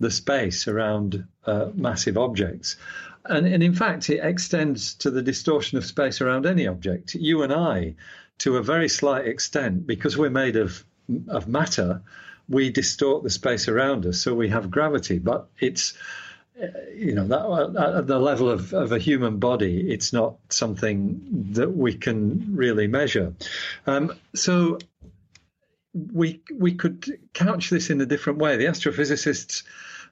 the 0.00 0.10
space 0.10 0.68
around 0.68 1.26
uh, 1.44 1.66
massive 1.74 2.16
objects. 2.16 2.76
And, 3.28 3.46
and 3.46 3.62
in 3.62 3.74
fact, 3.74 4.10
it 4.10 4.20
extends 4.22 4.94
to 4.94 5.10
the 5.10 5.22
distortion 5.22 5.78
of 5.78 5.84
space 5.84 6.20
around 6.20 6.46
any 6.46 6.66
object. 6.66 7.14
You 7.14 7.42
and 7.42 7.52
I, 7.52 7.94
to 8.38 8.56
a 8.56 8.62
very 8.62 8.88
slight 8.88 9.26
extent, 9.26 9.86
because 9.86 10.16
we're 10.16 10.30
made 10.30 10.56
of 10.56 10.84
of 11.28 11.48
matter, 11.48 12.02
we 12.48 12.70
distort 12.70 13.22
the 13.22 13.30
space 13.30 13.68
around 13.68 14.06
us, 14.06 14.20
so 14.20 14.34
we 14.34 14.48
have 14.48 14.70
gravity. 14.70 15.18
But 15.18 15.48
it's 15.58 15.94
you 16.94 17.14
know 17.14 17.26
that 17.28 17.96
at 17.98 18.06
the 18.06 18.18
level 18.18 18.50
of, 18.50 18.72
of 18.72 18.92
a 18.92 18.98
human 18.98 19.38
body, 19.38 19.90
it's 19.90 20.12
not 20.12 20.36
something 20.48 21.20
that 21.52 21.70
we 21.70 21.94
can 21.94 22.56
really 22.56 22.88
measure. 22.88 23.34
Um, 23.86 24.14
so 24.34 24.78
we 26.12 26.40
we 26.54 26.74
could 26.74 27.18
couch 27.32 27.70
this 27.70 27.90
in 27.90 28.00
a 28.00 28.06
different 28.06 28.38
way. 28.38 28.56
The 28.56 28.66
astrophysicists, 28.66 29.62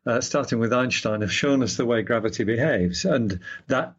uh, 0.07 0.21
starting 0.21 0.59
with 0.59 0.73
Einstein, 0.73 1.21
have 1.21 1.33
shown 1.33 1.63
us 1.63 1.77
the 1.77 1.85
way 1.85 2.03
gravity 2.03 2.45
behaves, 2.45 3.05
and 3.05 3.41
that 3.69 3.95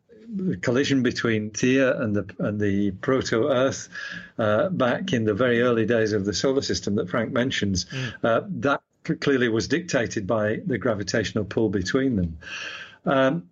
collision 0.61 1.03
between 1.03 1.51
Theia 1.51 1.99
and 2.01 2.15
the 2.15 2.35
and 2.39 2.59
the 2.59 2.91
proto 2.91 3.49
Earth 3.49 3.89
uh, 4.37 4.69
back 4.69 5.13
in 5.13 5.23
the 5.23 5.33
very 5.33 5.61
early 5.61 5.85
days 5.85 6.13
of 6.13 6.25
the 6.25 6.33
solar 6.33 6.61
system 6.61 6.95
that 6.95 7.09
Frank 7.09 7.31
mentions, 7.31 7.85
mm. 7.85 8.13
uh, 8.23 8.41
that 8.47 8.81
clearly 9.21 9.47
was 9.47 9.67
dictated 9.67 10.27
by 10.27 10.59
the 10.65 10.77
gravitational 10.77 11.45
pull 11.45 11.69
between 11.69 12.15
them. 12.17 12.37
Um, 13.05 13.49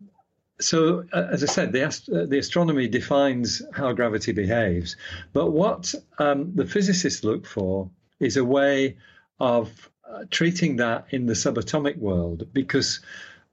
so, 0.60 1.06
uh, 1.12 1.28
as 1.32 1.44
I 1.44 1.48
said, 1.48 1.72
the, 1.74 1.84
ast- 1.84 2.10
uh, 2.10 2.26
the 2.26 2.38
astronomy 2.38 2.88
defines 2.88 3.62
how 3.74 3.92
gravity 3.94 4.32
behaves, 4.32 4.96
but 5.34 5.52
what 5.52 5.94
um, 6.18 6.56
the 6.56 6.66
physicists 6.66 7.24
look 7.24 7.46
for 7.46 7.90
is 8.20 8.38
a 8.38 8.46
way 8.46 8.98
of 9.40 9.90
uh, 10.10 10.24
treating 10.30 10.78
that 10.78 11.06
in 11.10 11.26
the 11.26 11.34
subatomic 11.34 11.98
world 11.98 12.48
because 12.54 13.00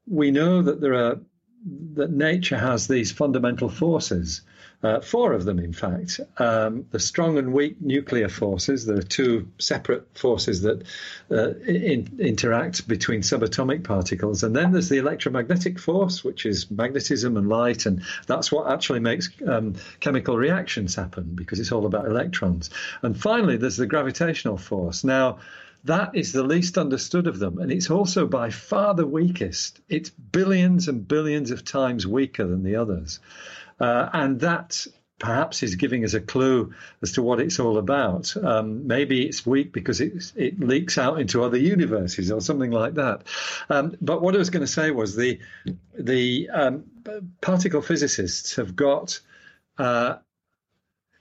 we 0.07 0.31
know 0.31 0.61
that 0.61 0.81
there 0.81 0.95
are 0.95 1.19
that 1.93 2.11
nature 2.11 2.57
has 2.57 2.87
these 2.87 3.11
fundamental 3.11 3.69
forces. 3.69 4.41
Uh, 4.81 4.99
four 4.99 5.31
of 5.31 5.45
them, 5.45 5.59
in 5.59 5.71
fact. 5.71 6.19
Um, 6.37 6.85
the 6.91 6.99
strong 6.99 7.37
and 7.37 7.53
weak 7.53 7.81
nuclear 7.81 8.27
forces. 8.27 8.85
There 8.85 8.97
are 8.97 9.01
two 9.01 9.47
separate 9.57 10.17
forces 10.17 10.61
that 10.63 10.83
uh, 11.31 11.53
in, 11.59 12.17
interact 12.19 12.85
between 12.85 13.21
subatomic 13.21 13.85
particles. 13.85 14.43
And 14.43 14.53
then 14.53 14.73
there's 14.73 14.89
the 14.89 14.97
electromagnetic 14.97 15.79
force, 15.79 16.25
which 16.25 16.45
is 16.45 16.69
magnetism 16.69 17.37
and 17.37 17.47
light. 17.47 17.85
And 17.85 18.01
that's 18.27 18.51
what 18.51 18.69
actually 18.69 18.99
makes 18.99 19.29
um, 19.47 19.75
chemical 20.01 20.35
reactions 20.35 20.95
happen 20.95 21.31
because 21.33 21.61
it's 21.61 21.71
all 21.71 21.85
about 21.85 22.05
electrons. 22.05 22.69
And 23.03 23.17
finally, 23.17 23.55
there's 23.55 23.77
the 23.77 23.87
gravitational 23.87 24.57
force. 24.57 25.05
Now, 25.05 25.39
that 25.85 26.15
is 26.15 26.31
the 26.31 26.43
least 26.43 26.77
understood 26.77 27.27
of 27.27 27.39
them, 27.39 27.59
and 27.59 27.71
it's 27.71 27.89
also 27.89 28.25
by 28.25 28.49
far 28.49 28.93
the 28.93 29.07
weakest. 29.07 29.81
It's 29.89 30.09
billions 30.09 30.87
and 30.87 31.07
billions 31.07 31.51
of 31.51 31.65
times 31.65 32.07
weaker 32.07 32.45
than 32.45 32.63
the 32.63 32.77
others. 32.77 33.19
Uh, 33.79 34.09
and 34.13 34.39
that 34.39 34.87
perhaps 35.19 35.63
is 35.63 35.75
giving 35.75 36.03
us 36.03 36.13
a 36.13 36.19
clue 36.21 36.73
as 37.01 37.13
to 37.13 37.21
what 37.21 37.39
it's 37.39 37.59
all 37.59 37.77
about. 37.77 38.35
Um, 38.35 38.87
maybe 38.87 39.25
it's 39.25 39.45
weak 39.45 39.71
because 39.71 40.01
it, 40.01 40.31
it 40.35 40.59
leaks 40.59 40.97
out 40.97 41.19
into 41.19 41.43
other 41.43 41.57
universes 41.57 42.31
or 42.31 42.41
something 42.41 42.71
like 42.71 42.95
that. 42.95 43.23
Um, 43.69 43.95
but 44.01 44.21
what 44.21 44.35
I 44.35 44.37
was 44.37 44.49
going 44.49 44.65
to 44.65 44.71
say 44.71 44.91
was 44.91 45.15
the 45.15 45.39
the 45.97 46.49
um, 46.49 46.83
particle 47.41 47.81
physicists 47.81 48.55
have 48.55 48.75
got 48.75 49.19
uh, 49.77 50.15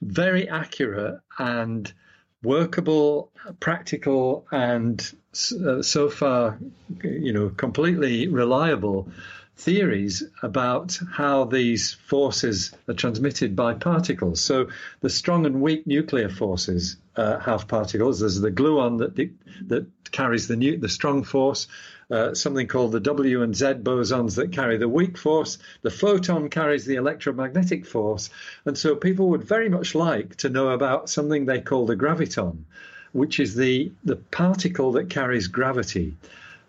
very 0.00 0.48
accurate 0.48 1.20
and 1.38 1.92
workable, 2.43 3.30
practical, 3.61 4.47
and 4.51 5.12
uh, 5.64 5.82
so 5.82 6.11
far, 6.11 6.59
you 7.03 7.32
know, 7.32 7.49
completely 7.51 8.28
reliable 8.28 9.09
theories 9.57 10.24
about 10.43 10.99
how 11.12 11.45
these 11.45 11.93
forces 11.93 12.72
are 12.88 12.95
transmitted 12.95 13.55
by 13.55 13.74
particles. 13.74 14.40
So 14.40 14.68
the 15.01 15.11
strong 15.11 15.47
and 15.47 15.61
weak 15.61 15.86
nuclear 15.86 16.28
forces 16.28 16.97
uh, 17.16 17.38
have 17.38 17.68
particles. 17.68 18.20
There's 18.20 18.40
the 18.40 18.51
gluon 18.51 18.99
that 18.99 19.30
that 19.68 19.86
carries 20.11 20.49
the 20.49 20.57
new, 20.57 20.78
the 20.78 20.88
strong 20.88 21.22
force, 21.22 21.68
uh, 22.12 22.34
something 22.34 22.68
called 22.68 22.92
the 22.92 23.00
W 23.00 23.42
and 23.42 23.56
Z 23.56 23.64
bosons 23.82 24.34
that 24.36 24.52
carry 24.52 24.76
the 24.76 24.88
weak 24.88 25.16
force. 25.16 25.56
The 25.80 25.90
photon 25.90 26.50
carries 26.50 26.84
the 26.84 26.96
electromagnetic 26.96 27.86
force. 27.86 28.28
And 28.66 28.76
so 28.76 28.94
people 28.94 29.30
would 29.30 29.44
very 29.44 29.70
much 29.70 29.94
like 29.94 30.36
to 30.36 30.50
know 30.50 30.68
about 30.68 31.08
something 31.08 31.46
they 31.46 31.62
call 31.62 31.86
the 31.86 31.96
graviton, 31.96 32.64
which 33.12 33.40
is 33.40 33.54
the, 33.54 33.92
the 34.04 34.16
particle 34.16 34.92
that 34.92 35.08
carries 35.08 35.48
gravity. 35.48 36.14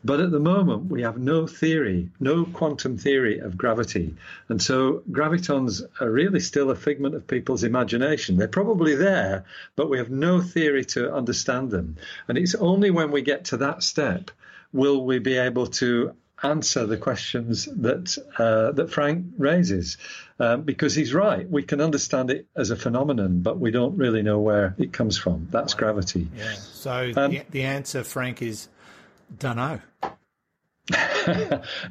But 0.05 0.21
at 0.21 0.31
the 0.31 0.39
moment, 0.39 0.89
we 0.89 1.01
have 1.01 1.17
no 1.17 1.45
theory, 1.45 2.09
no 2.21 2.45
quantum 2.45 2.97
theory 2.97 3.39
of 3.39 3.57
gravity. 3.57 4.15
And 4.47 4.61
so 4.61 5.03
gravitons 5.11 5.81
are 5.99 6.09
really 6.09 6.39
still 6.39 6.71
a 6.71 6.75
figment 6.75 7.15
of 7.15 7.27
people's 7.27 7.65
imagination. 7.65 8.37
They're 8.37 8.47
probably 8.47 8.95
there, 8.95 9.43
but 9.75 9.89
we 9.89 9.97
have 9.97 10.09
no 10.09 10.39
theory 10.39 10.85
to 10.85 11.13
understand 11.13 11.71
them. 11.71 11.97
And 12.29 12.37
it's 12.37 12.55
only 12.55 12.91
when 12.91 13.11
we 13.11 13.21
get 13.21 13.43
to 13.45 13.57
that 13.57 13.83
step 13.83 14.31
will 14.73 15.05
we 15.05 15.19
be 15.19 15.37
able 15.37 15.67
to 15.67 16.13
answer 16.43 16.85
the 16.85 16.97
questions 16.97 17.65
that 17.65 18.17
uh, 18.37 18.71
that 18.73 18.91
Frank 18.91 19.27
raises, 19.37 19.97
um, 20.39 20.63
because 20.63 20.93
he's 20.93 21.13
right. 21.13 21.49
We 21.49 21.63
can 21.63 21.79
understand 21.79 22.31
it 22.31 22.47
as 22.55 22.69
a 22.69 22.75
phenomenon, 22.75 23.41
but 23.41 23.57
we 23.59 23.71
don't 23.71 23.95
really 23.97 24.23
know 24.23 24.39
where 24.39 24.75
it 24.77 24.91
comes 24.91 25.17
from. 25.17 25.47
That's 25.51 25.73
gravity. 25.73 26.27
Yeah. 26.35 26.53
So 26.55 27.13
Um, 27.15 27.31
the, 27.31 27.43
the 27.49 27.63
answer, 27.63 28.03
Frank, 28.03 28.41
is 28.41 28.67
don't 29.39 29.55
know. 29.55 29.79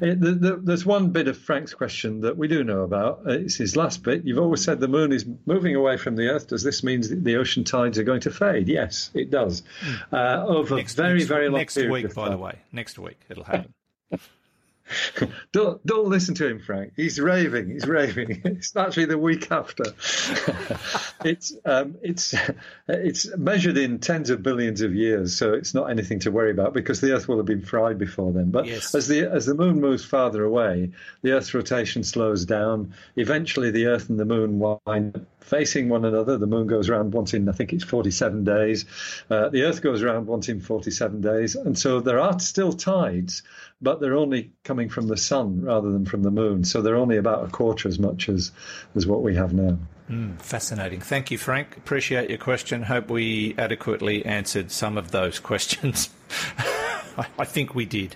It- 0.01 0.19
the- 0.21 0.37
the- 0.39 0.59
There's 0.63 0.85
one 0.85 1.09
bit 1.09 1.27
of 1.27 1.37
Frank's 1.37 1.73
question 1.73 2.21
that 2.21 2.37
we 2.37 2.47
do 2.47 2.63
know 2.63 2.81
about. 2.81 3.21
Uh, 3.25 3.31
It's 3.31 3.55
his 3.55 3.75
last 3.75 4.03
bit. 4.03 4.23
You've 4.25 4.37
always 4.39 4.63
said 4.63 4.79
the 4.79 4.87
moon 4.87 5.11
is 5.11 5.25
moving 5.45 5.75
away 5.75 5.97
from 5.97 6.15
the 6.15 6.27
Earth. 6.27 6.47
Does 6.47 6.63
this 6.63 6.83
mean 6.83 7.01
that 7.01 7.23
the 7.23 7.35
ocean 7.37 7.63
tides 7.63 7.97
are 7.97 8.03
going 8.03 8.21
to 8.21 8.31
fade? 8.31 8.67
Yes, 8.67 9.09
it 9.13 9.31
does. 9.31 9.63
Uh, 10.11 10.43
over 10.47 10.75
Next, 10.75 10.93
very, 10.95 11.19
next, 11.19 11.27
very 11.27 11.49
long 11.49 11.59
next 11.59 11.73
period 11.75 11.91
Next 11.91 12.03
week, 12.03 12.15
by 12.15 12.29
the 12.29 12.37
way. 12.37 12.59
Next 12.71 12.99
week 12.99 13.19
it'll 13.29 13.43
happen. 13.45 13.73
Don't 15.51 15.85
don't 15.85 16.07
listen 16.09 16.35
to 16.35 16.47
him, 16.47 16.59
Frank. 16.59 16.93
He's 16.95 17.19
raving. 17.19 17.69
He's 17.69 17.87
raving. 17.87 18.41
It's 18.45 18.75
actually 18.75 19.05
the 19.05 19.17
week 19.17 19.51
after. 19.51 19.83
it's 21.25 21.53
um, 21.65 21.95
it's 22.01 22.35
it's 22.87 23.35
measured 23.37 23.77
in 23.77 23.99
tens 23.99 24.29
of 24.29 24.43
billions 24.43 24.81
of 24.81 24.93
years, 24.93 25.35
so 25.37 25.53
it's 25.53 25.73
not 25.73 25.89
anything 25.89 26.19
to 26.19 26.31
worry 26.31 26.51
about 26.51 26.73
because 26.73 27.01
the 27.01 27.13
Earth 27.13 27.27
will 27.27 27.37
have 27.37 27.45
been 27.45 27.61
fried 27.61 27.97
before 27.97 28.31
then. 28.33 28.51
But 28.51 28.65
Yes. 28.65 28.93
as 28.93 29.07
the 29.07 29.21
as 29.31 29.45
the 29.45 29.55
Moon 29.55 29.79
moves 29.79 30.03
farther 30.05 30.43
away, 30.43 30.91
the 31.21 31.31
Earth's 31.31 31.53
rotation 31.53 32.03
slows 32.03 32.45
down. 32.45 32.93
Eventually, 33.15 33.71
the 33.71 33.87
Earth 33.87 34.09
and 34.09 34.19
the 34.19 34.25
Moon 34.25 34.59
wind 34.59 35.15
up 35.15 35.23
facing 35.43 35.89
one 35.89 36.05
another. 36.05 36.37
The 36.37 36.47
Moon 36.47 36.67
goes 36.67 36.89
around 36.89 37.13
once 37.13 37.33
in 37.33 37.47
I 37.49 37.51
think 37.51 37.73
it's 37.73 37.83
47 37.83 38.43
days. 38.43 38.85
Uh, 39.29 39.49
the 39.49 39.63
Earth 39.63 39.81
goes 39.81 40.01
around 40.01 40.27
once 40.27 40.49
in 40.49 40.59
47 40.59 41.21
days, 41.21 41.55
and 41.55 41.77
so 41.77 41.99
there 41.99 42.19
are 42.19 42.39
still 42.39 42.73
tides, 42.73 43.43
but 43.81 43.99
they're 43.99 44.15
only 44.15 44.51
coming 44.63 44.89
from 44.89 45.07
the 45.07 45.17
Sun 45.17 45.61
rather 45.61 45.91
than 45.91 46.05
from 46.05 46.23
the 46.23 46.31
Moon. 46.31 46.63
So 46.63 46.81
they're 46.81 46.95
only 46.95 47.17
about 47.17 47.45
a 47.45 47.51
quarter 47.51 47.87
as 47.87 47.99
much 47.99 48.29
as 48.29 48.51
as 48.95 49.05
what 49.05 49.21
we 49.21 49.35
have 49.35 49.53
now. 49.53 49.77
Fascinating. 50.39 50.99
Thank 50.99 51.31
you, 51.31 51.37
Frank. 51.37 51.77
Appreciate 51.77 52.29
your 52.29 52.37
question. 52.37 52.83
Hope 52.83 53.09
we 53.09 53.55
adequately 53.57 54.25
answered 54.25 54.69
some 54.69 54.97
of 54.97 55.11
those 55.11 55.39
questions. 55.51 56.09
I 57.37 57.45
think 57.45 57.73
we 57.73 57.85
did. 57.85 58.15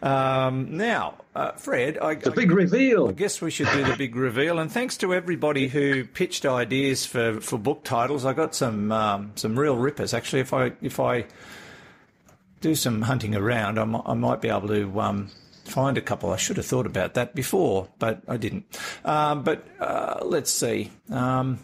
Um, 0.00 0.76
now, 0.76 1.14
uh, 1.34 1.52
Fred, 1.52 1.98
I, 1.98 2.14
The 2.14 2.30
I- 2.30 2.34
big 2.34 2.50
reveal. 2.52 3.08
I 3.08 3.12
guess 3.12 3.40
we 3.40 3.50
should 3.50 3.68
do 3.72 3.84
the 3.84 3.96
big 3.96 4.14
reveal. 4.14 4.58
And 4.58 4.70
thanks 4.70 4.96
to 4.98 5.12
everybody 5.12 5.68
who 5.68 6.04
pitched 6.04 6.46
ideas 6.46 7.04
for, 7.04 7.40
for 7.40 7.58
book 7.58 7.82
titles. 7.84 8.24
I 8.24 8.32
got 8.32 8.54
some 8.54 8.92
um, 8.92 9.32
some 9.34 9.58
real 9.58 9.76
rippers. 9.76 10.14
Actually, 10.14 10.40
if 10.40 10.52
I 10.54 10.72
if 10.82 11.00
I 11.00 11.26
do 12.60 12.74
some 12.74 13.02
hunting 13.02 13.34
around, 13.34 13.78
I 13.78 14.14
might 14.14 14.40
be 14.40 14.48
able 14.48 14.68
to 14.68 15.00
um, 15.00 15.30
find 15.64 15.96
a 15.98 16.00
couple. 16.02 16.30
I 16.30 16.36
should 16.36 16.56
have 16.56 16.66
thought 16.66 16.86
about 16.86 17.14
that 17.14 17.34
before, 17.34 17.88
but 17.98 18.22
I 18.28 18.36
didn't. 18.36 18.64
Um, 19.04 19.42
but 19.42 19.66
uh, 19.80 20.20
let's 20.22 20.50
see. 20.50 20.90
Um, 21.10 21.58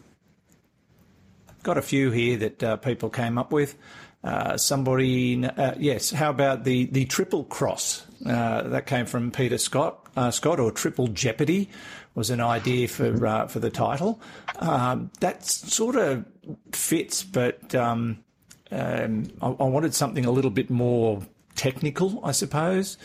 got 1.63 1.79
a 1.79 1.83
few 1.83 2.11
here 2.11 2.37
that 2.37 2.63
uh, 2.63 2.77
people 2.77 3.11
came 3.11 3.39
up 3.39 3.51
with. 3.53 3.77
Uh, 4.25 4.57
somebody, 4.57 5.45
uh, 5.45 5.75
yes. 5.79 6.11
How 6.11 6.31
about 6.31 6.65
the 6.65 6.87
the 6.87 7.05
triple 7.05 7.45
cross? 7.45 8.07
Uh, 8.25 8.63
that 8.63 8.87
came 8.87 9.05
from 9.05 9.31
Peter 9.31 9.59
Scott. 9.59 10.07
Uh, 10.17 10.31
Scott 10.31 10.59
or 10.59 10.71
triple 10.71 11.09
jeopardy 11.09 11.69
was 12.15 12.31
an 12.31 12.41
idea 12.41 12.89
for 12.89 13.27
uh, 13.27 13.47
for 13.47 13.61
the 13.61 13.71
title. 13.71 14.21
Um, 14.61 15.11
that 15.21 15.45
sort 15.45 15.97
of 15.97 16.25
fits, 16.73 17.23
but 17.23 17.75
um, 17.75 18.25
um, 18.71 19.25
I, 19.43 19.49
I 19.49 19.65
wanted 19.65 19.95
something 19.95 20.25
a 20.25 20.31
little 20.31 20.51
bit 20.51 20.71
more 20.71 21.23
technical, 21.55 22.21
I 22.25 22.33
suppose. 22.33 22.97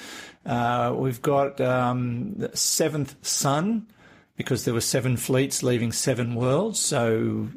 Uh, 0.46 0.94
we've 0.96 1.22
got 1.22 1.60
um, 1.60 2.34
the 2.38 2.56
Seventh 2.56 3.16
Sun 3.28 3.88
because 4.40 4.64
there 4.64 4.74
were 4.74 4.80
seven 4.80 5.18
fleets 5.18 5.64
leaving 5.64 5.92
seven 5.92 6.34
worlds. 6.34 6.80
So 6.80 7.50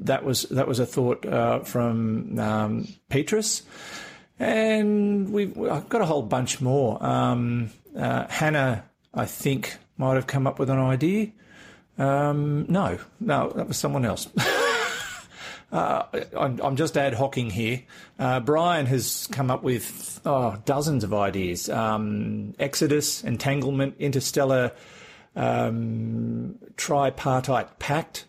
that 0.00 0.24
was 0.24 0.42
that 0.50 0.68
was 0.68 0.78
a 0.78 0.84
thought 0.84 1.24
uh, 1.24 1.60
from 1.60 2.38
um, 2.38 2.86
Petrus, 3.08 3.62
and 4.38 5.32
we've 5.32 5.58
I've 5.58 5.88
got 5.88 6.02
a 6.02 6.04
whole 6.04 6.20
bunch 6.20 6.60
more. 6.60 7.02
Um, 7.02 7.70
uh, 7.96 8.26
Hannah, 8.28 8.84
I 9.14 9.24
think, 9.24 9.78
might 9.96 10.16
have 10.16 10.26
come 10.26 10.46
up 10.46 10.58
with 10.58 10.68
an 10.68 10.78
idea. 10.78 11.28
Um, 11.96 12.66
no, 12.68 12.98
no, 13.18 13.50
that 13.56 13.66
was 13.66 13.78
someone 13.78 14.04
else. 14.04 14.28
Uh, 15.70 16.02
I'm, 16.34 16.58
I'm 16.62 16.76
just 16.76 16.96
ad 16.96 17.12
hocing 17.12 17.50
here. 17.50 17.82
Uh, 18.18 18.40
Brian 18.40 18.86
has 18.86 19.28
come 19.30 19.50
up 19.50 19.62
with 19.62 20.18
oh, 20.24 20.56
dozens 20.64 21.04
of 21.04 21.12
ideas: 21.12 21.68
um, 21.68 22.54
Exodus, 22.58 23.22
entanglement, 23.22 23.96
interstellar, 23.98 24.72
um, 25.38 26.56
tripartite 26.76 27.78
pact, 27.78 28.26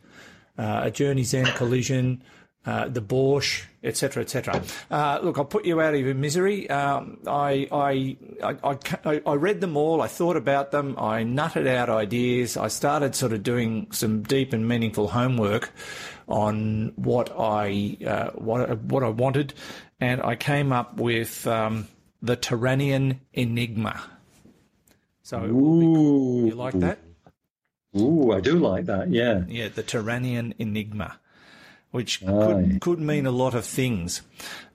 uh, 0.58 0.82
a 0.84 0.92
journey's 0.92 1.34
end 1.34 1.48
collision, 1.56 2.24
uh, 2.66 2.88
the 2.88 3.02
Borsch, 3.02 3.64
etc., 3.84 4.22
etc. 4.22 4.62
Uh, 4.92 5.20
look, 5.24 5.38
I'll 5.38 5.46
put 5.46 5.66
you 5.66 5.82
out 5.82 5.96
of 5.96 6.02
your 6.02 6.14
misery. 6.14 6.70
Um, 6.70 7.20
I, 7.26 7.68
I, 7.72 8.18
I, 8.44 8.78
I, 9.06 9.22
I 9.26 9.34
read 9.34 9.60
them 9.60 9.76
all. 9.76 10.02
I 10.02 10.08
thought 10.08 10.36
about 10.36 10.72
them. 10.72 10.96
I 11.00 11.24
nutted 11.24 11.68
out 11.68 11.90
ideas. 11.90 12.58
I 12.58 12.68
started 12.68 13.16
sort 13.16 13.34
of 13.34 13.42
doing 13.42 13.88
some 13.92 14.22
deep 14.22 14.54
and 14.54 14.68
meaningful 14.68 15.08
homework 15.08 15.72
on 16.28 16.94
what 16.96 17.34
I, 17.36 17.98
uh, 18.06 18.30
what, 18.32 18.78
what 18.84 19.04
I 19.04 19.10
wanted, 19.10 19.56
and 20.00 20.22
I 20.22 20.36
came 20.36 20.72
up 20.72 20.98
with 20.98 21.48
um, 21.48 21.88
the 22.22 22.38
Tyrannian 22.38 23.20
Enigma. 23.34 24.00
So 25.30 25.44
Ooh, 25.44 26.48
you 26.48 26.56
like 26.56 26.74
that? 26.80 26.98
Ooh, 27.96 28.32
I 28.32 28.40
do 28.40 28.58
like 28.58 28.88
that. 28.88 29.12
Yeah. 29.12 29.44
Yeah, 29.48 29.68
the 29.68 29.84
Tyrannian 29.84 30.56
Enigma, 30.58 31.20
which 31.92 32.24
Aye. 32.24 32.26
could, 32.26 32.82
could 32.82 33.00
mean 33.00 33.28
a 33.28 33.32
lot 33.32 33.54
of 33.54 33.64
things. 33.64 34.24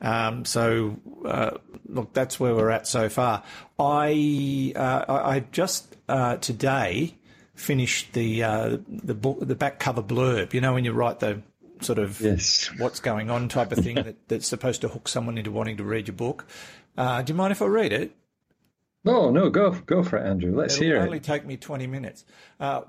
Um, 0.01 0.45
so, 0.45 1.01
uh, 1.25 1.59
look, 1.89 2.13
that's 2.13 2.39
where 2.39 2.55
we're 2.55 2.71
at 2.71 2.87
so 2.87 3.09
far. 3.09 3.43
I 3.81 4.73
uh, 4.77 5.05
I, 5.09 5.35
I 5.35 5.41
just 5.51 5.97
uh, 6.09 6.37
today 6.37 7.17
finished 7.57 8.13
the 8.13 8.45
uh, 8.45 8.77
the 8.87 9.15
book, 9.15 9.39
the 9.41 9.57
back 9.57 9.81
cover 9.81 10.05
blurb. 10.05 10.55
You 10.55 10.61
know, 10.61 10.75
when 10.75 10.85
you 10.85 10.93
write 10.93 11.19
the 11.19 11.43
sort 11.81 11.99
of 11.99 12.21
Yes. 12.21 12.71
what's 12.79 13.01
going 13.01 13.29
on 13.29 13.49
type 13.49 13.73
of 13.73 13.79
thing 13.79 13.97
that, 14.05 14.29
that's 14.29 14.47
supposed 14.47 14.83
to 14.83 14.89
hook 14.89 15.09
someone 15.09 15.37
into 15.37 15.51
wanting 15.51 15.79
to 15.79 15.85
read 15.85 16.07
your 16.07 16.15
book. 16.17 16.47
Uh, 16.97 17.23
do 17.23 17.33
you 17.33 17.37
mind 17.37 17.51
if 17.51 17.61
I 17.61 17.67
read 17.67 17.93
it? 17.93 18.15
No, 19.05 19.31
no, 19.31 19.51
go 19.51 19.71
go 19.73 20.03
for 20.03 20.17
it, 20.17 20.27
Andrew. 20.27 20.57
Let's 20.57 20.77
hear 20.77 20.95
It'll 20.95 21.01
hear 21.01 21.07
only 21.07 21.19
it. 21.19 21.25
take 21.25 21.45
me 21.45 21.59
20 21.59 21.87
minutes. 21.87 22.25
Uh, 22.59 22.83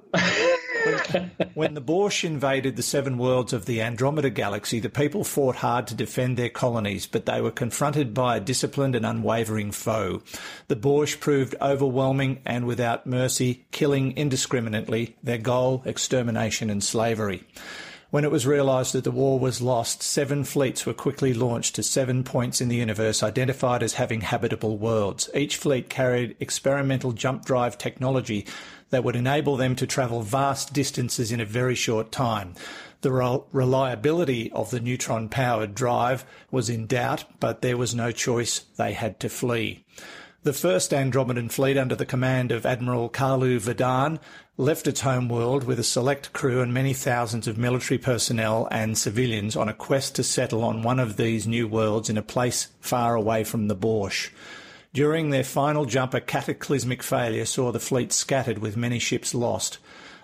when, 0.85 1.31
when 1.55 1.73
the 1.73 1.81
Borscht 1.81 2.23
invaded 2.23 2.77
the 2.77 2.83
seven 2.83 3.17
worlds 3.17 3.51
of 3.51 3.65
the 3.65 3.81
Andromeda 3.81 4.29
Galaxy, 4.29 4.79
the 4.79 4.89
people 4.89 5.25
fought 5.25 5.57
hard 5.57 5.87
to 5.87 5.93
defend 5.95 6.37
their 6.37 6.49
colonies, 6.49 7.05
but 7.05 7.25
they 7.25 7.41
were 7.41 7.51
confronted 7.51 8.13
by 8.13 8.37
a 8.37 8.39
disciplined 8.39 8.95
and 8.95 9.05
unwavering 9.05 9.71
foe. 9.71 10.21
The 10.69 10.77
Borscht 10.77 11.19
proved 11.19 11.55
overwhelming 11.61 12.41
and 12.45 12.65
without 12.65 13.05
mercy, 13.05 13.65
killing 13.71 14.15
indiscriminately, 14.15 15.17
their 15.21 15.37
goal 15.37 15.83
extermination 15.85 16.69
and 16.69 16.81
slavery. 16.81 17.43
When 18.11 18.23
it 18.23 18.31
was 18.31 18.45
realised 18.45 18.93
that 18.93 19.03
the 19.03 19.11
war 19.11 19.39
was 19.39 19.61
lost, 19.61 20.03
seven 20.03 20.43
fleets 20.43 20.85
were 20.85 20.93
quickly 20.93 21.33
launched 21.33 21.75
to 21.75 21.83
seven 21.83 22.23
points 22.23 22.61
in 22.61 22.67
the 22.67 22.75
universe 22.75 23.23
identified 23.23 23.81
as 23.81 23.93
having 23.93 24.21
habitable 24.21 24.77
worlds. 24.77 25.29
Each 25.33 25.57
fleet 25.57 25.89
carried 25.89 26.35
experimental 26.39 27.13
jump 27.13 27.45
drive 27.45 27.77
technology 27.77 28.45
that 28.91 29.03
would 29.03 29.15
enable 29.15 29.57
them 29.57 29.75
to 29.75 29.87
travel 29.87 30.21
vast 30.21 30.71
distances 30.71 31.31
in 31.31 31.41
a 31.41 31.45
very 31.45 31.75
short 31.75 32.11
time. 32.11 32.53
The 33.01 33.11
rel- 33.11 33.47
reliability 33.51 34.51
of 34.51 34.71
the 34.71 34.79
neutron 34.79 35.27
powered 35.27 35.75
drive 35.75 36.25
was 36.51 36.69
in 36.69 36.87
doubt, 36.87 37.25
but 37.39 37.61
there 37.61 37.77
was 37.77 37.93
no 37.95 38.11
choice. 38.11 38.59
They 38.77 38.93
had 38.93 39.19
to 39.21 39.29
flee. 39.29 39.83
The 40.43 40.53
first 40.53 40.91
Andromedan 40.91 41.51
fleet 41.51 41.75
under 41.75 41.95
the 41.95 42.05
command 42.05 42.51
of 42.51 42.67
Admiral 42.67 43.09
Kalu 43.09 43.59
Vadan 43.59 44.19
left 44.57 44.87
its 44.87 45.01
home 45.01 45.27
world 45.27 45.65
with 45.65 45.77
a 45.77 45.83
select 45.83 46.31
crew 46.31 46.61
and 46.61 46.73
many 46.73 46.93
thousands 46.93 47.45
of 47.45 47.57
military 47.57 47.97
personnel 47.97 48.69
and 48.71 48.97
civilians 48.97 49.53
on 49.55 49.67
a 49.67 49.73
quest 49.73 50.15
to 50.15 50.23
settle 50.23 50.63
on 50.63 50.81
one 50.81 50.97
of 50.97 51.17
these 51.17 51.45
new 51.45 51.67
worlds 51.67 52.09
in 52.09 52.17
a 52.17 52.21
place 52.21 52.69
far 52.79 53.15
away 53.15 53.43
from 53.43 53.67
the 53.67 53.75
Borsch. 53.75 54.29
During 54.93 55.29
their 55.29 55.43
final 55.43 55.83
jump, 55.83 56.13
a 56.13 56.21
cataclysmic 56.21 57.03
failure 57.03 57.43
saw 57.43 57.73
the 57.73 57.81
fleet 57.81 58.13
scattered 58.13 58.59
with 58.59 58.77
many 58.77 58.97
ships 58.97 59.35
lost. 59.35 59.77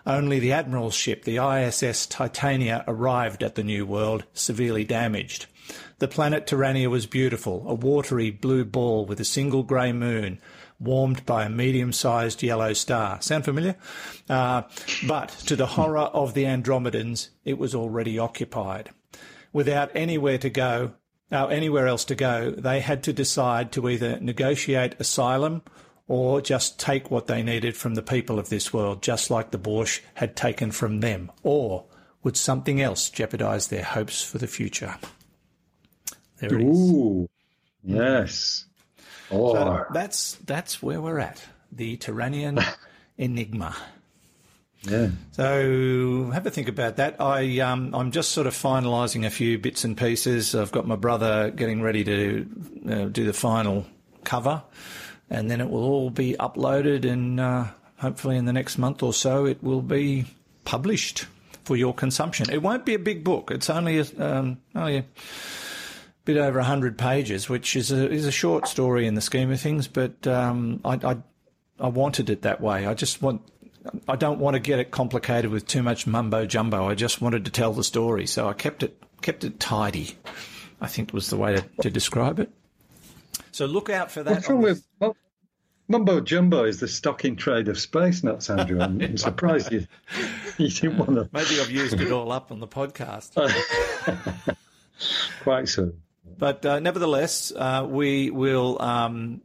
Only 0.06 0.40
the 0.40 0.54
Admiral's 0.54 0.96
ship, 0.96 1.26
the 1.26 1.38
ISS 1.38 2.06
Titania, 2.06 2.86
arrived 2.88 3.44
at 3.44 3.56
the 3.56 3.64
new 3.66 3.86
world, 3.86 4.24
severely 4.34 4.86
damaged. 4.86 5.48
The 6.00 6.08
planet 6.08 6.48
Terrania 6.48 6.90
was 6.90 7.06
beautiful, 7.06 7.66
a 7.68 7.74
watery 7.74 8.32
blue 8.32 8.64
ball 8.64 9.06
with 9.06 9.20
a 9.20 9.26
single 9.26 9.64
grey 9.64 9.92
moon, 9.92 10.40
warmed 10.82 11.26
by 11.26 11.46
a 11.46 11.50
medium-sized 11.50 12.42
yellow 12.42 12.74
star. 12.74 13.22
Sound 13.22 13.46
familiar? 13.46 13.76
Uh, 14.30 14.64
but 15.08 15.30
to 15.46 15.56
the 15.56 15.68
horror 15.68 16.00
of 16.00 16.34
the 16.34 16.46
Andromedans, 16.46 17.30
it 17.46 17.58
was 17.58 17.76
already 17.76 18.18
occupied. 18.18 18.90
Without 19.54 19.92
anywhere 19.96 20.38
to 20.40 20.50
go, 20.50 20.94
uh, 21.32 21.48
anywhere 21.48 21.88
else 21.88 22.04
to 22.06 22.16
go, 22.16 22.52
they 22.52 22.80
had 22.80 23.04
to 23.04 23.14
decide 23.14 23.72
to 23.72 23.90
either 23.90 24.20
negotiate 24.20 24.96
asylum 25.00 25.62
or 26.08 26.42
just 26.42 26.80
take 26.80 27.10
what 27.10 27.28
they 27.28 27.42
needed 27.42 27.78
from 27.78 27.96
the 27.96 28.02
people 28.02 28.40
of 28.40 28.50
this 28.50 28.74
world, 28.74 29.02
just 29.02 29.30
like 29.30 29.52
the 29.52 29.58
Borsch 29.58 30.02
had 30.16 30.36
taken 30.36 30.72
from 30.72 31.00
them, 31.00 31.32
or 31.44 31.86
would 32.24 32.36
something 32.36 32.82
else 32.82 33.10
jeopardise 33.10 33.68
their 33.68 33.84
hopes 33.84 34.22
for 34.22 34.38
the 34.38 34.48
future? 34.48 34.96
There. 36.40 36.54
Ooh, 36.54 37.30
yes. 37.84 38.66
Oh, 39.32 39.54
So 39.54 39.86
that's 39.94 40.36
that's 40.46 40.82
where 40.84 41.02
we're 41.02 41.20
at. 41.20 41.42
The 41.72 41.98
Tyrannian 41.98 42.64
enigma. 43.18 43.76
yeah. 44.84 45.10
So 45.32 46.32
have 46.34 46.46
a 46.46 46.52
think 46.52 46.68
about 46.68 46.98
that. 46.98 47.22
I 47.22 47.60
um, 47.60 47.94
I'm 47.94 48.12
just 48.12 48.32
sort 48.32 48.48
of 48.48 48.54
finalising 48.54 49.26
a 49.26 49.30
few 49.30 49.58
bits 49.60 49.84
and 49.84 49.98
pieces. 49.98 50.56
I've 50.56 50.72
got 50.72 50.88
my 50.88 50.96
brother 50.96 51.52
getting 51.52 51.82
ready 51.82 52.04
to 52.04 52.48
uh, 52.90 53.06
do 53.06 53.26
the 53.26 53.34
final 53.34 53.86
cover, 54.24 54.64
and 55.30 55.50
then 55.50 55.62
it 55.62 55.70
will 55.70 55.84
all 55.84 56.10
be 56.10 56.36
uploaded, 56.40 57.06
and 57.06 57.40
uh, 57.40 57.66
hopefully 57.98 58.38
in 58.38 58.46
the 58.46 58.54
next 58.54 58.78
month 58.78 59.04
or 59.04 59.14
so 59.14 59.46
it 59.46 59.64
will 59.64 59.82
be 59.82 60.26
published 60.66 61.26
for 61.64 61.78
your 61.78 61.94
consumption. 61.94 62.50
It 62.50 62.62
won't 62.64 62.86
be 62.86 62.96
a 62.96 63.00
big 63.00 63.24
book. 63.24 63.52
It's 63.52 63.70
only 63.70 64.00
a, 64.00 64.06
um, 64.18 64.58
only 64.76 64.98
a 64.98 65.06
bit 66.26 66.38
over 66.38 66.59
100 66.59 66.97
pages, 66.97 67.49
which 67.49 67.76
is 67.76 67.91
a, 67.91 68.09
is 68.09 68.26
a 68.26 68.32
short 68.32 68.67
story 68.67 69.07
in 69.07 69.15
the 69.15 69.22
scheme 69.22 69.51
of 69.51 69.59
things, 69.59 69.88
but 69.88 70.26
um, 70.28 70.82
I, 70.86 70.93
I, 71.03 71.17
I 71.80 71.88
wanted 71.88 72.30
it 72.30 72.43
that 72.43 72.61
way. 72.61 72.86
I 72.86 72.93
just 72.93 73.22
want, 73.22 73.41
I 74.07 74.15
don't 74.15 74.39
want 74.39 74.55
to 74.55 74.59
get 74.59 74.80
it 74.80 74.91
complicated 74.91 75.51
with 75.51 75.65
too 75.65 75.84
much 75.84 76.05
mumbo 76.05 76.45
jumbo. 76.45 76.88
I 76.88 76.95
just 76.95 77.22
wanted 77.22 77.45
to 77.45 77.51
tell 77.51 77.74
the 77.74 77.84
story, 77.84 78.28
so 78.28 78.47
I 78.47 78.53
kept 78.53 78.84
it 78.84 79.01
kept 79.22 79.43
it 79.43 79.59
tidy. 79.59 80.15
I 80.80 80.88
think 80.88 81.13
was 81.13 81.30
the 81.30 81.38
way 81.38 81.55
to, 81.55 81.61
to 81.82 81.89
describe 81.91 82.39
it. 82.39 82.51
So 83.51 83.65
look 83.65 83.89
out 83.89 84.11
for 84.11 84.24
that. 84.24 84.32
What's 84.32 84.49
wrong 84.49 84.61
with 84.61 84.86
well, 84.99 85.15
mumbo 85.88 86.22
jumbo? 86.22 86.63
Is 86.63 86.80
the 86.80 86.88
stock 86.88 87.26
in 87.26 87.36
trade 87.36 87.67
of 87.67 87.80
space 87.80 88.24
nuts, 88.24 88.49
Andrew? 88.49 88.82
I'm, 88.82 88.99
I'm 89.01 89.17
surprised 89.17 89.72
you 89.72 89.88
you 90.57 90.69
didn't 90.69 90.97
want 90.97 91.15
to 91.15 91.30
Maybe 91.32 91.59
I've 91.59 91.72
used 91.72 91.99
it 91.99 92.11
all 92.11 92.32
up 92.32 92.51
on 92.51 92.59
the 92.59 92.67
podcast. 92.67 93.36
quite 95.41 95.67
so. 95.67 95.93
But 96.42 96.66
uh, 96.66 96.80
nevertheless, 96.80 97.54
uh, 97.56 97.86
we 97.88 98.32
will 98.32 98.82
um, 98.82 99.42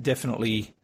definitely 0.00 0.74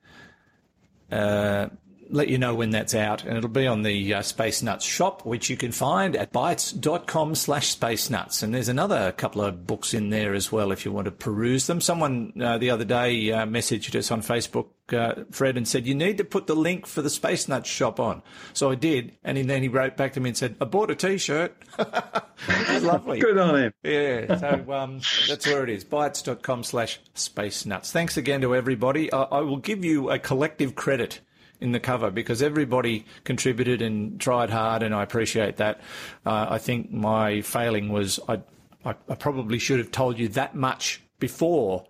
uh, 1.11 1.69
let 2.11 2.29
you 2.29 2.39
know 2.39 2.55
when 2.55 2.71
that's 2.71 2.95
out, 2.95 3.25
and 3.25 3.37
it'll 3.37 3.51
be 3.51 3.67
on 3.67 3.83
the 3.83 4.15
uh, 4.15 4.23
Space 4.23 4.63
Nuts 4.63 4.85
shop, 4.85 5.25
which 5.25 5.51
you 5.51 5.57
can 5.57 5.73
find 5.73 6.17
at 6.17 6.33
bitesz.com 6.33 7.35
slash 7.35 7.69
space 7.69 8.11
nuts. 8.11 8.43
And 8.43 8.55
there's 8.55 8.69
another 8.69 9.13
couple 9.13 9.43
of 9.43 9.67
books 9.67 9.95
in 9.95 10.11
there 10.11 10.35
as 10.35 10.51
well 10.51 10.73
if 10.73 10.85
you 10.85 10.93
want 10.93 11.07
to 11.07 11.11
peruse 11.11 11.67
them. 11.67 11.81
Someone 11.81 12.33
uh, 12.41 12.59
the 12.59 12.71
other 12.71 12.85
day 12.85 13.31
uh, 13.33 13.47
messaged 13.47 13.95
us 13.95 14.11
on 14.11 14.23
Facebook, 14.23 14.69
uh, 14.93 15.25
Fred, 15.31 15.57
and 15.57 15.67
said, 15.67 15.87
You 15.87 15.95
need 15.95 16.19
to 16.19 16.25
put 16.25 16.47
the 16.47 16.55
link 16.55 16.87
for 16.87 17.03
the 17.03 17.11
Space 17.11 17.49
Nuts 17.49 17.69
shop 17.69 18.01
on. 18.01 18.23
So 18.53 18.71
I 18.71 18.75
did, 18.75 19.17
and 19.25 19.37
then 19.49 19.63
he 19.63 19.69
wrote 19.69 19.97
back 19.97 20.13
to 20.15 20.21
me 20.21 20.31
and 20.31 20.37
said, 20.37 20.57
I 20.61 20.65
bought 20.65 20.91
a 20.91 20.95
t 20.95 21.19
shirt. 21.19 21.57
Lovely. 22.81 23.21
Good 23.21 23.39
on 23.39 23.57
him. 23.57 23.73
Yeah, 23.83 24.37
so 24.37 24.73
um, 24.73 25.01
that's 25.29 25.47
where 25.47 25.65
it 25.65 25.71
is. 25.71 25.85
Bitesz.com 25.85 26.65
slash 26.65 27.01
space 27.15 27.67
nuts. 27.67 27.93
Thanks 27.93 28.17
again 28.17 28.41
to 28.43 28.55
everybody. 28.55 29.13
I, 29.13 29.23
I 29.23 29.41
will 29.41 29.59
give 29.59 29.85
you 29.85 30.11
a 30.11 30.19
collective 30.19 30.75
credit 30.75 31.21
in 31.61 31.73
the 31.73 31.81
cover 31.81 32.11
because 32.11 32.43
everybody 32.43 33.05
contributed 33.25 33.83
and 33.83 34.21
tried 34.21 34.51
hard, 34.51 34.83
and 34.83 34.95
I 34.95 35.03
appreciate 35.03 35.57
that. 35.57 35.81
Uh, 36.25 36.47
I 36.51 36.59
think 36.59 36.93
my 36.93 37.41
failing 37.41 37.91
was 37.91 38.21
I, 38.29 38.41
I, 38.85 38.95
I 39.09 39.15
probably 39.15 39.59
should 39.59 39.79
have 39.79 39.91
told 39.91 40.19
you 40.19 40.29
that 40.29 40.55
much 40.55 41.03
before. 41.19 41.87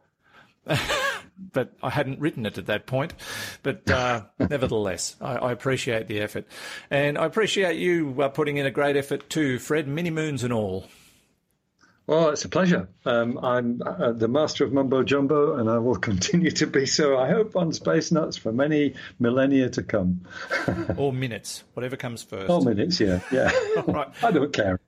but 1.52 1.72
I 1.82 1.90
hadn't 1.90 2.20
written 2.20 2.46
it 2.46 2.58
at 2.58 2.66
that 2.66 2.86
point. 2.86 3.12
But 3.62 3.90
uh, 3.90 4.22
nevertheless, 4.38 5.16
I, 5.20 5.36
I 5.36 5.52
appreciate 5.52 6.08
the 6.08 6.20
effort. 6.20 6.46
And 6.90 7.18
I 7.18 7.26
appreciate 7.26 7.76
you 7.76 8.14
uh, 8.22 8.28
putting 8.28 8.56
in 8.56 8.66
a 8.66 8.70
great 8.70 8.96
effort 8.96 9.28
too, 9.28 9.58
Fred, 9.58 9.88
mini 9.88 10.10
moons 10.10 10.42
and 10.42 10.52
all. 10.52 10.86
Well, 12.06 12.28
it's 12.30 12.44
a 12.44 12.50
pleasure. 12.50 12.88
Um, 13.06 13.38
I'm 13.38 13.80
uh, 13.84 14.12
the 14.12 14.28
master 14.28 14.64
of 14.64 14.72
mumbo 14.72 15.02
jumbo, 15.02 15.56
and 15.56 15.70
I 15.70 15.78
will 15.78 15.96
continue 16.10 16.50
to 16.50 16.66
be 16.66 16.84
so. 16.84 17.18
I 17.18 17.28
hope 17.28 17.56
on 17.56 17.72
Space 17.72 18.12
Nuts 18.12 18.36
for 18.36 18.52
many 18.52 18.94
millennia 19.18 19.70
to 19.70 19.82
come. 19.82 20.22
or 20.96 21.12
minutes, 21.12 21.64
whatever 21.72 21.96
comes 21.96 22.22
first. 22.22 22.46
Four 22.46 22.62
minutes, 22.62 23.00
yeah, 23.00 23.20
yeah. 23.32 23.50
right. 23.86 24.08
I 24.22 24.30
don't 24.30 24.52
care. 24.52 24.80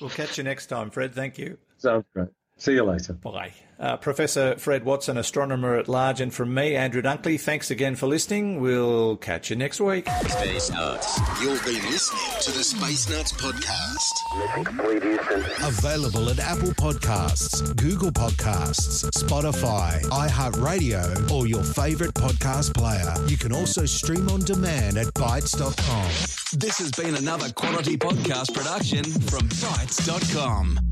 We'll 0.00 0.10
catch 0.10 0.38
you 0.38 0.44
next 0.44 0.66
time, 0.66 0.90
Fred. 0.90 1.14
Thank 1.14 1.38
you. 1.38 1.58
Sounds 1.78 2.04
great. 2.14 2.28
See 2.62 2.74
you 2.74 2.84
later. 2.84 3.14
Bye. 3.14 3.54
Uh, 3.80 3.96
Professor 3.96 4.56
Fred 4.56 4.84
Watson, 4.84 5.16
astronomer 5.16 5.76
at 5.76 5.88
large, 5.88 6.20
and 6.20 6.32
from 6.32 6.54
me, 6.54 6.76
Andrew 6.76 7.02
Dunkley, 7.02 7.40
thanks 7.40 7.72
again 7.72 7.96
for 7.96 8.06
listening. 8.06 8.60
We'll 8.60 9.16
catch 9.16 9.50
you 9.50 9.56
next 9.56 9.80
week. 9.80 10.08
Space 10.28 10.70
Nuts. 10.70 11.18
You've 11.42 11.60
been 11.64 11.82
listening 11.90 12.40
to 12.42 12.52
the 12.52 12.62
Space 12.62 13.10
Nuts 13.10 13.32
podcast. 13.32 14.38
Mission 14.38 14.64
complete, 14.64 15.02
Houston. 15.02 15.40
Available 15.66 16.30
at 16.30 16.38
Apple 16.38 16.68
Podcasts, 16.68 17.74
Google 17.74 18.12
Podcasts, 18.12 19.10
Spotify, 19.10 20.00
iHeartRadio, 20.04 21.32
or 21.32 21.48
your 21.48 21.64
favorite 21.64 22.14
podcast 22.14 22.74
player. 22.74 23.12
You 23.26 23.36
can 23.36 23.50
also 23.50 23.86
stream 23.86 24.28
on 24.28 24.38
demand 24.38 24.98
at 24.98 25.06
Bitesz.com. 25.14 26.60
This 26.60 26.78
has 26.78 26.92
been 26.92 27.16
another 27.16 27.50
quality 27.50 27.96
podcast 27.96 28.54
production 28.54 29.02
from 29.02 29.48
Bitesz.com. 29.48 30.91